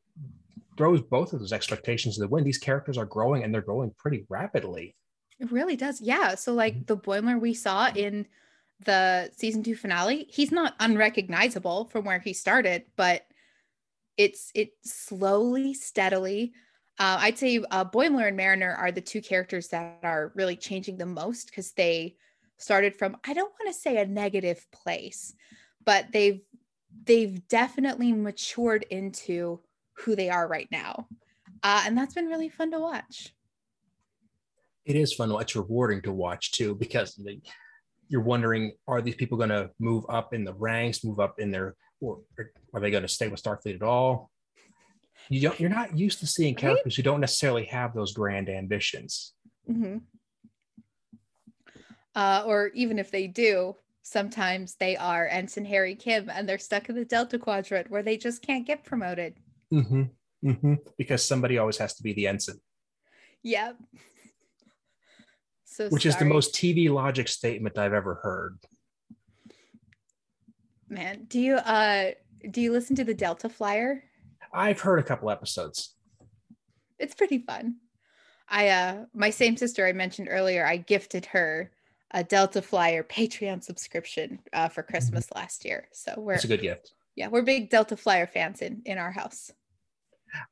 throws 0.77 1.01
both 1.01 1.33
of 1.33 1.39
those 1.39 1.53
expectations 1.53 2.15
to 2.15 2.21
the 2.21 2.27
wind. 2.27 2.45
These 2.45 2.57
characters 2.57 2.97
are 2.97 3.05
growing 3.05 3.43
and 3.43 3.53
they're 3.53 3.61
growing 3.61 3.93
pretty 3.97 4.25
rapidly. 4.29 4.95
It 5.39 5.51
really 5.51 5.75
does. 5.75 5.99
Yeah. 6.01 6.35
So 6.35 6.53
like 6.53 6.75
mm-hmm. 6.75 6.85
the 6.85 6.97
Boimler 6.97 7.39
we 7.39 7.53
saw 7.53 7.89
in 7.95 8.27
the 8.85 9.31
season 9.35 9.63
two 9.63 9.75
finale, 9.75 10.27
he's 10.29 10.51
not 10.51 10.75
unrecognizable 10.79 11.85
from 11.85 12.05
where 12.05 12.19
he 12.19 12.33
started, 12.33 12.83
but 12.95 13.25
it's 14.17 14.51
it 14.53 14.71
slowly, 14.83 15.73
steadily. 15.73 16.53
Uh, 17.01 17.17
I'd 17.19 17.39
say 17.39 17.63
uh, 17.71 17.83
Boimler 17.83 18.27
and 18.27 18.37
Mariner 18.37 18.75
are 18.75 18.91
the 18.91 19.01
two 19.01 19.23
characters 19.23 19.69
that 19.69 19.97
are 20.03 20.31
really 20.35 20.55
changing 20.55 20.97
the 20.97 21.05
most 21.07 21.47
because 21.47 21.71
they 21.71 22.15
started 22.57 22.95
from 22.95 23.17
I 23.25 23.33
don't 23.33 23.51
want 23.59 23.73
to 23.73 23.81
say 23.81 23.97
a 23.97 24.05
negative 24.05 24.63
place, 24.71 25.33
but 25.83 26.05
they've 26.13 26.41
they've 27.05 27.47
definitely 27.47 28.13
matured 28.13 28.85
into 28.91 29.61
who 29.93 30.15
they 30.15 30.29
are 30.29 30.47
right 30.47 30.67
now, 30.71 31.07
uh, 31.63 31.81
and 31.87 31.97
that's 31.97 32.13
been 32.13 32.27
really 32.27 32.49
fun 32.49 32.69
to 32.69 32.79
watch. 32.79 33.33
It 34.85 34.95
is 34.95 35.11
fun. 35.11 35.31
It's 35.41 35.55
rewarding 35.55 36.03
to 36.03 36.13
watch 36.13 36.51
too 36.51 36.75
because 36.75 37.15
they, 37.15 37.41
you're 38.09 38.21
wondering 38.21 38.73
are 38.87 39.01
these 39.01 39.15
people 39.15 39.39
going 39.39 39.49
to 39.49 39.71
move 39.79 40.05
up 40.07 40.35
in 40.35 40.43
the 40.43 40.53
ranks, 40.53 41.03
move 41.03 41.19
up 41.19 41.39
in 41.39 41.49
their, 41.49 41.73
or 41.99 42.19
are 42.75 42.79
they 42.79 42.91
going 42.91 43.01
to 43.01 43.09
stay 43.09 43.27
with 43.27 43.41
Starfleet 43.41 43.73
at 43.73 43.81
all? 43.81 44.29
You 45.31 45.39
don't. 45.39 45.57
You're 45.61 45.69
not 45.69 45.97
used 45.97 46.19
to 46.19 46.27
seeing 46.27 46.55
Right? 46.55 46.61
characters 46.61 46.95
who 46.97 47.03
don't 47.03 47.21
necessarily 47.21 47.63
have 47.65 47.93
those 47.93 48.11
grand 48.13 48.49
ambitions. 48.49 49.33
hmm 49.65 49.99
Uh, 52.13 52.43
or 52.45 52.67
even 52.73 52.99
if 52.99 53.09
they 53.11 53.27
do, 53.27 53.77
sometimes 54.03 54.75
they 54.75 54.97
are 54.97 55.27
Ensign 55.29 55.63
Harry 55.63 55.95
Kim 55.95 56.29
and 56.29 56.47
they're 56.49 56.59
stuck 56.59 56.89
in 56.89 56.95
the 56.95 57.05
Delta 57.05 57.39
Quadrant 57.39 57.89
where 57.89 58.03
they 58.03 58.17
just 58.17 58.41
can't 58.41 58.67
get 58.67 58.83
promoted. 58.83 59.35
Mm-hmm. 59.73 60.03
Mm-hmm. 60.45 60.73
Because 60.97 61.23
somebody 61.23 61.57
always 61.57 61.77
has 61.77 61.93
to 61.95 62.03
be 62.03 62.11
the 62.11 62.27
ensign, 62.27 62.59
Yep. 63.43 63.77
So 65.63 65.87
which 65.87 66.05
is 66.05 66.17
the 66.17 66.25
most 66.25 66.53
TV 66.53 66.89
logic 66.89 67.29
statement 67.29 67.77
I've 67.77 67.93
ever 67.93 68.15
heard. 68.15 68.57
man. 70.89 71.23
Do 71.29 71.39
you 71.39 71.55
uh 71.55 72.11
do 72.49 72.59
you 72.59 72.73
listen 72.73 72.97
to 72.97 73.05
the 73.05 73.13
Delta 73.13 73.47
Flyer? 73.47 74.03
I've 74.53 74.81
heard 74.81 74.99
a 74.99 75.03
couple 75.03 75.29
episodes. 75.29 75.95
It's 76.99 77.15
pretty 77.15 77.39
fun. 77.39 77.75
I 78.47 78.67
uh 78.69 79.05
my 79.13 79.29
same 79.29 79.55
sister 79.57 79.85
I 79.87 79.93
mentioned 79.93 80.27
earlier, 80.29 80.65
I 80.65 80.77
gifted 80.77 81.25
her 81.27 81.71
a 82.13 82.23
Delta 82.23 82.61
Flyer 82.61 83.03
Patreon 83.03 83.63
subscription 83.63 84.39
uh, 84.51 84.67
for 84.67 84.83
Christmas 84.83 85.31
last 85.33 85.63
year. 85.63 85.87
So 85.93 86.13
we're 86.17 86.33
It's 86.33 86.43
a 86.43 86.47
good 86.47 86.61
gift. 86.61 86.93
yeah, 87.15 87.29
we're 87.29 87.41
big 87.43 87.69
Delta 87.69 87.95
Flyer 87.95 88.27
fans 88.27 88.61
in 88.61 88.81
in 88.85 88.97
our 88.97 89.11
house. 89.11 89.51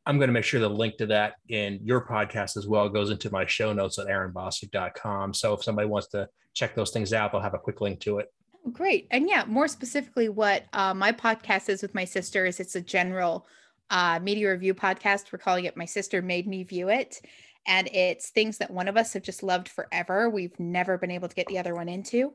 I'm 0.05 0.17
going 0.17 0.27
to 0.27 0.33
make 0.33 0.43
sure 0.43 0.59
the 0.59 0.69
link 0.69 0.97
to 0.97 1.05
that 1.07 1.35
in 1.47 1.79
your 1.83 2.05
podcast 2.05 2.57
as 2.57 2.67
well 2.67 2.89
goes 2.89 3.12
into 3.12 3.31
my 3.31 3.45
show 3.45 3.71
notes 3.71 3.97
at 3.97 4.07
aaronbossig.com. 4.07 5.33
So 5.33 5.53
if 5.53 5.63
somebody 5.63 5.88
wants 5.88 6.07
to 6.09 6.27
check 6.53 6.75
those 6.75 6.91
things 6.91 7.13
out, 7.13 7.31
they'll 7.31 7.39
have 7.41 7.53
a 7.53 7.59
quick 7.59 7.79
link 7.79 8.01
to 8.01 8.19
it. 8.19 8.27
Oh, 8.65 8.71
Great. 8.71 9.07
And 9.12 9.29
yeah, 9.29 9.45
more 9.45 9.69
specifically, 9.69 10.27
what 10.27 10.65
uh, 10.73 10.93
my 10.93 11.13
podcast 11.13 11.69
is 11.69 11.81
with 11.81 11.95
my 11.95 12.03
sister 12.03 12.45
is 12.45 12.59
it's 12.59 12.75
a 12.75 12.81
general 12.81 13.47
uh, 13.89 14.19
media 14.21 14.52
review 14.52 14.73
podcast. 14.73 15.32
We're 15.32 15.39
calling 15.39 15.65
it 15.65 15.78
My 15.78 15.86
Sister 15.86 16.21
Made 16.21 16.47
Me 16.47 16.63
View 16.63 16.89
It. 16.89 17.21
And 17.67 17.88
it's 17.93 18.30
things 18.30 18.58
that 18.58 18.71
one 18.71 18.88
of 18.88 18.97
us 18.97 19.13
have 19.13 19.23
just 19.23 19.43
loved 19.43 19.69
forever. 19.69 20.30
We've 20.30 20.58
never 20.60 20.97
been 20.97 21.12
able 21.12 21.28
to 21.28 21.36
get 21.36 21.47
the 21.47 21.60
other 21.60 21.75
one 21.75 21.89
into. 21.89 22.34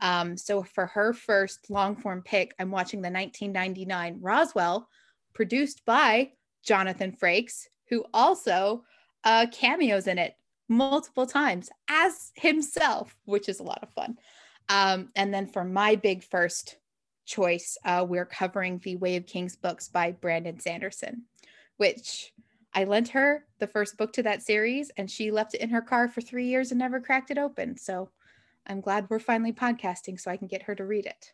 Um, 0.00 0.36
so 0.36 0.62
for 0.62 0.86
her 0.86 1.12
first 1.12 1.68
long 1.68 1.96
form 1.96 2.22
pick, 2.22 2.54
I'm 2.58 2.70
watching 2.70 3.00
the 3.00 3.10
1999 3.10 4.18
Roswell, 4.20 4.88
produced 5.34 5.84
by 5.84 6.32
Jonathan 6.64 7.12
Frakes, 7.12 7.66
who 7.88 8.04
also 8.14 8.84
uh, 9.24 9.46
cameos 9.52 10.06
in 10.06 10.18
it 10.18 10.34
multiple 10.68 11.26
times 11.26 11.68
as 11.88 12.32
himself, 12.34 13.14
which 13.24 13.48
is 13.48 13.60
a 13.60 13.64
lot 13.64 13.80
of 13.82 13.90
fun. 13.90 14.16
Um, 14.68 15.10
and 15.16 15.34
then 15.34 15.46
for 15.46 15.64
my 15.64 15.96
big 15.96 16.22
first 16.22 16.76
choice, 17.30 17.78
uh, 17.84 18.04
we're 18.06 18.26
covering 18.26 18.78
the 18.78 18.96
Way 18.96 19.16
of 19.16 19.26
Kings 19.26 19.56
books 19.56 19.88
by 19.88 20.12
Brandon 20.12 20.58
Sanderson, 20.58 21.22
which 21.76 22.32
I 22.74 22.84
lent 22.84 23.08
her 23.10 23.46
the 23.58 23.66
first 23.66 23.96
book 23.96 24.12
to 24.14 24.22
that 24.24 24.42
series, 24.42 24.90
and 24.96 25.10
she 25.10 25.30
left 25.30 25.54
it 25.54 25.60
in 25.60 25.70
her 25.70 25.80
car 25.80 26.08
for 26.08 26.20
three 26.20 26.46
years 26.46 26.72
and 26.72 26.78
never 26.78 27.00
cracked 27.00 27.30
it 27.30 27.38
open. 27.38 27.76
So 27.76 28.10
I'm 28.66 28.80
glad 28.80 29.08
we're 29.08 29.20
finally 29.20 29.52
podcasting 29.52 30.20
so 30.20 30.30
I 30.30 30.36
can 30.36 30.48
get 30.48 30.62
her 30.62 30.74
to 30.74 30.84
read 30.84 31.06
it. 31.06 31.32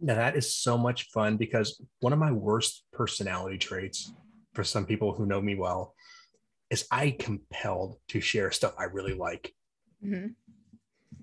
Now, 0.00 0.16
that 0.16 0.36
is 0.36 0.54
so 0.54 0.76
much 0.76 1.08
fun 1.10 1.36
because 1.36 1.80
one 2.00 2.12
of 2.12 2.18
my 2.18 2.32
worst 2.32 2.84
personality 2.92 3.58
traits 3.58 4.12
for 4.54 4.64
some 4.64 4.84
people 4.84 5.14
who 5.14 5.26
know 5.26 5.40
me 5.40 5.54
well 5.54 5.94
is 6.70 6.86
I 6.90 7.10
compelled 7.10 7.96
to 8.08 8.20
share 8.20 8.50
stuff 8.50 8.74
I 8.78 8.84
really 8.84 9.14
like. 9.14 9.54
Mhm. 10.04 10.34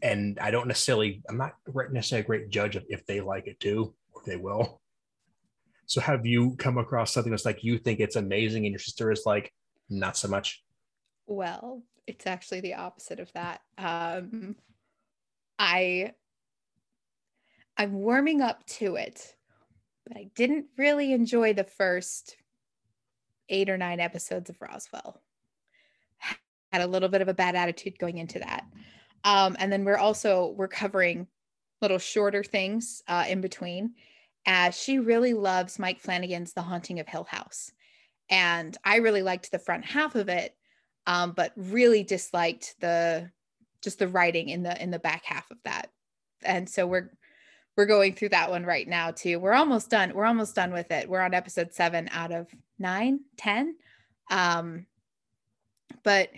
And 0.03 0.37
I 0.39 0.51
don't 0.51 0.67
necessarily, 0.67 1.23
I'm 1.27 1.37
not 1.37 1.53
necessarily 1.91 2.23
a 2.23 2.27
great 2.27 2.49
judge 2.49 2.75
of 2.75 2.83
if 2.89 3.05
they 3.07 3.21
like 3.21 3.47
it 3.47 3.59
too, 3.59 3.95
or 4.11 4.21
if 4.21 4.27
they 4.27 4.35
will. 4.35 4.81
So 5.85 5.99
have 6.01 6.25
you 6.25 6.55
come 6.57 6.77
across 6.77 7.13
something 7.13 7.31
that's 7.31 7.45
like 7.45 7.63
you 7.63 7.77
think 7.77 7.99
it's 7.99 8.15
amazing 8.15 8.65
and 8.65 8.71
your 8.71 8.79
sister 8.79 9.11
is 9.11 9.23
like, 9.25 9.51
not 9.89 10.17
so 10.17 10.27
much? 10.27 10.63
Well, 11.25 11.83
it's 12.05 12.27
actually 12.27 12.61
the 12.61 12.75
opposite 12.75 13.19
of 13.19 13.31
that. 13.33 13.61
Um, 13.77 14.55
I 15.57 16.13
I'm 17.77 17.93
warming 17.93 18.41
up 18.41 18.65
to 18.65 18.95
it, 18.95 19.35
but 20.05 20.17
I 20.17 20.29
didn't 20.35 20.67
really 20.77 21.13
enjoy 21.13 21.53
the 21.53 21.63
first 21.63 22.37
eight 23.49 23.69
or 23.69 23.77
nine 23.77 23.99
episodes 23.99 24.49
of 24.49 24.61
Roswell. 24.61 25.21
Had 26.71 26.81
a 26.81 26.87
little 26.87 27.09
bit 27.09 27.21
of 27.21 27.27
a 27.27 27.33
bad 27.33 27.55
attitude 27.55 27.99
going 27.99 28.17
into 28.17 28.39
that. 28.39 28.65
Um, 29.23 29.55
and 29.59 29.71
then 29.71 29.85
we're 29.85 29.97
also 29.97 30.53
we're 30.57 30.67
covering 30.67 31.27
little 31.81 31.99
shorter 31.99 32.43
things 32.43 33.01
uh, 33.07 33.25
in 33.27 33.41
between. 33.41 33.93
As 34.45 34.77
she 34.77 34.99
really 34.99 35.33
loves 35.33 35.79
Mike 35.79 36.01
Flanagan's 36.01 36.53
The 36.53 36.61
Haunting 36.61 36.99
of 36.99 37.07
Hill 37.07 37.23
House, 37.23 37.71
and 38.29 38.75
I 38.83 38.97
really 38.97 39.21
liked 39.21 39.51
the 39.51 39.59
front 39.59 39.85
half 39.85 40.15
of 40.15 40.27
it, 40.27 40.55
um, 41.07 41.31
but 41.31 41.53
really 41.55 42.03
disliked 42.03 42.75
the 42.81 43.31
just 43.81 43.99
the 43.99 44.07
writing 44.07 44.49
in 44.49 44.63
the 44.63 44.81
in 44.81 44.91
the 44.91 44.99
back 44.99 45.23
half 45.25 45.49
of 45.51 45.57
that. 45.63 45.89
And 46.43 46.69
so 46.69 46.87
we're 46.87 47.11
we're 47.75 47.85
going 47.85 48.13
through 48.13 48.29
that 48.29 48.49
one 48.49 48.65
right 48.65 48.87
now 48.87 49.11
too. 49.11 49.39
We're 49.39 49.53
almost 49.53 49.89
done 49.89 50.13
we're 50.13 50.25
almost 50.25 50.55
done 50.55 50.71
with 50.71 50.91
it. 50.91 51.09
We're 51.09 51.21
on 51.21 51.33
episode 51.33 51.73
seven 51.73 52.09
out 52.11 52.31
of 52.31 52.47
nine 52.79 53.21
ten. 53.37 53.75
Um 54.31 54.85
but 56.03 56.29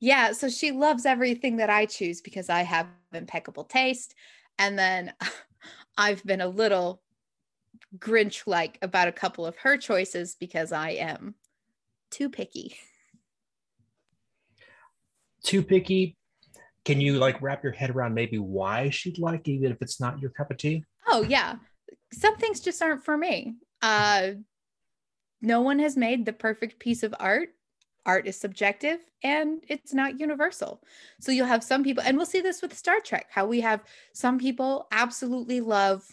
yeah 0.00 0.32
so 0.32 0.48
she 0.48 0.72
loves 0.72 1.06
everything 1.06 1.56
that 1.56 1.70
i 1.70 1.86
choose 1.86 2.20
because 2.20 2.48
i 2.48 2.62
have 2.62 2.86
impeccable 3.12 3.64
taste 3.64 4.14
and 4.58 4.78
then 4.78 5.12
i've 5.98 6.24
been 6.24 6.40
a 6.40 6.48
little 6.48 7.02
grinch 7.98 8.46
like 8.46 8.78
about 8.82 9.08
a 9.08 9.12
couple 9.12 9.46
of 9.46 9.56
her 9.58 9.76
choices 9.76 10.36
because 10.38 10.72
i 10.72 10.90
am 10.90 11.34
too 12.10 12.28
picky. 12.28 12.76
Too 15.44 15.62
picky? 15.62 16.16
Can 16.84 17.00
you 17.00 17.14
like 17.18 17.40
wrap 17.40 17.62
your 17.62 17.72
head 17.72 17.90
around 17.90 18.14
maybe 18.14 18.38
why 18.38 18.90
she'd 18.90 19.18
like 19.18 19.46
even 19.48 19.72
if 19.72 19.78
it's 19.80 20.00
not 20.00 20.18
your 20.20 20.30
cup 20.30 20.50
of 20.50 20.58
tea? 20.58 20.84
Oh 21.06 21.22
yeah. 21.22 21.56
Some 22.12 22.36
things 22.36 22.60
just 22.60 22.82
aren't 22.82 23.04
for 23.04 23.16
me. 23.16 23.54
Uh 23.80 24.32
no 25.40 25.62
one 25.62 25.78
has 25.78 25.96
made 25.96 26.26
the 26.26 26.32
perfect 26.32 26.78
piece 26.78 27.02
of 27.02 27.14
art 27.18 27.50
art 28.06 28.26
is 28.26 28.38
subjective 28.38 28.98
and 29.22 29.62
it's 29.68 29.92
not 29.92 30.18
universal. 30.18 30.82
So 31.20 31.32
you'll 31.32 31.46
have 31.46 31.64
some 31.64 31.84
people 31.84 32.02
and 32.04 32.16
we'll 32.16 32.26
see 32.26 32.40
this 32.40 32.62
with 32.62 32.76
star 32.76 33.00
trek 33.00 33.26
how 33.30 33.46
we 33.46 33.60
have 33.60 33.84
some 34.12 34.38
people 34.38 34.86
absolutely 34.92 35.60
love 35.60 36.04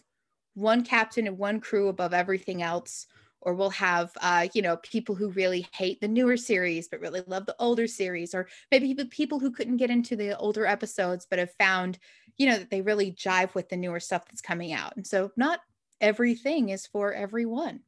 one 0.54 0.84
captain 0.84 1.28
and 1.28 1.38
one 1.38 1.60
crew 1.60 1.88
above 1.88 2.14
everything 2.14 2.62
else 2.62 3.08
or 3.42 3.54
we'll 3.54 3.70
have 3.70 4.12
uh, 4.22 4.48
you 4.54 4.62
know 4.62 4.78
people 4.78 5.16
who 5.16 5.30
really 5.30 5.68
hate 5.74 6.02
the 6.02 6.08
newer 6.08 6.36
series 6.36 6.88
but 6.88 7.00
really 7.00 7.22
love 7.28 7.46
the 7.46 7.56
older 7.60 7.88
series 7.88 8.34
or 8.34 8.48
maybe 8.72 8.94
people 9.06 9.40
who 9.40 9.52
couldn't 9.52 9.78
get 9.78 9.90
into 9.90 10.16
the 10.16 10.38
older 10.38 10.66
episodes 10.66 11.28
but 11.30 11.40
have 11.40 11.54
found 11.60 12.00
you 12.38 12.48
know 12.48 12.58
that 12.58 12.70
they 12.70 12.82
really 12.82 13.12
jive 13.12 13.54
with 13.56 13.70
the 13.70 13.78
newer 13.78 14.00
stuff 14.00 14.26
that's 14.26 14.42
coming 14.42 14.74
out. 14.74 14.96
And 14.96 15.06
so 15.06 15.32
not 15.36 15.60
everything 16.00 16.70
is 16.70 16.86
for 16.86 17.14
everyone 17.14 17.82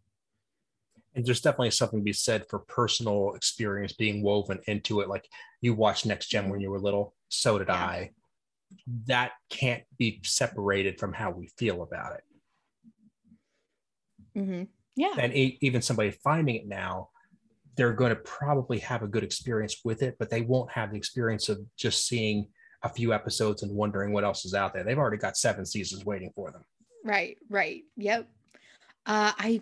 and 1.16 1.26
there's 1.26 1.42
definitely 1.42 1.72
something 1.72 2.00
to 2.00 2.04
be 2.04 2.14
said 2.14 2.46
for 2.50 2.60
personal 2.60 3.34
experience 3.36 3.94
being 3.94 4.22
woven 4.22 4.60
into 4.68 5.02
it 5.02 5.10
like 5.10 5.28
you 5.62 5.74
watched 5.74 6.06
next 6.06 6.28
gen 6.28 6.50
when 6.50 6.62
you 6.62 6.70
were 6.70 6.80
little 6.80 7.14
so 7.30 7.58
did 7.58 7.68
yeah. 7.68 7.76
i 7.76 8.12
that 9.08 9.32
can't 9.50 9.84
be 9.98 10.22
separated 10.24 11.00
from 11.00 11.12
how 11.12 11.32
we 11.32 11.50
feel 11.58 11.82
about 11.82 12.14
it 12.14 12.24
mm-hmm. 14.40 14.64
Yeah. 15.00 15.16
And 15.18 15.34
even 15.34 15.82
somebody 15.82 16.12
finding 16.12 16.56
it 16.56 16.68
now, 16.68 17.08
they're 17.78 17.94
going 17.94 18.10
to 18.10 18.18
probably 18.18 18.80
have 18.80 19.02
a 19.02 19.08
good 19.08 19.24
experience 19.24 19.78
with 19.86 20.04
it, 20.04 20.18
but 20.20 20.30
they 20.30 20.42
won't 20.42 20.70
have 20.72 20.92
the 20.92 20.98
experience 20.98 21.48
of 21.48 21.60
just 21.78 22.06
seeing 22.06 22.50
a 22.84 22.90
few 22.90 23.14
episodes 23.14 23.64
and 23.64 23.74
wondering 23.74 24.12
what 24.12 24.26
else 24.26 24.44
is 24.44 24.54
out 24.54 24.74
there. 24.74 24.84
They've 24.84 24.98
already 24.98 25.16
got 25.16 25.38
seven 25.38 25.66
seasons 25.66 26.04
waiting 26.04 26.34
for 26.36 26.52
them. 26.52 26.66
Right, 27.06 27.38
right. 27.50 27.84
Yep. 27.96 28.28
Uh, 29.06 29.32
I, 29.38 29.62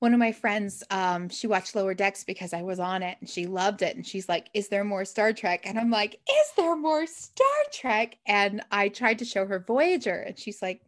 one 0.00 0.14
of 0.14 0.18
my 0.18 0.32
friends, 0.32 0.82
um, 0.90 1.28
she 1.28 1.46
watched 1.46 1.74
Lower 1.74 1.94
Decks 1.94 2.24
because 2.24 2.52
I 2.52 2.62
was 2.62 2.80
on 2.80 3.02
it 3.02 3.18
and 3.20 3.28
she 3.28 3.46
loved 3.46 3.82
it. 3.82 3.96
And 3.96 4.06
she's 4.06 4.28
like, 4.28 4.48
Is 4.54 4.68
there 4.68 4.82
more 4.82 5.04
Star 5.04 5.32
Trek? 5.32 5.66
And 5.66 5.78
I'm 5.78 5.90
like, 5.90 6.14
Is 6.14 6.52
there 6.56 6.74
more 6.74 7.06
Star 7.06 7.46
Trek? 7.70 8.16
And 8.26 8.62
I 8.72 8.88
tried 8.88 9.18
to 9.20 9.24
show 9.24 9.46
her 9.46 9.60
Voyager 9.60 10.16
and 10.16 10.38
she's 10.38 10.62
like, 10.62 10.80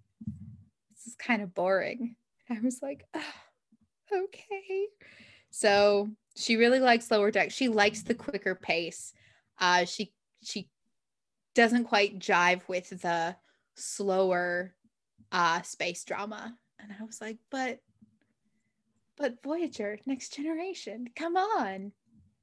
This 0.91 1.07
is 1.07 1.15
kind 1.15 1.43
of 1.43 1.55
boring. 1.55 2.17
I 2.51 2.61
was 2.61 2.81
like, 2.83 3.07
oh, 3.15 4.25
okay. 4.25 4.87
So 5.51 6.11
she 6.37 6.57
really 6.57 6.81
likes 6.81 7.11
lower 7.11 7.31
decks 7.31 7.55
She 7.55 7.69
likes 7.69 8.03
the 8.03 8.15
quicker 8.15 8.55
pace. 8.55 9.13
Uh, 9.59 9.85
she 9.85 10.13
she 10.43 10.69
doesn't 11.55 11.85
quite 11.85 12.19
jive 12.19 12.67
with 12.67 12.89
the 13.03 13.37
slower 13.75 14.75
uh, 15.31 15.61
space 15.63 16.03
drama. 16.05 16.57
And 16.81 16.91
I 16.99 17.05
was 17.05 17.21
like, 17.21 17.37
but 17.51 17.79
but 19.23 19.43
Voyager, 19.43 19.99
next 20.05 20.35
generation, 20.35 21.09
come 21.17 21.37
on. 21.37 21.93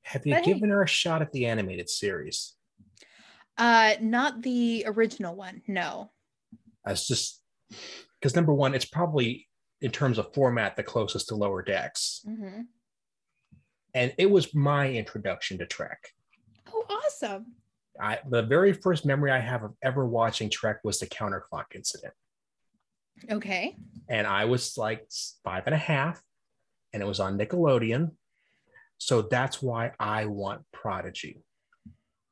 Have 0.02 0.26
you 0.26 0.34
but 0.34 0.46
given 0.46 0.70
hey. 0.70 0.76
her 0.76 0.84
a 0.84 0.88
shot 0.88 1.22
at 1.22 1.32
the 1.32 1.46
animated 1.46 1.90
series? 1.90 2.56
Uh 3.58 3.94
not 4.02 4.42
the 4.42 4.86
original 4.88 5.36
one, 5.36 5.62
no. 5.68 6.10
That's 6.84 7.08
just 7.08 7.44
because 8.20 8.36
number 8.36 8.54
one, 8.54 8.74
it's 8.74 8.86
probably 8.86 9.50
in 9.82 9.92
terms 9.92 10.18
of 10.18 10.34
format 10.34 10.76
the 10.76 10.84
closest 10.84 11.30
to 11.30 11.36
lower 11.36 11.62
decks 11.62 12.22
mm-hmm. 12.28 12.62
and 13.94 14.14
it 14.18 14.30
was 14.30 14.54
my 14.54 14.90
introduction 14.90 15.58
to 15.58 15.66
trek 15.66 16.10
oh 16.74 16.86
awesome 16.90 17.46
I, 18.00 18.20
the 18.30 18.44
very 18.44 18.74
first 18.74 19.06
memory 19.06 19.32
i 19.32 19.40
have 19.40 19.64
of 19.64 19.74
ever 19.82 20.06
watching 20.06 20.50
trek 20.50 20.80
was 20.84 21.00
the 21.00 21.08
counterclock 21.08 21.76
incident 21.76 22.14
okay 23.32 23.76
and 24.10 24.28
i 24.28 24.46
was 24.46 24.78
like 24.78 25.10
five 25.44 25.64
and 25.66 25.76
a 25.76 25.80
half 25.80 26.22
and 26.94 27.02
it 27.02 27.06
was 27.06 27.20
on 27.20 27.38
nickelodeon 27.38 28.12
so 28.98 29.22
that's 29.22 29.62
why 29.62 29.92
i 30.00 30.26
want 30.26 30.62
prodigy 30.72 31.42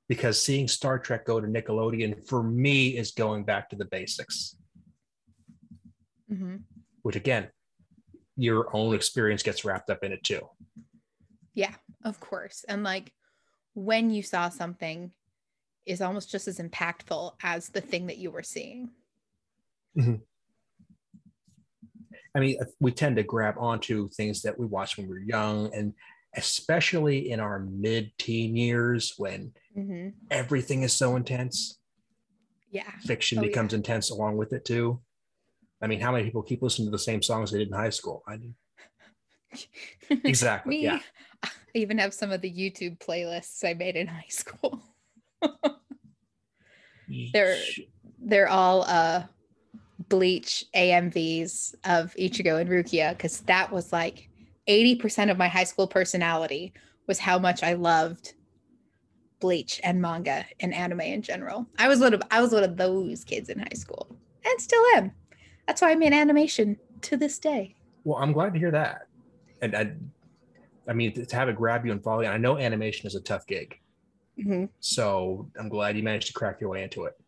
because 0.10 0.42
seeing 0.42 0.68
star 0.68 0.98
trek 1.00 1.26
go 1.26 1.40
to 1.40 1.48
nickelodeon 1.48 2.28
for 2.28 2.44
me 2.44 2.98
is 2.98 3.12
going 3.12 3.44
back 3.44 3.70
to 3.70 3.76
the 3.76 3.86
basics 3.86 4.56
mm-hmm 6.32 6.58
which 7.08 7.16
again, 7.16 7.48
your 8.36 8.68
own 8.76 8.94
experience 8.94 9.42
gets 9.42 9.64
wrapped 9.64 9.90
up 9.90 10.04
in 10.04 10.12
it 10.12 10.22
too. 10.26 10.42
Yeah, 11.54 11.74
of 12.04 12.20
course. 12.20 12.66
And 12.68 12.84
like 12.84 13.14
when 13.76 14.10
you 14.10 14.22
saw 14.22 14.50
something 14.50 15.12
is 15.86 16.02
almost 16.02 16.30
just 16.30 16.50
as 16.50 16.60
impactful 16.60 17.32
as 17.42 17.70
the 17.70 17.80
thing 17.80 18.08
that 18.08 18.18
you 18.18 18.30
were 18.30 18.44
seeing. 18.44 18.90
Mm-hmm. 19.98 20.16
I 22.36 22.40
mean, 22.40 22.58
we 22.80 22.92
tend 22.92 23.16
to 23.18 23.24
grab 23.24 23.56
onto 23.58 24.10
things 24.10 24.42
that 24.44 24.58
we 24.58 24.66
watched 24.66 24.98
when 24.98 25.08
we 25.08 25.14
were 25.14 25.20
young, 25.20 25.74
and 25.74 25.94
especially 26.36 27.32
in 27.32 27.40
our 27.40 27.60
mid 27.60 28.12
teen 28.18 28.56
years 28.56 29.14
when 29.18 29.52
mm-hmm. 29.76 30.10
everything 30.32 30.84
is 30.84 30.94
so 30.94 31.16
intense. 31.16 31.80
Yeah. 32.72 32.92
Fiction 33.02 33.40
oh, 33.40 33.42
becomes 33.42 33.74
yeah. 33.74 33.78
intense 33.78 34.10
along 34.12 34.38
with 34.38 34.54
it 34.54 34.66
too. 34.66 35.00
I 35.82 35.88
mean, 35.88 36.00
how 36.00 36.12
many 36.12 36.26
people 36.26 36.42
keep 36.44 36.62
listening 36.62 36.88
to 36.88 36.92
the 36.92 37.00
same 37.00 37.22
songs 37.22 37.52
they 37.52 37.60
did 37.60 37.68
in 37.68 37.74
high 37.74 37.90
school? 37.90 38.24
I 38.28 38.38
do. 38.38 38.54
exactly. 40.24 40.78
Me, 40.78 40.84
yeah. 40.84 41.00
I 41.44 41.50
even 41.76 41.98
have 41.98 42.14
some 42.14 42.32
of 42.32 42.42
the 42.42 42.52
YouTube 42.52 42.98
playlists 43.00 43.68
I 43.68 43.74
made 43.74 43.96
in 43.96 44.08
high 44.08 44.26
school. 44.30 44.82
they're 47.34 47.58
they're 48.20 48.50
all 48.50 48.84
uh 48.84 49.24
bleach 50.10 50.66
AMVs 50.76 51.76
of 51.86 52.14
Ichigo 52.16 52.60
and 52.60 52.70
Rukia 52.70 53.12
because 53.12 53.42
that 53.42 53.72
was 53.72 53.92
like 53.92 54.30
80% 54.68 55.32
of 55.32 55.38
my 55.38 55.48
high 55.48 55.64
school 55.64 55.88
personality 55.88 56.74
was 57.08 57.20
how 57.20 57.40
much 57.40 57.64
I 57.64 57.74
loved 57.74 58.34
bleach 59.40 59.80
and 59.84 60.02
manga 60.02 60.46
and 60.60 60.74
anime 60.74 61.02
in 61.02 61.22
general. 61.22 61.68
I 61.78 61.88
was 61.88 62.00
one 62.00 62.14
of 62.14 62.22
I 62.32 62.42
was 62.42 62.52
one 62.52 62.64
of 62.64 62.78
those 62.78 63.24
kids 63.24 63.50
in 63.50 63.60
high 63.60 63.76
school 63.76 64.08
and 64.46 64.62
still 64.62 64.84
am. 64.96 65.12
That's 65.68 65.82
why 65.82 65.92
I'm 65.92 66.02
in 66.02 66.14
animation 66.14 66.78
to 67.02 67.18
this 67.18 67.40
day. 67.40 67.76
Well, 68.04 68.18
I'm 68.18 68.32
glad 68.32 68.54
to 68.54 68.60
hear 68.60 68.72
that. 68.72 69.08
And 69.62 69.76
I, 69.76 69.92
I 70.88 70.94
mean, 70.94 71.14
to 71.14 71.36
have 71.36 71.50
it 71.50 71.56
grab 71.56 71.86
you 71.86 71.92
and 71.92 72.02
follow 72.02 72.22
you, 72.22 72.28
I 72.28 72.38
know 72.38 72.58
animation 72.58 73.08
is 73.08 73.16
a 73.16 73.22
tough 73.22 73.46
gig. 73.48 73.80
Mm-hmm. 74.40 74.66
So 74.80 75.50
I'm 75.60 75.68
glad 75.68 75.98
you 75.98 76.04
managed 76.04 76.28
to 76.28 76.34
crack 76.34 76.62
your 76.62 76.70
way 76.70 76.84
into 76.84 77.06
it. 77.06 77.20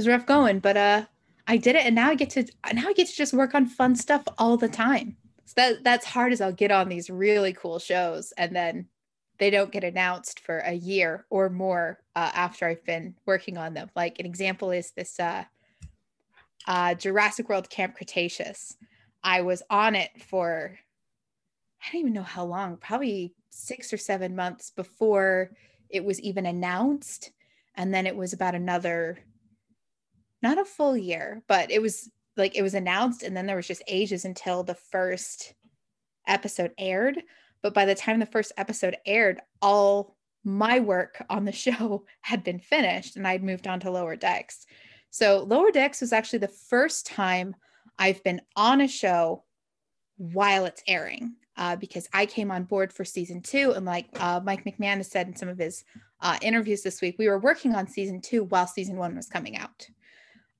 Was 0.00 0.08
rough 0.08 0.24
going, 0.24 0.60
but 0.60 0.78
uh, 0.78 1.04
I 1.46 1.58
did 1.58 1.76
it, 1.76 1.84
and 1.84 1.94
now 1.94 2.08
I 2.08 2.14
get 2.14 2.30
to 2.30 2.46
now 2.72 2.88
I 2.88 2.94
get 2.94 3.06
to 3.08 3.14
just 3.14 3.34
work 3.34 3.54
on 3.54 3.66
fun 3.66 3.94
stuff 3.94 4.22
all 4.38 4.56
the 4.56 4.66
time. 4.66 5.14
So 5.44 5.52
that 5.56 5.84
that's 5.84 6.06
hard 6.06 6.32
as 6.32 6.40
I'll 6.40 6.52
get 6.52 6.70
on 6.70 6.88
these 6.88 7.10
really 7.10 7.52
cool 7.52 7.78
shows, 7.78 8.32
and 8.38 8.56
then 8.56 8.88
they 9.36 9.50
don't 9.50 9.70
get 9.70 9.84
announced 9.84 10.40
for 10.40 10.60
a 10.60 10.72
year 10.72 11.26
or 11.28 11.50
more 11.50 11.98
uh, 12.16 12.30
after 12.32 12.66
I've 12.66 12.82
been 12.86 13.14
working 13.26 13.58
on 13.58 13.74
them. 13.74 13.90
Like 13.94 14.18
an 14.18 14.24
example 14.24 14.70
is 14.70 14.92
this 14.92 15.20
uh, 15.20 15.44
uh, 16.66 16.94
Jurassic 16.94 17.50
World 17.50 17.68
Camp 17.68 17.94
Cretaceous. 17.94 18.78
I 19.22 19.42
was 19.42 19.62
on 19.68 19.96
it 19.96 20.10
for, 20.22 20.78
I 21.82 21.92
don't 21.92 22.00
even 22.00 22.14
know 22.14 22.22
how 22.22 22.44
long, 22.46 22.78
probably 22.78 23.34
six 23.50 23.92
or 23.92 23.98
seven 23.98 24.34
months 24.34 24.70
before 24.70 25.50
it 25.90 26.02
was 26.02 26.18
even 26.22 26.46
announced. 26.46 27.32
And 27.74 27.92
then 27.92 28.06
it 28.06 28.16
was 28.16 28.32
about 28.32 28.54
another, 28.54 29.18
not 30.42 30.58
a 30.58 30.64
full 30.64 30.96
year, 30.96 31.42
but 31.48 31.70
it 31.70 31.80
was 31.82 32.10
like 32.36 32.56
it 32.56 32.62
was 32.62 32.74
announced. 32.74 33.22
And 33.22 33.36
then 33.36 33.46
there 33.46 33.56
was 33.56 33.66
just 33.66 33.82
ages 33.86 34.24
until 34.24 34.62
the 34.62 34.74
first 34.74 35.54
episode 36.26 36.72
aired. 36.78 37.20
But 37.62 37.74
by 37.74 37.84
the 37.84 37.94
time 37.94 38.20
the 38.20 38.26
first 38.26 38.52
episode 38.56 38.96
aired, 39.04 39.40
all 39.60 40.16
my 40.44 40.80
work 40.80 41.22
on 41.28 41.44
the 41.44 41.52
show 41.66 42.04
had 42.22 42.42
been 42.42 42.58
finished 42.58 43.16
and 43.16 43.26
I'd 43.26 43.42
moved 43.42 43.66
on 43.66 43.80
to 43.80 43.90
lower 43.90 44.16
decks. 44.16 44.66
So 45.10 45.42
Lower 45.42 45.72
Decks 45.72 46.00
was 46.00 46.12
actually 46.12 46.38
the 46.38 46.48
first 46.48 47.06
time 47.06 47.56
I've 47.98 48.22
been 48.22 48.40
on 48.56 48.80
a 48.80 48.88
show 48.88 49.44
while 50.16 50.64
it's 50.64 50.82
airing. 50.86 51.34
Uh, 51.56 51.76
because 51.76 52.08
I 52.14 52.24
came 52.24 52.50
on 52.50 52.64
board 52.64 52.90
for 52.90 53.04
season 53.04 53.42
two, 53.42 53.72
and 53.72 53.84
like 53.84 54.06
uh, 54.18 54.40
Mike 54.42 54.64
McMahan 54.64 54.96
has 54.96 55.10
said 55.10 55.26
in 55.26 55.36
some 55.36 55.48
of 55.50 55.58
his 55.58 55.84
uh, 56.22 56.38
interviews 56.40 56.80
this 56.80 57.02
week, 57.02 57.16
we 57.18 57.28
were 57.28 57.38
working 57.38 57.74
on 57.74 57.86
season 57.86 58.22
two 58.22 58.44
while 58.44 58.66
season 58.66 58.96
one 58.96 59.14
was 59.14 59.26
coming 59.26 59.58
out. 59.58 59.86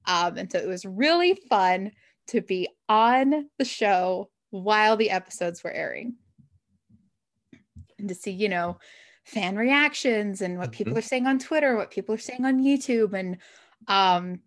Um, 0.07 0.37
and 0.39 0.51
so 0.51 0.59
it 0.59 0.67
was 0.67 0.85
really 0.85 1.35
fun 1.49 1.93
to 2.29 2.41
be 2.41 2.69
on 2.89 3.49
the 3.59 3.65
show 3.65 4.31
while 4.51 4.97
the 4.97 5.11
episodes 5.11 5.63
were 5.63 5.73
airing 5.73 6.15
and 7.99 8.09
to 8.09 8.15
see, 8.15 8.31
you 8.31 8.49
know, 8.49 8.79
fan 9.25 9.57
reactions 9.57 10.41
and 10.41 10.59
what 10.59 10.73
people 10.73 10.93
mm-hmm. 10.93 10.99
are 10.99 11.03
saying 11.03 11.27
on 11.27 11.39
Twitter, 11.39 11.77
what 11.77 11.91
people 11.91 12.15
are 12.15 12.19
saying 12.19 12.45
on 12.45 12.63
YouTube. 12.63 13.13
And 13.13 13.39
um, 13.87 14.41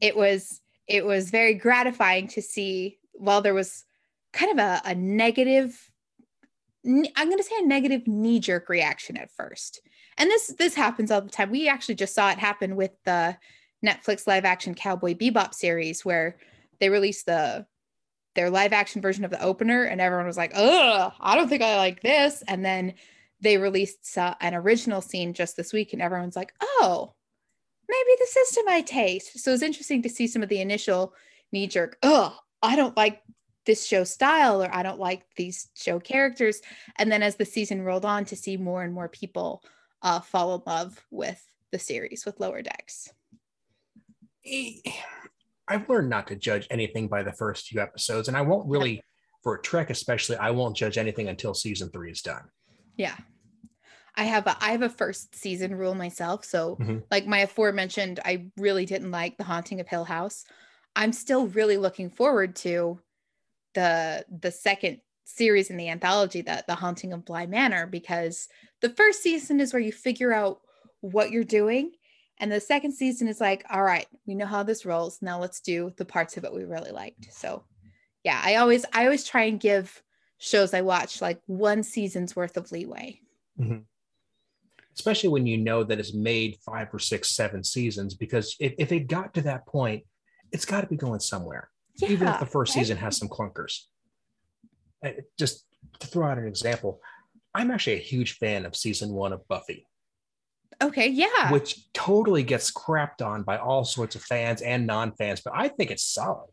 it 0.00 0.16
was 0.16 0.60
it 0.86 1.04
was 1.04 1.30
very 1.30 1.54
gratifying 1.54 2.28
to 2.28 2.42
see 2.42 2.98
while 3.12 3.40
there 3.40 3.54
was 3.54 3.84
kind 4.32 4.52
of 4.52 4.58
a, 4.58 4.82
a 4.84 4.94
negative 4.94 5.90
i'm 6.84 7.28
going 7.28 7.38
to 7.38 7.42
say 7.44 7.56
a 7.58 7.66
negative 7.66 8.06
knee-jerk 8.06 8.68
reaction 8.68 9.16
at 9.16 9.30
first 9.30 9.80
and 10.18 10.30
this 10.30 10.52
this 10.58 10.74
happens 10.74 11.10
all 11.10 11.22
the 11.22 11.30
time 11.30 11.50
we 11.50 11.68
actually 11.68 11.94
just 11.94 12.14
saw 12.14 12.30
it 12.30 12.38
happen 12.38 12.76
with 12.76 12.90
the 13.04 13.36
netflix 13.84 14.26
live 14.26 14.44
action 14.44 14.74
cowboy 14.74 15.14
bebop 15.14 15.54
series 15.54 16.04
where 16.04 16.36
they 16.80 16.88
released 16.88 17.26
the 17.26 17.66
their 18.34 18.50
live 18.50 18.72
action 18.72 19.00
version 19.00 19.24
of 19.24 19.30
the 19.30 19.42
opener 19.42 19.84
and 19.84 20.00
everyone 20.00 20.26
was 20.26 20.36
like 20.36 20.52
oh 20.54 21.12
i 21.20 21.34
don't 21.34 21.48
think 21.48 21.62
i 21.62 21.76
like 21.76 22.02
this 22.02 22.42
and 22.48 22.64
then 22.64 22.94
they 23.40 23.58
released 23.58 24.16
uh, 24.16 24.34
an 24.40 24.54
original 24.54 25.00
scene 25.00 25.34
just 25.34 25.56
this 25.56 25.72
week 25.72 25.92
and 25.92 26.02
everyone's 26.02 26.36
like 26.36 26.52
oh 26.62 27.12
maybe 27.88 28.16
this 28.18 28.36
is 28.36 28.50
to 28.50 28.62
my 28.64 28.80
taste 28.80 29.38
so 29.38 29.52
it's 29.52 29.62
interesting 29.62 30.02
to 30.02 30.08
see 30.08 30.26
some 30.26 30.42
of 30.42 30.48
the 30.48 30.60
initial 30.60 31.14
knee 31.52 31.66
jerk 31.66 31.98
oh 32.02 32.36
i 32.62 32.74
don't 32.74 32.96
like 32.96 33.22
this 33.64 33.86
show 33.86 34.04
style 34.04 34.62
or 34.62 34.74
I 34.74 34.82
don't 34.82 34.98
like 34.98 35.22
these 35.36 35.68
show 35.74 35.98
characters. 35.98 36.60
And 36.96 37.10
then 37.10 37.22
as 37.22 37.36
the 37.36 37.44
season 37.44 37.82
rolled 37.82 38.04
on 38.04 38.24
to 38.26 38.36
see 38.36 38.56
more 38.56 38.82
and 38.82 38.92
more 38.92 39.08
people 39.08 39.62
uh, 40.02 40.20
fall 40.20 40.54
in 40.54 40.62
love 40.66 41.04
with 41.10 41.42
the 41.70 41.78
series 41.78 42.24
with 42.24 42.40
Lower 42.40 42.62
Decks. 42.62 43.12
I've 45.68 45.88
learned 45.88 46.10
not 46.10 46.26
to 46.28 46.36
judge 46.36 46.66
anything 46.70 47.08
by 47.08 47.22
the 47.22 47.32
first 47.32 47.68
few 47.68 47.80
episodes, 47.80 48.28
and 48.28 48.36
I 48.36 48.42
won't 48.42 48.68
really, 48.68 49.02
for 49.42 49.54
a 49.54 49.62
Trek 49.62 49.90
especially, 49.90 50.36
I 50.36 50.50
won't 50.50 50.76
judge 50.76 50.98
anything 50.98 51.28
until 51.28 51.54
season 51.54 51.90
three 51.90 52.10
is 52.10 52.20
done. 52.20 52.42
Yeah. 52.96 53.16
I 54.16 54.24
have 54.24 54.46
a 54.46 54.56
I 54.60 54.70
have 54.70 54.82
a 54.82 54.88
first 54.88 55.34
season 55.34 55.74
rule 55.74 55.94
myself. 55.94 56.44
So 56.44 56.76
mm-hmm. 56.76 56.98
like 57.10 57.26
my 57.26 57.38
aforementioned, 57.38 58.20
I 58.24 58.46
really 58.56 58.86
didn't 58.86 59.10
like 59.10 59.36
the 59.36 59.44
haunting 59.44 59.80
of 59.80 59.88
Hill 59.88 60.04
House. 60.04 60.44
I'm 60.94 61.12
still 61.12 61.48
really 61.48 61.78
looking 61.78 62.10
forward 62.10 62.54
to 62.56 63.00
the 63.74 64.24
the 64.30 64.52
second 64.52 65.00
series 65.24 65.70
in 65.70 65.76
the 65.76 65.88
anthology 65.88 66.42
that 66.42 66.66
the 66.66 66.74
haunting 66.74 67.12
of 67.12 67.24
bly 67.24 67.46
manor 67.46 67.86
because 67.86 68.46
the 68.82 68.90
first 68.90 69.22
season 69.22 69.58
is 69.58 69.72
where 69.72 69.82
you 69.82 69.90
figure 69.90 70.32
out 70.32 70.60
what 71.00 71.30
you're 71.30 71.44
doing 71.44 71.90
and 72.38 72.50
the 72.50 72.60
second 72.60 72.92
season 72.92 73.28
is 73.28 73.40
like 73.40 73.64
all 73.70 73.82
right 73.82 74.06
we 74.26 74.34
know 74.34 74.46
how 74.46 74.62
this 74.62 74.84
rolls 74.84 75.18
now 75.22 75.38
let's 75.38 75.60
do 75.60 75.92
the 75.96 76.04
parts 76.04 76.36
of 76.36 76.44
it 76.44 76.52
we 76.52 76.64
really 76.64 76.90
liked 76.90 77.32
so 77.32 77.64
yeah 78.22 78.40
i 78.44 78.56
always 78.56 78.84
i 78.92 79.04
always 79.04 79.24
try 79.24 79.42
and 79.42 79.60
give 79.60 80.02
shows 80.38 80.74
i 80.74 80.80
watch 80.80 81.20
like 81.20 81.40
one 81.46 81.82
season's 81.82 82.34
worth 82.34 82.56
of 82.56 82.70
leeway 82.72 83.18
mm-hmm. 83.58 83.78
especially 84.94 85.28
when 85.28 85.46
you 85.46 85.56
know 85.56 85.84
that 85.84 85.98
it's 85.98 86.14
made 86.14 86.56
five 86.64 86.88
or 86.92 86.98
six 86.98 87.30
seven 87.30 87.62
seasons 87.62 88.14
because 88.14 88.56
if, 88.60 88.74
if 88.78 88.92
it 88.92 89.06
got 89.06 89.34
to 89.34 89.40
that 89.40 89.66
point 89.66 90.02
it's 90.52 90.64
got 90.64 90.82
to 90.82 90.86
be 90.86 90.96
going 90.96 91.20
somewhere 91.20 91.70
yeah, 91.96 92.08
even 92.10 92.28
if 92.28 92.40
the 92.40 92.46
first 92.46 92.72
season 92.72 92.96
has 92.96 93.16
some 93.16 93.28
clunkers. 93.28 93.82
Just 95.38 95.64
to 96.00 96.06
throw 96.06 96.26
out 96.26 96.38
an 96.38 96.46
example, 96.46 97.00
I'm 97.54 97.70
actually 97.70 97.94
a 97.94 97.98
huge 97.98 98.32
fan 98.32 98.64
of 98.64 98.74
season 98.74 99.10
one 99.10 99.32
of 99.32 99.46
Buffy. 99.48 99.86
Okay, 100.82 101.08
yeah. 101.08 101.50
Which 101.50 101.92
totally 101.92 102.42
gets 102.42 102.72
crapped 102.72 103.24
on 103.24 103.42
by 103.42 103.58
all 103.58 103.84
sorts 103.84 104.14
of 104.16 104.22
fans 104.22 104.62
and 104.62 104.86
non-fans, 104.86 105.40
but 105.40 105.52
I 105.54 105.68
think 105.68 105.90
it's 105.90 106.04
solid. 106.04 106.48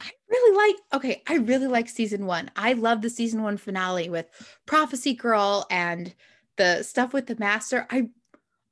I 0.00 0.10
really 0.28 0.56
like 0.56 0.76
okay, 0.94 1.22
I 1.28 1.36
really 1.36 1.68
like 1.68 1.88
season 1.88 2.26
1. 2.26 2.50
I 2.56 2.72
love 2.72 3.02
the 3.02 3.10
season 3.10 3.42
1 3.42 3.56
finale 3.56 4.08
with 4.08 4.26
Prophecy 4.66 5.14
Girl 5.14 5.66
and 5.70 6.12
the 6.56 6.82
stuff 6.82 7.12
with 7.12 7.26
the 7.26 7.36
master. 7.38 7.86
I 7.90 8.08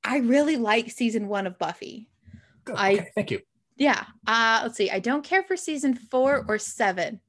I 0.02 0.18
really 0.18 0.56
like 0.56 0.90
season 0.90 1.28
1 1.28 1.46
of 1.46 1.58
Buffy. 1.58 2.08
Good. 2.64 2.76
I 2.76 2.94
okay, 2.94 3.08
thank 3.14 3.30
you. 3.30 3.40
Yeah. 3.80 4.04
Uh, 4.26 4.60
let's 4.62 4.76
see. 4.76 4.90
I 4.90 4.98
don't 4.98 5.24
care 5.24 5.42
for 5.42 5.56
season 5.56 5.94
four 5.94 6.44
or 6.46 6.58
seven, 6.58 7.20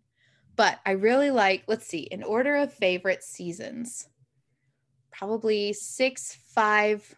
but 0.58 0.80
I 0.86 0.92
really 0.92 1.32
like, 1.32 1.64
let's 1.68 1.88
see, 1.88 2.02
in 2.02 2.24
order 2.24 2.58
of 2.58 2.74
favorite 2.74 3.24
seasons, 3.24 4.10
probably 5.14 5.72
six, 5.72 6.38
five, 6.54 7.16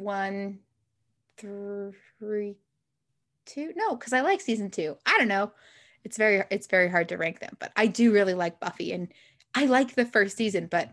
one, 0.00 0.60
three, 1.36 2.56
two. 3.46 3.72
No, 3.76 3.96
because 3.96 4.12
I 4.12 4.20
like 4.20 4.40
season 4.40 4.70
two. 4.70 4.96
I 5.06 5.18
don't 5.18 5.28
know. 5.28 5.52
It's 6.04 6.16
very 6.16 6.42
it's 6.50 6.66
very 6.66 6.88
hard 6.88 7.08
to 7.10 7.16
rank 7.16 7.40
them, 7.40 7.56
but 7.58 7.72
I 7.76 7.86
do 7.86 8.12
really 8.12 8.34
like 8.34 8.60
Buffy 8.60 8.92
and 8.92 9.08
I 9.54 9.66
like 9.66 9.94
the 9.94 10.06
first 10.06 10.36
season, 10.36 10.66
but 10.66 10.90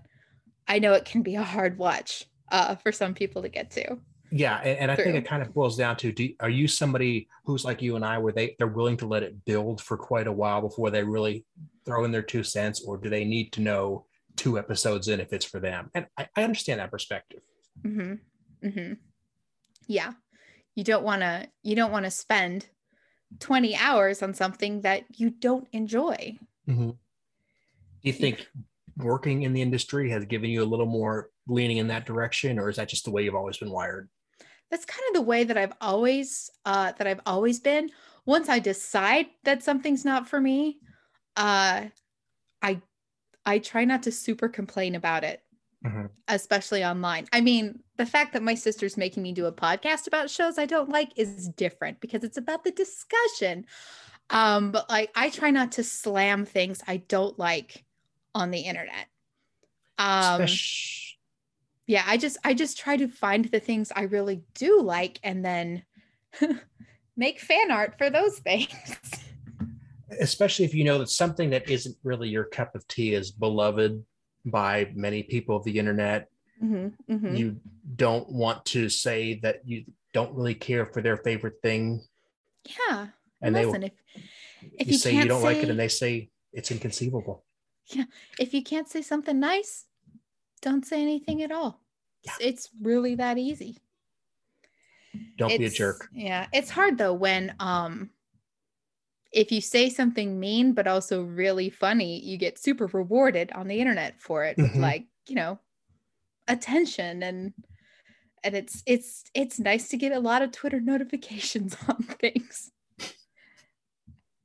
I 0.67 0.79
know 0.79 0.93
it 0.93 1.05
can 1.05 1.21
be 1.21 1.35
a 1.35 1.43
hard 1.43 1.77
watch 1.77 2.25
uh, 2.51 2.75
for 2.75 2.91
some 2.91 3.13
people 3.13 3.41
to 3.43 3.49
get 3.49 3.71
to 3.71 3.97
yeah 4.31 4.59
and, 4.63 4.77
and 4.79 4.91
i 4.91 4.95
think 4.95 5.15
it 5.15 5.25
kind 5.25 5.41
of 5.41 5.53
boils 5.53 5.77
down 5.77 5.95
to 5.95 6.11
do, 6.11 6.33
are 6.39 6.49
you 6.49 6.67
somebody 6.67 7.27
who's 7.45 7.63
like 7.63 7.81
you 7.81 7.95
and 7.95 8.03
i 8.03 8.17
where 8.17 8.33
they 8.33 8.55
they're 8.57 8.67
willing 8.67 8.97
to 8.97 9.07
let 9.07 9.23
it 9.23 9.45
build 9.45 9.81
for 9.81 9.97
quite 9.97 10.27
a 10.27 10.31
while 10.31 10.61
before 10.61 10.89
they 10.89 11.03
really 11.03 11.45
throw 11.85 12.03
in 12.03 12.11
their 12.11 12.21
two 12.21 12.43
cents 12.43 12.83
or 12.85 12.97
do 12.97 13.09
they 13.09 13.23
need 13.23 13.51
to 13.51 13.61
know 13.61 14.05
two 14.35 14.59
episodes 14.59 15.07
in 15.07 15.19
if 15.19 15.31
it's 15.31 15.45
for 15.45 15.59
them 15.59 15.89
and 15.93 16.05
i, 16.17 16.27
I 16.35 16.43
understand 16.43 16.79
that 16.79 16.91
perspective 16.91 17.41
mm-hmm. 17.85 18.15
Mm-hmm. 18.63 18.93
yeah 19.87 20.13
you 20.75 20.83
don't 20.83 21.03
want 21.03 21.21
to 21.21 21.47
you 21.63 21.75
don't 21.75 21.91
want 21.91 22.05
to 22.05 22.11
spend 22.11 22.67
20 23.39 23.75
hours 23.75 24.23
on 24.23 24.33
something 24.33 24.81
that 24.81 25.03
you 25.15 25.29
don't 25.29 25.67
enjoy 25.71 26.37
mm-hmm. 26.67 26.89
do 26.89 26.95
you 28.01 28.13
think 28.13 28.47
working 28.97 29.43
in 29.43 29.53
the 29.53 29.61
industry 29.61 30.09
has 30.09 30.25
given 30.25 30.49
you 30.49 30.63
a 30.63 30.65
little 30.65 30.85
more 30.85 31.29
leaning 31.47 31.77
in 31.77 31.87
that 31.87 32.05
direction 32.05 32.57
or 32.57 32.69
is 32.69 32.77
that 32.77 32.89
just 32.89 33.05
the 33.05 33.11
way 33.11 33.23
you've 33.23 33.35
always 33.35 33.57
been 33.57 33.69
wired 33.69 34.09
that's 34.69 34.85
kind 34.85 35.03
of 35.09 35.15
the 35.15 35.21
way 35.21 35.43
that 35.43 35.57
I've 35.57 35.73
always 35.79 36.49
uh, 36.65 36.91
that 36.97 37.07
I've 37.07 37.21
always 37.25 37.59
been. 37.59 37.89
Once 38.25 38.49
I 38.49 38.59
decide 38.59 39.27
that 39.43 39.63
something's 39.63 40.03
not 40.03 40.27
for 40.27 40.41
me, 40.41 40.79
uh, 41.37 41.85
I 42.61 42.81
I 43.45 43.59
try 43.59 43.85
not 43.85 44.03
to 44.03 44.11
super 44.11 44.49
complain 44.49 44.95
about 44.95 45.23
it, 45.23 45.41
mm-hmm. 45.85 46.07
especially 46.27 46.83
online. 46.83 47.27
I 47.31 47.41
mean, 47.41 47.79
the 47.97 48.05
fact 48.05 48.33
that 48.33 48.43
my 48.43 48.55
sister's 48.55 48.97
making 48.97 49.23
me 49.23 49.31
do 49.31 49.45
a 49.45 49.51
podcast 49.51 50.07
about 50.07 50.29
shows 50.29 50.57
I 50.57 50.65
don't 50.65 50.89
like 50.89 51.13
is 51.15 51.49
different 51.49 51.99
because 51.99 52.23
it's 52.23 52.37
about 52.37 52.63
the 52.63 52.71
discussion. 52.71 53.65
Um, 54.29 54.71
but 54.71 54.89
like, 54.89 55.11
I 55.15 55.29
try 55.29 55.51
not 55.51 55.73
to 55.73 55.83
slam 55.83 56.45
things 56.45 56.81
I 56.87 56.97
don't 56.97 57.37
like 57.39 57.83
on 58.35 58.51
the 58.51 58.59
internet. 58.59 59.07
Um, 59.97 60.45
yeah 61.87 62.03
i 62.05 62.17
just 62.17 62.37
i 62.43 62.53
just 62.53 62.77
try 62.77 62.95
to 62.95 63.07
find 63.07 63.45
the 63.45 63.59
things 63.59 63.91
i 63.95 64.03
really 64.03 64.43
do 64.53 64.81
like 64.81 65.19
and 65.23 65.43
then 65.43 65.83
make 67.17 67.39
fan 67.39 67.71
art 67.71 67.97
for 67.97 68.09
those 68.09 68.37
things 68.39 68.69
especially 70.19 70.65
if 70.65 70.75
you 70.75 70.83
know 70.83 70.99
that 70.99 71.09
something 71.09 71.49
that 71.49 71.67
isn't 71.69 71.95
really 72.03 72.29
your 72.29 72.43
cup 72.43 72.75
of 72.75 72.87
tea 72.87 73.13
is 73.13 73.31
beloved 73.31 74.03
by 74.45 74.91
many 74.93 75.23
people 75.23 75.55
of 75.55 75.63
the 75.63 75.79
internet 75.79 76.29
mm-hmm, 76.63 77.13
mm-hmm. 77.13 77.35
you 77.35 77.57
don't 77.95 78.29
want 78.31 78.65
to 78.65 78.89
say 78.89 79.39
that 79.41 79.61
you 79.65 79.85
don't 80.13 80.33
really 80.33 80.55
care 80.55 80.85
for 80.85 81.01
their 81.01 81.17
favorite 81.17 81.61
thing 81.61 82.01
yeah 82.65 83.07
and 83.41 83.53
Listen, 83.53 83.81
they 83.81 83.87
if, 83.87 84.23
if 84.79 84.87
you, 84.87 84.93
you 84.93 84.97
say 84.97 85.15
you 85.15 85.25
don't 85.25 85.41
say, 85.41 85.47
like 85.47 85.57
it 85.57 85.69
and 85.69 85.79
they 85.79 85.87
say 85.87 86.29
it's 86.53 86.71
inconceivable 86.71 87.43
yeah 87.87 88.05
if 88.39 88.53
you 88.53 88.63
can't 88.63 88.89
say 88.89 89.01
something 89.01 89.39
nice 89.39 89.85
don't 90.61 90.85
say 90.85 91.01
anything 91.01 91.43
at 91.43 91.51
all. 91.51 91.81
Yeah. 92.23 92.33
It's, 92.41 92.69
really 92.81 93.15
that 93.15 93.37
easy. 93.37 93.77
Don't 95.37 95.51
it's, 95.51 95.59
be 95.59 95.65
a 95.65 95.69
jerk. 95.69 96.09
Yeah. 96.13 96.47
It's 96.51 96.69
hard 96.69 96.97
though 96.97 97.13
when 97.13 97.55
um 97.59 98.09
if 99.31 99.51
you 99.51 99.61
say 99.61 99.89
something 99.89 100.39
mean 100.39 100.73
but 100.73 100.87
also 100.87 101.23
really 101.23 101.69
funny, 101.69 102.19
you 102.19 102.37
get 102.37 102.59
super 102.59 102.87
rewarded 102.87 103.51
on 103.53 103.67
the 103.67 103.79
internet 103.79 104.19
for 104.19 104.43
it 104.43 104.57
mm-hmm. 104.57 104.79
like, 104.79 105.05
you 105.27 105.35
know, 105.35 105.59
attention 106.47 107.23
and 107.23 107.53
and 108.43 108.55
it's 108.55 108.83
it's 108.85 109.23
it's 109.33 109.59
nice 109.59 109.89
to 109.89 109.97
get 109.97 110.11
a 110.11 110.19
lot 110.19 110.41
of 110.41 110.51
Twitter 110.51 110.79
notifications 110.81 111.75
on 111.87 111.97
things. 112.03 112.71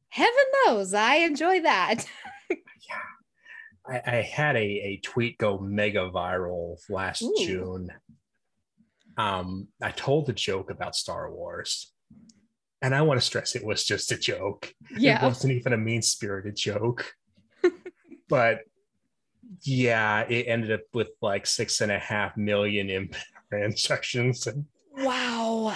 Heaven 0.09 0.45
knows 0.67 0.93
I 0.93 1.17
enjoy 1.17 1.63
that. 1.63 2.05
yeah. 2.51 2.57
I, 3.87 4.19
I 4.19 4.23
had 4.23 4.57
a, 4.57 4.61
a 4.61 5.01
tweet 5.03 5.39
go 5.39 5.59
mega 5.59 6.11
viral 6.11 6.77
last 6.91 7.23
Ooh. 7.23 7.35
June. 7.39 7.89
Um, 9.17 9.69
I 9.83 9.91
told 9.91 10.29
a 10.29 10.33
joke 10.33 10.71
about 10.71 10.95
Star 10.95 11.33
Wars, 11.33 11.93
And 12.83 12.95
I 12.95 13.03
want 13.03 13.21
to 13.21 13.27
stress 13.27 13.57
it 13.57 13.65
was 13.65 13.85
just 13.85 14.13
a 14.13 14.17
joke. 14.17 14.73
Yeah. 14.97 15.23
It 15.23 15.27
wasn't 15.27 15.55
even 15.55 15.73
a 15.73 15.79
mean 15.79 16.03
spirited 16.03 16.57
joke. 16.57 17.15
but 18.29 18.61
yeah, 19.63 20.21
it 20.23 20.47
ended 20.49 20.73
up 20.73 20.81
with 20.93 21.09
like 21.21 21.47
six 21.47 21.81
and 21.81 21.93
a 21.93 21.99
half 21.99 22.37
million 22.37 23.11
impressions 23.51 24.47
and, 24.47 24.65
Wow. 24.97 25.75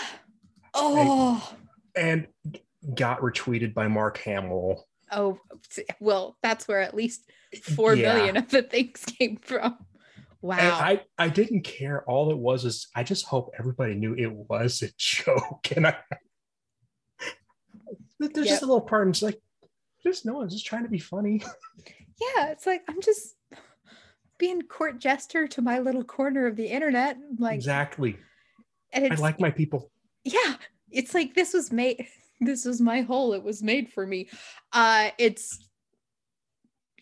Oh. 0.75 1.55
and 1.95 2.27
got 2.95 3.21
retweeted 3.21 3.75
by 3.75 3.89
Mark 3.89 4.19
Hamill. 4.19 4.87
Oh, 5.13 5.39
well, 6.01 6.37
that's 6.43 6.67
where 6.69 6.81
at 6.81 6.95
least 6.95 7.23
four 7.63 7.95
Yeah. 7.95 8.15
million 8.15 8.37
of 8.37 8.49
the 8.51 8.63
things 8.63 9.05
came 9.05 9.37
from. 9.37 9.79
Wow. 10.43 10.57
And 10.59 10.73
I, 10.73 11.01
I 11.19 11.29
didn't 11.29 11.63
care. 11.63 12.05
All 12.09 12.31
it 12.31 12.39
was 12.39 12.65
is 12.65 12.89
I 12.95 13.03
just 13.05 13.25
hope 13.27 13.53
everybody 13.59 13.95
knew 13.95 14.15
it 14.15 14.31
was 14.33 14.83
a 14.83 14.89
joke. 14.99 15.69
And 15.75 15.87
I 15.87 15.97
there's 18.19 18.47
Yep. 18.47 18.47
just 18.47 18.63
a 18.63 18.67
little 18.67 18.81
part 18.81 19.03
of 19.03 19.09
me's 19.09 19.23
like, 19.23 19.41
just 20.03 20.25
no 20.27 20.35
one's 20.35 20.53
just 20.53 20.67
trying 20.67 20.85
to 20.85 20.89
be 20.91 20.99
funny. 20.99 21.43
yeah, 22.37 22.49
it's 22.51 22.67
like 22.67 22.83
I'm 22.89 23.01
just 23.01 23.36
being 24.39 24.63
court 24.63 24.99
jester 24.99 25.47
to 25.49 25.63
my 25.63 25.79
little 25.79 26.05
corner 26.05 26.47
of 26.47 26.57
the 26.57 26.67
internet. 26.67 27.19
Like, 27.39 27.55
exactly. 27.57 28.17
and 28.93 29.13
I 29.13 29.17
like 29.17 29.41
my 29.41 29.51
people. 29.51 29.91
yeah, 30.25 30.55
it's 30.91 31.15
like 31.15 31.35
this 31.35 31.53
was 31.53 31.73
made. 31.73 32.07
This 32.39 32.67
was 32.67 32.83
my 32.83 33.01
hole. 33.01 33.33
It 33.33 33.43
was 33.43 33.63
made 33.63 33.89
for 33.89 34.07
me. 34.07 34.29
Uh, 34.71 35.09
it's 35.17 35.59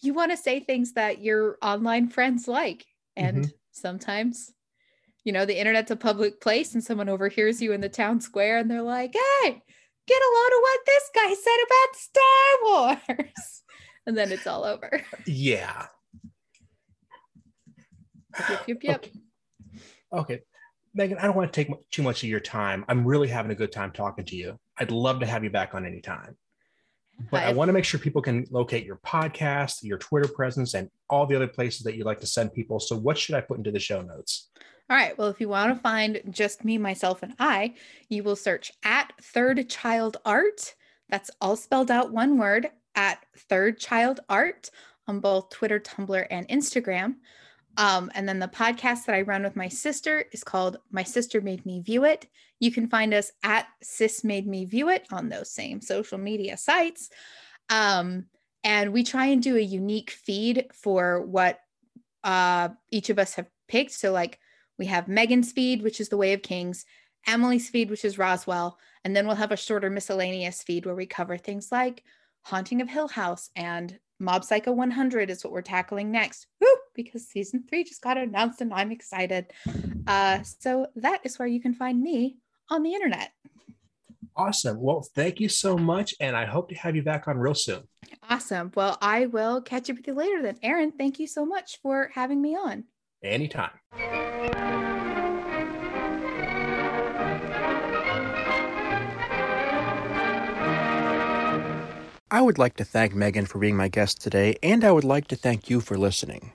you 0.01 0.15
want 0.15 0.31
to 0.31 0.37
say 0.37 0.61
things 0.61 0.93
that 0.93 1.23
your 1.23 1.59
online 1.61 2.09
friends 2.09 2.47
like, 2.47 2.87
and 3.17 3.53
sometimes. 3.73 4.53
You 5.25 5.33
know, 5.33 5.45
the 5.45 5.59
internet's 5.59 5.91
a 5.91 5.97
public 5.97 6.41
place, 6.41 6.75
and 6.75 6.85
someone 6.85 7.09
overhears 7.09 7.61
you 7.61 7.73
in 7.73 7.81
the 7.81 7.89
town 7.89 8.21
square, 8.21 8.59
and 8.59 8.71
they're 8.71 8.81
like, 8.81 9.13
"Hey, 9.13 9.63
get 10.07 10.23
a 10.23 10.35
load 10.35 10.53
of 10.57 10.61
what 10.61 10.81
this 10.87 11.11
guy 11.13 11.35
said 11.35 11.61
about 11.67 11.97
Star 11.97 13.09
Wars," 13.19 13.63
and 14.07 14.17
then 14.17 14.31
it's 14.31 14.47
all 14.47 14.63
over. 14.63 15.03
Yeah. 15.27 15.87
Yep, 18.49 18.63
yep, 18.69 18.83
yep. 18.83 19.05
Okay. 19.05 19.13
okay. 20.13 20.43
Megan, 20.95 21.19
I 21.19 21.23
don't 21.23 21.37
want 21.37 21.53
to 21.53 21.65
take 21.65 21.91
too 21.91 22.03
much 22.03 22.23
of 22.23 22.29
your 22.29 22.41
time. 22.41 22.85
I'm 22.89 23.05
really 23.05 23.29
having 23.29 23.51
a 23.51 23.55
good 23.55 23.73
time 23.73 23.91
talking 23.91 24.25
to 24.27 24.37
you. 24.37 24.59
I'd 24.79 24.91
love 24.93 25.21
to 25.21 25.27
have 25.27 25.43
you 25.43 25.51
back 25.51 25.75
on 25.75 25.85
anytime. 25.85 26.37
But 27.31 27.43
I 27.43 27.49
I've- 27.49 27.57
want 27.57 27.69
to 27.69 27.73
make 27.73 27.85
sure 27.85 27.99
people 28.01 28.23
can 28.23 28.47
locate 28.51 28.85
your 28.85 28.97
podcast, 28.97 29.83
your 29.83 29.99
Twitter 29.99 30.29
presence, 30.29 30.75
and 30.75 30.91
all 31.09 31.27
the 31.27 31.37
other 31.37 31.47
places 31.49 31.83
that 31.83 31.97
you 31.97 32.05
like 32.05 32.21
to 32.21 32.27
send 32.27 32.53
people. 32.53 32.81
So, 32.81 32.97
what 32.97 33.19
should 33.19 33.35
I 33.35 33.41
put 33.41 33.59
into 33.59 33.71
the 33.71 33.79
show 33.81 34.03
notes? 34.03 34.51
All 34.91 34.97
right. 34.97 35.17
Well, 35.17 35.29
if 35.29 35.41
you 35.41 35.49
want 35.49 35.73
to 35.75 35.81
find 35.81 36.21
just 36.31 36.65
me, 36.65 36.77
myself, 36.77 37.23
and 37.23 37.35
I, 37.39 37.75
you 38.09 38.23
will 38.23 38.37
search 38.37 38.73
at 38.85 39.13
Third 39.23 39.69
Child 39.71 40.19
Art. 40.25 40.75
That's 41.09 41.31
all 41.41 41.57
spelled 41.57 41.91
out 41.91 42.13
one 42.13 42.37
word 42.39 42.71
at 42.95 43.25
Third 43.37 43.79
Child 43.79 44.21
Art 44.29 44.71
on 45.07 45.21
both 45.21 45.51
Twitter, 45.51 45.79
Tumblr, 45.81 46.27
and 46.31 46.49
Instagram. 46.49 47.17
Um, 47.77 48.11
and 48.15 48.29
then 48.29 48.39
the 48.39 48.49
podcast 48.49 49.07
that 49.07 49.15
I 49.15 49.23
run 49.23 49.43
with 49.43 49.57
my 49.57 49.69
sister 49.69 50.25
is 50.33 50.45
called 50.45 50.79
My 50.91 51.03
Sister 51.03 51.41
Made 51.41 51.67
Me 51.67 51.81
View 51.81 52.05
It. 52.05 52.27
You 52.61 52.71
can 52.71 52.89
find 52.89 53.13
us 53.13 53.33
at 53.43 53.67
Sis 53.83 54.23
Made 54.25 54.47
Me 54.47 54.65
View 54.65 54.89
It 54.89 55.07
on 55.11 55.29
those 55.29 55.51
same 55.51 55.81
social 55.81 56.19
media 56.19 56.57
sites. 56.57 57.11
Um, 57.69 58.27
and 58.63 58.93
we 58.93 59.03
try 59.03 59.27
and 59.27 59.43
do 59.43 59.57
a 59.57 59.61
unique 59.61 60.11
feed 60.11 60.67
for 60.73 61.21
what 61.23 61.59
uh, 62.23 62.71
each 62.91 63.11
of 63.11 63.19
us 63.19 63.35
have 63.35 63.49
picked. 63.69 63.93
So, 63.93 64.13
like, 64.13 64.39
we 64.79 64.87
have 64.87 65.09
Megan's 65.09 65.53
feed, 65.53 65.83
which 65.83 66.01
is 66.01 66.09
The 66.09 66.17
Way 66.17 66.33
of 66.33 66.43
Kings, 66.43 66.85
Emily's 67.27 67.69
feed, 67.69 67.91
which 67.91 68.05
is 68.05 68.19
Roswell, 68.19 68.79
and 69.05 69.15
then 69.15 69.27
we'll 69.27 69.37
have 69.37 69.53
a 69.53 69.57
shorter 69.57 69.91
miscellaneous 69.91 70.63
feed 70.63 70.87
where 70.87 70.95
we 70.95 71.07
cover 71.07 71.37
things 71.37 71.71
like 71.71 72.03
Haunting 72.43 72.81
of 72.81 72.89
Hill 72.89 73.09
House 73.09 73.51
and 73.57 73.99
Mob 74.21 74.45
Psycho 74.45 74.73
100 74.73 75.31
is 75.31 75.45
what 75.45 75.53
we're 75.53 75.63
tackling 75.63 76.11
next. 76.11 76.47
Woo! 76.61 76.69
Because 76.95 77.27
season 77.27 77.65
three 77.69 77.85
just 77.85 78.03
got 78.03 78.17
announced 78.17 78.61
and 78.61 78.73
I'm 78.73 78.93
excited. 78.93 79.53
Uh, 80.07 80.43
so 80.43 80.87
that 80.97 81.21
is 81.25 81.39
where 81.39 81.49
you 81.49 81.61
can 81.61 81.75
find 81.75 82.01
me 82.01 82.37
on 82.71 82.83
the 82.83 82.95
internet. 82.95 83.33
Awesome. 84.37 84.81
Well, 84.81 85.07
thank 85.15 85.41
you 85.41 85.49
so 85.49 85.77
much. 85.77 86.15
And 86.21 86.37
I 86.37 86.45
hope 86.45 86.69
to 86.71 86.75
have 86.75 86.97
you 86.97 87.03
back 87.03 87.29
on 87.29 87.39
real 87.39 87.55
soon. 87.55 87.83
Awesome. 88.29 88.73
Well, 88.75 88.99
I 89.01 89.27
will 89.27 89.61
catch 89.61 89.91
up 89.91 89.97
with 89.97 90.07
you 90.07 90.15
later 90.15 90.43
then. 90.43 90.59
Aaron, 90.63 90.93
thank 90.93 91.19
you 91.19 91.27
so 91.27 91.45
much 91.47 91.79
for 91.83 92.11
having 92.15 92.41
me 92.41 92.57
on. 92.57 92.85
Anytime. 93.23 93.71
I 102.35 102.41
would 102.41 102.59
like 102.59 102.75
to 102.79 102.85
thank 102.85 103.15
Megan 103.15 103.47
for 103.47 103.61
being 103.61 103.77
my 103.77 103.87
guest 103.87 104.21
today, 104.21 104.57
and 104.61 104.83
I 104.83 104.91
would 104.91 105.05
like 105.05 105.29
to 105.29 105.37
thank 105.37 105.71
you 105.71 105.81
for 105.81 105.97
listening. 105.97 106.51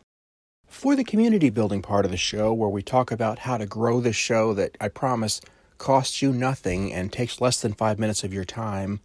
For 0.67 0.93
the 0.93 1.05
community 1.05 1.49
building 1.49 1.81
part 1.81 2.03
of 2.03 2.11
the 2.11 2.17
show, 2.17 2.51
where 2.51 2.67
we 2.67 2.83
talk 2.83 3.13
about 3.13 3.39
how 3.39 3.57
to 3.57 3.65
grow 3.65 4.01
this 4.01 4.17
show 4.17 4.53
that 4.55 4.77
I 4.81 4.89
promise 4.89 5.39
costs 5.77 6.21
you 6.21 6.33
nothing 6.33 6.91
and 6.91 7.13
takes 7.13 7.39
less 7.39 7.61
than 7.61 7.71
five 7.71 7.97
minutes 7.97 8.25
of 8.25 8.33
your 8.33 8.43
time, 8.43 8.99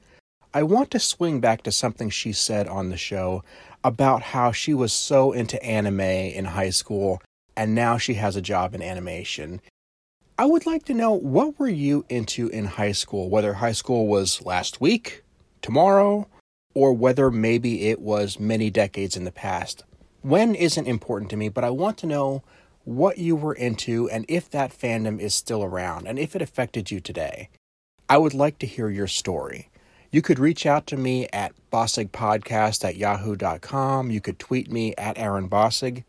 I 0.52 0.64
want 0.64 0.90
to 0.90 0.98
swing 0.98 1.38
back 1.38 1.62
to 1.62 1.70
something 1.70 2.10
she 2.10 2.32
said 2.32 2.66
on 2.66 2.88
the 2.88 2.96
show 2.96 3.44
about 3.84 4.22
how 4.22 4.50
she 4.50 4.74
was 4.74 4.92
so 4.92 5.30
into 5.30 5.62
anime 5.62 6.00
in 6.00 6.44
high 6.44 6.70
school 6.70 7.22
and 7.56 7.76
now 7.76 7.98
she 7.98 8.14
has 8.14 8.34
a 8.34 8.42
job 8.42 8.74
in 8.74 8.82
animation. 8.82 9.60
I 10.36 10.46
would 10.46 10.66
like 10.66 10.84
to 10.86 10.94
know 10.94 11.12
what 11.12 11.56
were 11.56 11.68
you 11.68 12.04
into 12.08 12.48
in 12.48 12.64
high 12.64 12.90
school, 12.90 13.30
whether 13.30 13.52
high 13.52 13.70
school 13.70 14.08
was 14.08 14.44
last 14.44 14.80
week, 14.80 15.22
tomorrow, 15.62 16.26
or 16.74 16.92
whether 16.92 17.30
maybe 17.30 17.88
it 17.88 18.00
was 18.00 18.38
many 18.38 18.68
decades 18.70 19.16
in 19.16 19.24
the 19.24 19.32
past. 19.32 19.84
When 20.22 20.54
isn't 20.54 20.86
important 20.86 21.30
to 21.30 21.36
me, 21.36 21.48
but 21.48 21.64
I 21.64 21.70
want 21.70 21.98
to 21.98 22.06
know 22.06 22.42
what 22.84 23.18
you 23.18 23.34
were 23.34 23.54
into 23.54 24.08
and 24.10 24.24
if 24.28 24.50
that 24.50 24.76
fandom 24.76 25.18
is 25.18 25.34
still 25.34 25.64
around 25.64 26.06
and 26.06 26.18
if 26.18 26.36
it 26.36 26.42
affected 26.42 26.90
you 26.90 27.00
today. 27.00 27.48
I 28.08 28.18
would 28.18 28.34
like 28.34 28.58
to 28.58 28.66
hear 28.66 28.90
your 28.90 29.06
story. 29.06 29.70
You 30.10 30.22
could 30.22 30.38
reach 30.38 30.66
out 30.66 30.86
to 30.88 30.96
me 30.96 31.26
at 31.32 31.54
bossigpodcast 31.72 32.84
at 32.84 32.96
yahoo.com. 32.96 34.10
You 34.10 34.20
could 34.20 34.38
tweet 34.38 34.70
me 34.70 34.94
at 34.96 35.18
Aaron 35.18 35.48
Bossig. 35.48 36.04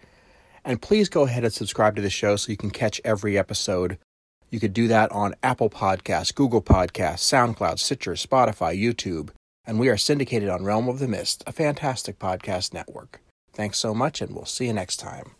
And 0.63 0.81
please 0.81 1.09
go 1.09 1.23
ahead 1.23 1.43
and 1.43 1.53
subscribe 1.53 1.95
to 1.95 2.01
the 2.01 2.09
show 2.09 2.35
so 2.35 2.51
you 2.51 2.57
can 2.57 2.71
catch 2.71 2.99
every 3.03 3.37
episode. 3.37 3.97
You 4.49 4.59
could 4.59 4.73
do 4.73 4.87
that 4.87 5.11
on 5.11 5.35
Apple 5.41 5.69
Podcasts, 5.69 6.33
Google 6.33 6.61
Podcasts, 6.61 7.23
SoundCloud, 7.23 7.79
Stitcher, 7.79 8.13
Spotify, 8.13 8.79
YouTube. 8.79 9.29
And 9.67 9.79
we 9.79 9.89
are 9.89 9.97
syndicated 9.97 10.49
on 10.49 10.63
Realm 10.63 10.87
of 10.87 10.99
the 10.99 11.07
Mist, 11.07 11.43
a 11.47 11.51
fantastic 11.51 12.19
podcast 12.19 12.73
network. 12.73 13.21
Thanks 13.53 13.79
so 13.79 13.93
much, 13.95 14.21
and 14.21 14.35
we'll 14.35 14.45
see 14.45 14.67
you 14.67 14.73
next 14.73 14.97
time. 14.97 15.31